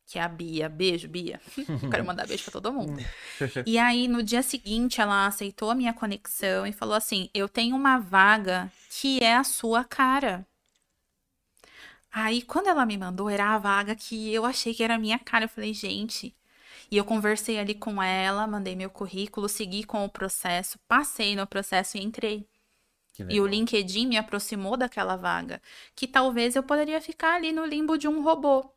[0.05, 0.69] que é a Bia.
[0.69, 1.39] Beijo, Bia.
[1.89, 3.03] Quero mandar beijo pra todo mundo.
[3.65, 7.75] E aí, no dia seguinte, ela aceitou a minha conexão e falou assim: Eu tenho
[7.75, 10.45] uma vaga que é a sua cara.
[12.11, 15.19] Aí, quando ela me mandou, era a vaga que eu achei que era a minha
[15.19, 15.45] cara.
[15.45, 16.35] Eu falei, gente.
[16.91, 21.45] E eu conversei ali com ela, mandei meu currículo, segui com o processo, passei no
[21.45, 22.48] processo e entrei.
[23.29, 23.47] E o.
[23.47, 25.61] LinkedIn me aproximou daquela vaga,
[25.95, 28.71] que talvez eu poderia ficar ali no limbo de um robô.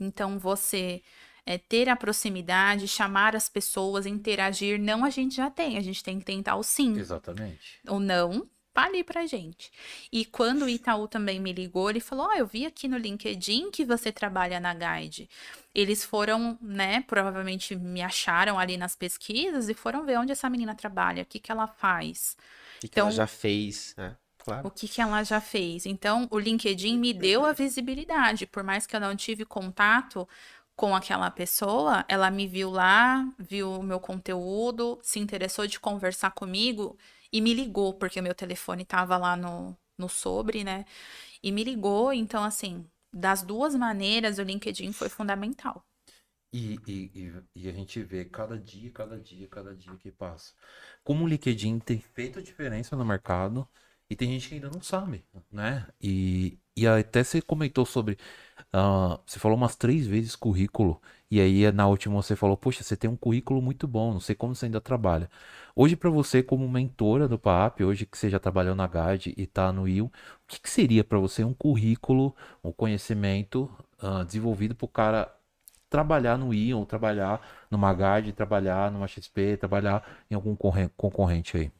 [0.00, 1.02] Então, você
[1.44, 6.02] é, ter a proximidade, chamar as pessoas, interagir, não a gente já tem, a gente
[6.02, 6.98] tem que tentar o sim.
[6.98, 7.80] Exatamente.
[7.88, 9.70] O não, tá ali pra gente.
[10.12, 13.70] E quando o Itaú também me ligou, ele falou: Ó, eu vi aqui no LinkedIn
[13.70, 15.28] que você trabalha na Guide.
[15.74, 20.74] Eles foram, né, provavelmente me acharam ali nas pesquisas e foram ver onde essa menina
[20.74, 22.36] trabalha, o que que ela faz.
[22.78, 24.16] O que, que ela Então- já fez, né?
[24.42, 24.66] Claro.
[24.66, 25.84] O que, que ela já fez?
[25.84, 30.26] Então, o LinkedIn me deu a visibilidade, por mais que eu não tive contato
[30.74, 36.30] com aquela pessoa, ela me viu lá, viu o meu conteúdo, se interessou de conversar
[36.30, 36.96] comigo
[37.32, 40.84] e me ligou, porque o meu telefone estava lá no, no sobre, né?
[41.42, 45.84] E me ligou, então, assim, das duas maneiras, o LinkedIn foi fundamental.
[46.52, 50.52] E, e, e, a gente vê cada dia, cada dia, cada dia que passa.
[51.04, 53.68] Como o LinkedIn tem feito diferença no mercado
[54.10, 55.86] e tem gente que ainda não sabe, né?
[56.02, 58.18] E, e até você comentou sobre.
[58.72, 61.00] ah, você falou umas três vezes currículo.
[61.30, 64.34] E aí na última você falou: Poxa, você tem um currículo muito bom, não sei
[64.36, 65.30] como você ainda trabalha.
[65.76, 69.46] Hoje, para você, como mentora do PAP, hoje que você já trabalhou na Guide e
[69.46, 70.12] tá no IL, o
[70.48, 72.34] que, que seria para você um currículo,
[72.64, 73.70] um conhecimento
[74.00, 75.34] ah, desenvolvido para o cara
[75.90, 81.72] trabalhar no Ion, trabalhar numa Guide, trabalhar numa XP, trabalhar em algum corre- concorrente aí.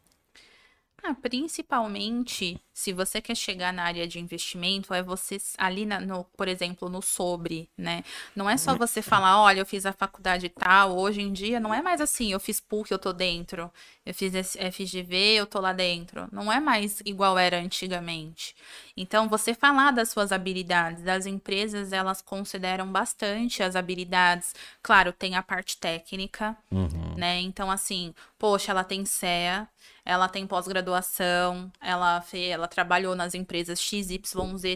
[1.03, 6.25] Ah, principalmente, se você quer chegar na área de investimento, é você ali, na- no,
[6.37, 8.05] por exemplo, no sobre, né?
[8.37, 11.73] Não é só você falar, olha, eu fiz a faculdade tal, hoje em dia não
[11.73, 13.71] é mais assim, eu fiz PUC, eu tô dentro,
[14.05, 16.29] eu fiz FGV, eu tô lá dentro.
[16.31, 18.55] Não é mais igual era antigamente.
[18.97, 24.55] Então, você falar das suas habilidades, as empresas, elas consideram bastante as habilidades.
[24.83, 27.15] Claro, tem a parte técnica, Uhum.
[27.17, 27.41] né?
[27.41, 29.69] Então, assim, poxa, ela tem CEA,
[30.05, 34.21] ela tem pós-graduação, ela ela trabalhou nas empresas XYZ,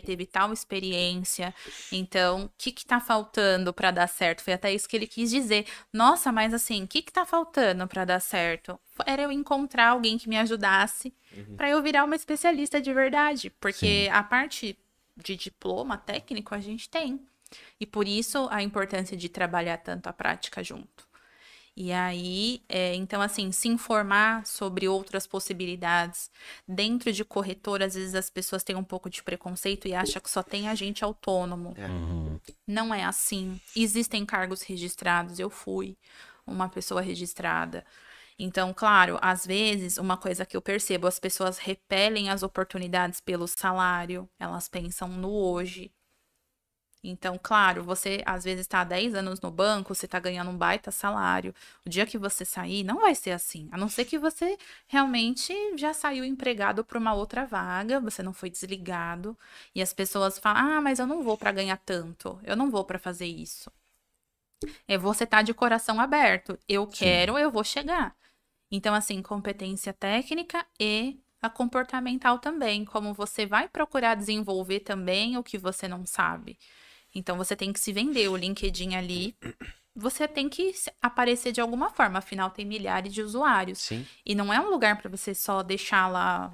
[0.05, 1.55] teve tal experiência.
[1.91, 4.43] Então, o que que tá faltando para dar certo?
[4.43, 5.67] Foi até isso que ele quis dizer.
[5.93, 8.79] Nossa, mas assim, o que que tá faltando para dar certo?
[9.07, 11.13] Era eu encontrar alguém que me ajudasse
[11.57, 14.79] para eu virar uma especialista de verdade, porque a parte
[15.17, 17.21] de diploma técnico a gente tem.
[17.79, 21.07] E por isso a importância de trabalhar tanto a prática junto.
[21.77, 26.31] E aí, é, então, assim, se informar sobre outras possibilidades.
[26.69, 30.31] Dentro de corretora, às vezes as pessoas têm um pouco de preconceito e acham que
[30.31, 31.75] só tem agente autônomo.
[31.77, 32.39] Uhum.
[32.67, 33.61] Não é assim.
[33.75, 35.97] Existem cargos registrados, eu fui
[36.47, 37.85] uma pessoa registrada.
[38.39, 43.47] Então, claro, às vezes, uma coisa que eu percebo, as pessoas repelem as oportunidades pelo
[43.47, 45.93] salário, elas pensam no hoje.
[47.05, 50.57] Então, claro, você às vezes está há 10 anos no banco, você está ganhando um
[50.57, 51.55] baita salário.
[51.85, 53.69] O dia que você sair, não vai ser assim.
[53.71, 54.57] A não ser que você
[54.89, 59.37] realmente já saiu empregado para uma outra vaga, você não foi desligado.
[59.75, 62.85] E as pessoas falam: ah, mas eu não vou para ganhar tanto, eu não vou
[62.85, 63.71] para fazer isso.
[64.89, 66.59] É você tá de coração aberto.
[66.69, 67.41] Eu quero, Sim.
[67.41, 68.17] eu vou chegar.
[68.71, 75.43] Então, assim, competência técnica e a comportamental também, como você vai procurar desenvolver também o
[75.45, 76.59] que você não sabe.
[77.15, 78.29] Então você tem que se vender.
[78.29, 79.37] O LinkedIn ali,
[79.95, 82.19] você tem que aparecer de alguma forma.
[82.19, 83.79] Afinal, tem milhares de usuários.
[83.79, 84.05] Sim.
[84.25, 86.53] E não é um lugar para você só deixar lá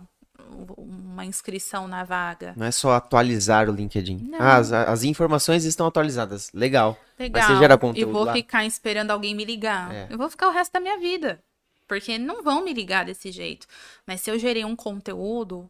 [0.77, 2.55] uma inscrição na vaga.
[2.57, 4.33] Não é só atualizar o LinkedIn.
[4.39, 6.51] Ah, as, as, informações estão atualizadas.
[6.53, 6.99] Legal.
[7.19, 7.43] Legal.
[7.43, 8.09] Mas você gera conteúdo.
[8.09, 8.33] E vou lá.
[8.33, 9.93] ficar esperando alguém me ligar.
[9.93, 10.09] É.
[10.11, 11.41] Eu vou ficar o resto da minha vida.
[11.87, 13.67] Porque não vão me ligar desse jeito.
[14.07, 15.69] Mas se eu gerei um conteúdo,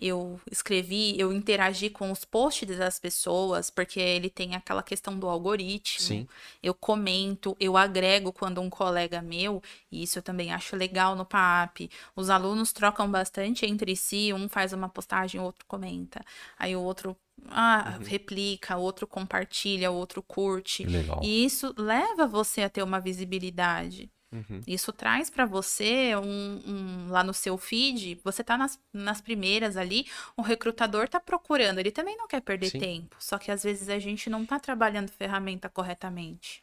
[0.00, 5.28] eu escrevi, eu interagi com os posts das pessoas, porque ele tem aquela questão do
[5.28, 6.00] algoritmo.
[6.00, 6.28] Sim.
[6.62, 9.62] Eu comento, eu agrego quando um colega meu,
[9.92, 11.90] e isso eu também acho legal no PAP.
[12.16, 16.24] Os alunos trocam bastante entre si, um faz uma postagem, o outro comenta.
[16.58, 17.14] Aí o outro
[17.48, 18.06] ah, uhum.
[18.06, 20.84] replica, o outro compartilha, o outro curte.
[20.84, 21.20] Legal.
[21.22, 24.10] E isso leva você a ter uma visibilidade.
[24.32, 24.60] Uhum.
[24.66, 29.76] Isso traz para você um, um, lá no seu feed, você tá nas, nas primeiras
[29.76, 32.78] ali, o recrutador tá procurando, ele também não quer perder Sim.
[32.78, 36.62] tempo, só que às vezes a gente não tá trabalhando ferramenta corretamente.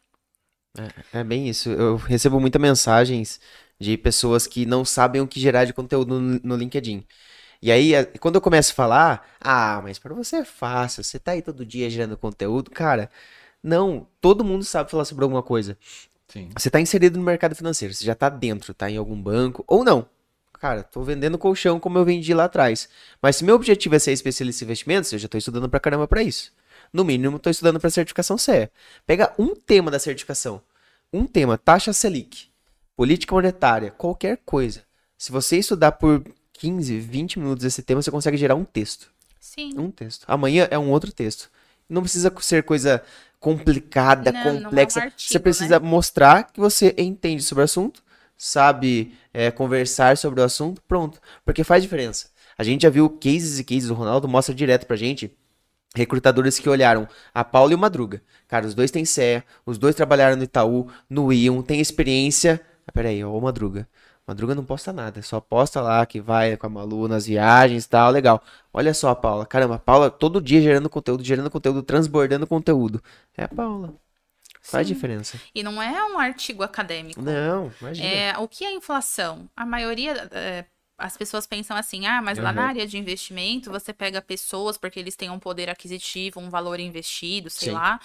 [0.78, 1.70] É, é, bem isso.
[1.70, 3.40] Eu recebo muitas mensagens
[3.80, 7.06] de pessoas que não sabem o que gerar de conteúdo no, no LinkedIn.
[7.62, 11.32] E aí, quando eu começo a falar, ah, mas para você é fácil, você tá
[11.32, 13.10] aí todo dia gerando conteúdo, cara.
[13.64, 15.78] Não, todo mundo sabe falar sobre alguma coisa.
[16.28, 16.50] Sim.
[16.58, 19.84] Você está inserido no mercado financeiro, você já está dentro, está em algum banco, ou
[19.84, 20.08] não.
[20.60, 22.90] Cara, estou vendendo colchão como eu vendi lá atrás.
[23.22, 26.08] Mas se meu objetivo é ser especialista em investimentos, eu já estou estudando pra caramba
[26.08, 26.52] para isso.
[26.92, 28.70] No mínimo, estou estudando para certificação CE.
[29.06, 30.62] Pega um tema da certificação.
[31.14, 32.50] Um tema, taxa Selic,
[32.96, 34.84] política monetária, qualquer coisa.
[35.18, 36.24] Se você estudar por
[36.54, 39.10] 15, 20 minutos esse tema, você consegue gerar um texto.
[39.40, 39.72] Sim.
[39.78, 40.26] Um texto.
[40.28, 41.50] Amanhã é um outro texto.
[41.88, 43.02] Não precisa ser coisa
[43.40, 45.00] complicada, não, complexa.
[45.00, 45.88] Não é um artigo, você precisa né?
[45.88, 48.04] mostrar que você entende sobre o assunto,
[48.36, 51.20] sabe é, conversar sobre o assunto, pronto.
[51.46, 52.30] Porque faz diferença.
[52.58, 55.32] A gente já viu cases e cases, o Ronaldo mostra direto pra gente
[55.96, 58.22] recrutadores que olharam a Paula e o Madruga.
[58.48, 62.62] Cara, os dois têm CE, os dois trabalharam no Itaú, no Ion, tem experiência.
[62.86, 63.88] Ah, peraí, ô Madruga.
[64.28, 67.90] Madruga não posta nada, só posta lá que vai com a Malu nas viagens e
[67.90, 68.44] tal, legal.
[68.74, 73.02] Olha só a Paula, caramba, a Paula todo dia gerando conteúdo, gerando conteúdo, transbordando conteúdo.
[73.38, 73.96] É a Paula.
[74.62, 74.94] Faz Sim.
[74.94, 75.40] diferença.
[75.56, 77.22] E não é um artigo acadêmico.
[77.22, 78.06] Não, imagina.
[78.06, 79.50] É, o que é inflação?
[79.56, 80.66] A maioria, é,
[80.98, 82.44] as pessoas pensam assim, ah, mas uhum.
[82.44, 86.50] lá na área de investimento você pega pessoas porque eles têm um poder aquisitivo, um
[86.50, 87.76] valor investido, sei Sim.
[87.76, 87.98] lá.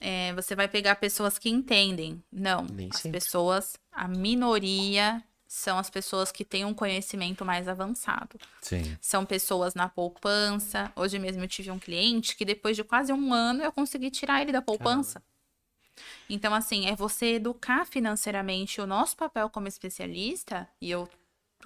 [0.00, 2.22] É, você vai pegar pessoas que entendem.
[2.30, 3.18] Não, Nem as sempre.
[3.18, 8.38] pessoas, a minoria são as pessoas que têm um conhecimento mais avançado.
[8.60, 8.96] Sim.
[9.00, 10.92] São pessoas na poupança.
[10.96, 14.42] Hoje mesmo eu tive um cliente que depois de quase um ano eu consegui tirar
[14.42, 15.20] ele da poupança.
[15.20, 15.36] Caramba.
[16.28, 18.80] Então, assim, é você educar financeiramente.
[18.80, 21.08] O nosso papel como especialista, e eu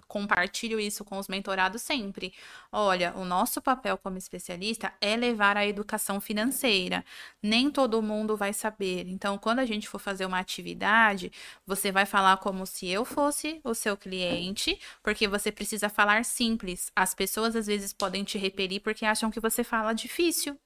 [0.07, 2.33] compartilho isso com os mentorados sempre.
[2.71, 7.05] Olha, o nosso papel como especialista é levar a educação financeira.
[7.43, 9.07] Nem todo mundo vai saber.
[9.09, 11.33] Então, quando a gente for fazer uma atividade,
[11.67, 16.91] você vai falar como se eu fosse o seu cliente, porque você precisa falar simples.
[16.95, 20.59] As pessoas às vezes podem te repelir porque acham que você fala difícil.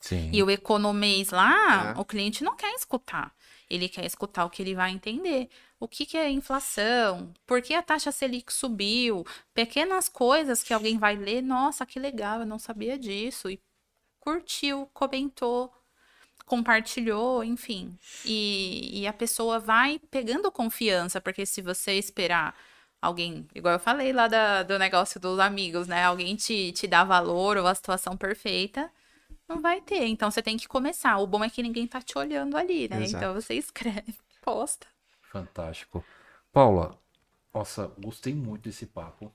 [0.00, 0.30] Sim.
[0.32, 2.00] E o economês lá, é.
[2.00, 3.34] o cliente não quer escutar.
[3.70, 5.48] Ele quer escutar o que ele vai entender.
[5.78, 7.32] O que, que é inflação?
[7.46, 9.24] Por que a taxa Selic subiu?
[9.54, 13.48] Pequenas coisas que alguém vai ler, nossa, que legal, eu não sabia disso.
[13.48, 13.60] E
[14.18, 15.72] curtiu, comentou,
[16.46, 17.96] compartilhou, enfim.
[18.24, 22.56] E, e a pessoa vai pegando confiança, porque se você esperar
[23.00, 26.04] alguém, igual eu falei lá da, do negócio dos amigos, né?
[26.04, 28.90] Alguém te, te dá valor ou a situação perfeita,
[29.50, 30.06] não vai ter.
[30.06, 31.18] Então você tem que começar.
[31.18, 33.02] O bom é que ninguém tá te olhando ali, né?
[33.02, 33.24] Exato.
[33.24, 34.86] Então você escreve, posta.
[35.20, 36.04] Fantástico.
[36.52, 36.96] Paula,
[37.52, 39.32] nossa, gostei muito desse papo.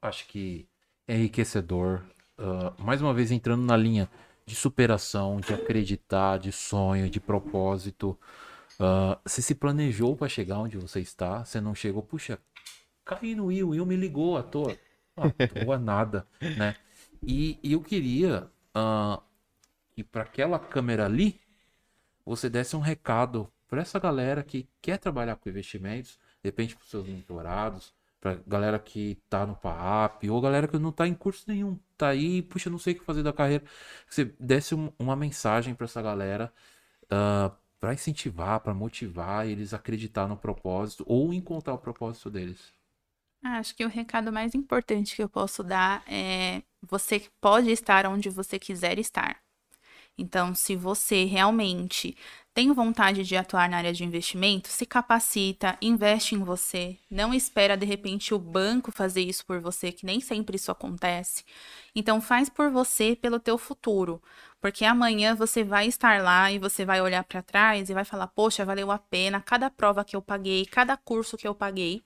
[0.00, 0.68] Acho que
[1.08, 2.02] é enriquecedor.
[2.38, 4.10] Uh, mais uma vez entrando na linha
[4.44, 8.18] de superação, de acreditar, de sonho, de propósito.
[8.78, 11.44] Uh, você se planejou para chegar onde você está?
[11.44, 12.38] Você não chegou, puxa,
[13.04, 14.76] caí no Will, Will me ligou à toa.
[15.16, 16.26] Ah, à toa nada,
[16.58, 16.76] né?
[17.22, 19.20] E, e eu queria uh,
[19.96, 21.40] e para aquela câmera ali,
[22.24, 26.18] você desse um recado para essa galera que quer trabalhar com investimentos.
[26.42, 31.06] repente para seus mentorados, para galera que tá no PAP, ou galera que não tá
[31.06, 33.64] em curso nenhum, tá aí, puxa, não sei o que fazer da carreira.
[34.08, 36.52] Que você desse um, uma mensagem para essa galera
[37.04, 42.30] uh, ah, para incentivar, para motivar eles a acreditar no propósito ou encontrar o propósito
[42.30, 42.72] deles.
[43.42, 48.06] Ah, acho que o recado mais importante que eu posso dar é você pode estar
[48.06, 49.45] onde você quiser estar.
[50.18, 52.16] Então, se você realmente
[52.54, 57.76] tem vontade de atuar na área de investimento, se capacita, investe em você, não espera
[57.76, 61.44] de repente o banco fazer isso por você, que nem sempre isso acontece.
[61.94, 64.22] Então faz por você, pelo teu futuro,
[64.58, 68.28] porque amanhã você vai estar lá e você vai olhar para trás e vai falar:
[68.28, 72.02] "Poxa, valeu a pena cada prova que eu paguei, cada curso que eu paguei"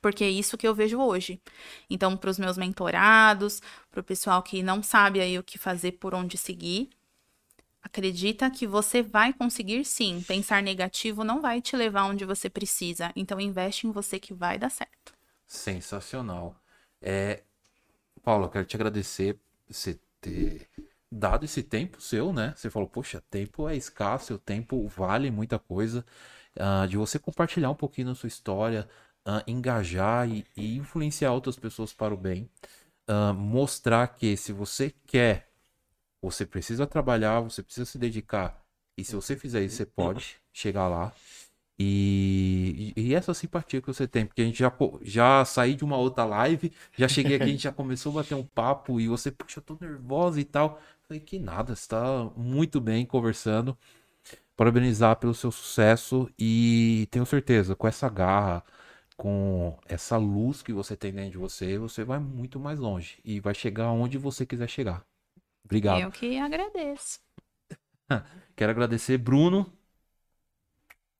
[0.00, 1.40] porque é isso que eu vejo hoje.
[1.90, 3.60] Então, para os meus mentorados,
[3.90, 6.90] para o pessoal que não sabe aí o que fazer, por onde seguir,
[7.86, 10.22] acredita que você vai conseguir sim.
[10.26, 13.12] Pensar negativo não vai te levar onde você precisa.
[13.14, 15.14] Então, investe em você que vai dar certo.
[15.46, 16.56] Sensacional.
[17.00, 17.42] É,
[18.22, 19.38] Paulo, quero te agradecer
[19.68, 20.68] você ter
[21.10, 22.52] dado esse tempo seu, né?
[22.56, 26.04] Você falou, poxa, tempo é escasso, o tempo vale muita coisa.
[26.56, 28.88] Uh, de você compartilhar um pouquinho da sua história,
[29.26, 32.50] uh, engajar e, e, influenciar outras pessoas para o bem.
[33.08, 35.48] Uh, mostrar que se você quer,
[36.20, 38.62] você precisa trabalhar, você precisa se dedicar.
[38.98, 41.12] E se você fizer isso, você pode chegar lá.
[41.78, 44.72] E, e, essa simpatia que você tem, porque a gente já,
[45.02, 48.34] já saí de uma outra live, já cheguei aqui, a gente já começou a bater
[48.34, 50.80] um papo e você, puxa, eu tô nervosa e tal.
[51.06, 53.76] Falei que nada, você tá muito bem conversando.
[54.56, 58.64] Parabenizar pelo seu sucesso e tenho certeza, com essa garra,
[59.16, 63.40] com essa luz que você tem dentro de você, você vai muito mais longe e
[63.40, 65.04] vai chegar onde você quiser chegar.
[65.66, 66.00] Obrigado.
[66.00, 67.18] Eu que agradeço.
[68.56, 69.70] Quero agradecer, Bruno.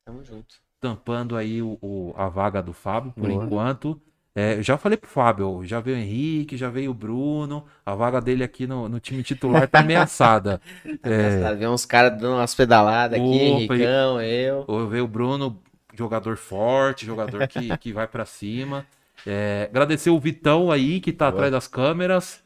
[0.05, 0.55] Tamo junto.
[0.81, 3.45] Tampando aí o, o a vaga do Fábio, por Boa.
[3.45, 4.01] enquanto.
[4.35, 8.21] É, já falei pro Fábio, já veio o Henrique, já veio o Bruno, a vaga
[8.21, 10.61] dele aqui no, no time titular tá ameaçada.
[11.03, 11.55] é...
[11.55, 14.67] Vê uns caras dando umas pedaladas aqui, Henricão, eu.
[14.69, 15.63] Eu veio o Bruno,
[15.95, 18.87] jogador forte, jogador que, que vai para cima.
[19.27, 21.37] É, agradecer o Vitão aí, que tá Boa.
[21.37, 22.45] atrás das câmeras.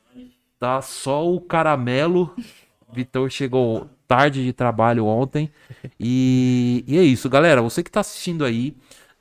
[0.60, 2.36] Tá só o caramelo.
[2.92, 5.50] Vitão chegou tarde de trabalho ontem.
[5.98, 7.62] E, e é isso, galera.
[7.62, 8.76] Você que tá assistindo aí,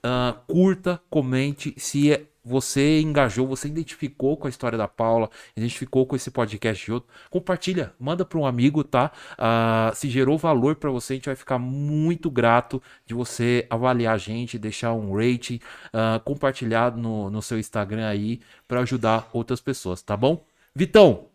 [0.06, 1.74] uh, curta, comente.
[1.78, 6.84] Se é, você engajou, você identificou com a história da Paula, identificou com esse podcast
[6.84, 9.12] de outro, compartilha, manda para um amigo, tá?
[9.34, 14.16] Uh, se gerou valor para você, a gente vai ficar muito grato de você avaliar
[14.16, 15.62] a gente, deixar um rating,
[15.94, 20.44] uh, compartilhar no, no seu Instagram aí para ajudar outras pessoas, tá bom?
[20.76, 21.29] Vitão,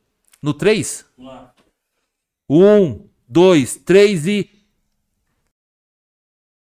[0.45, 1.07] no 3?
[2.47, 4.51] Um, dois, três e.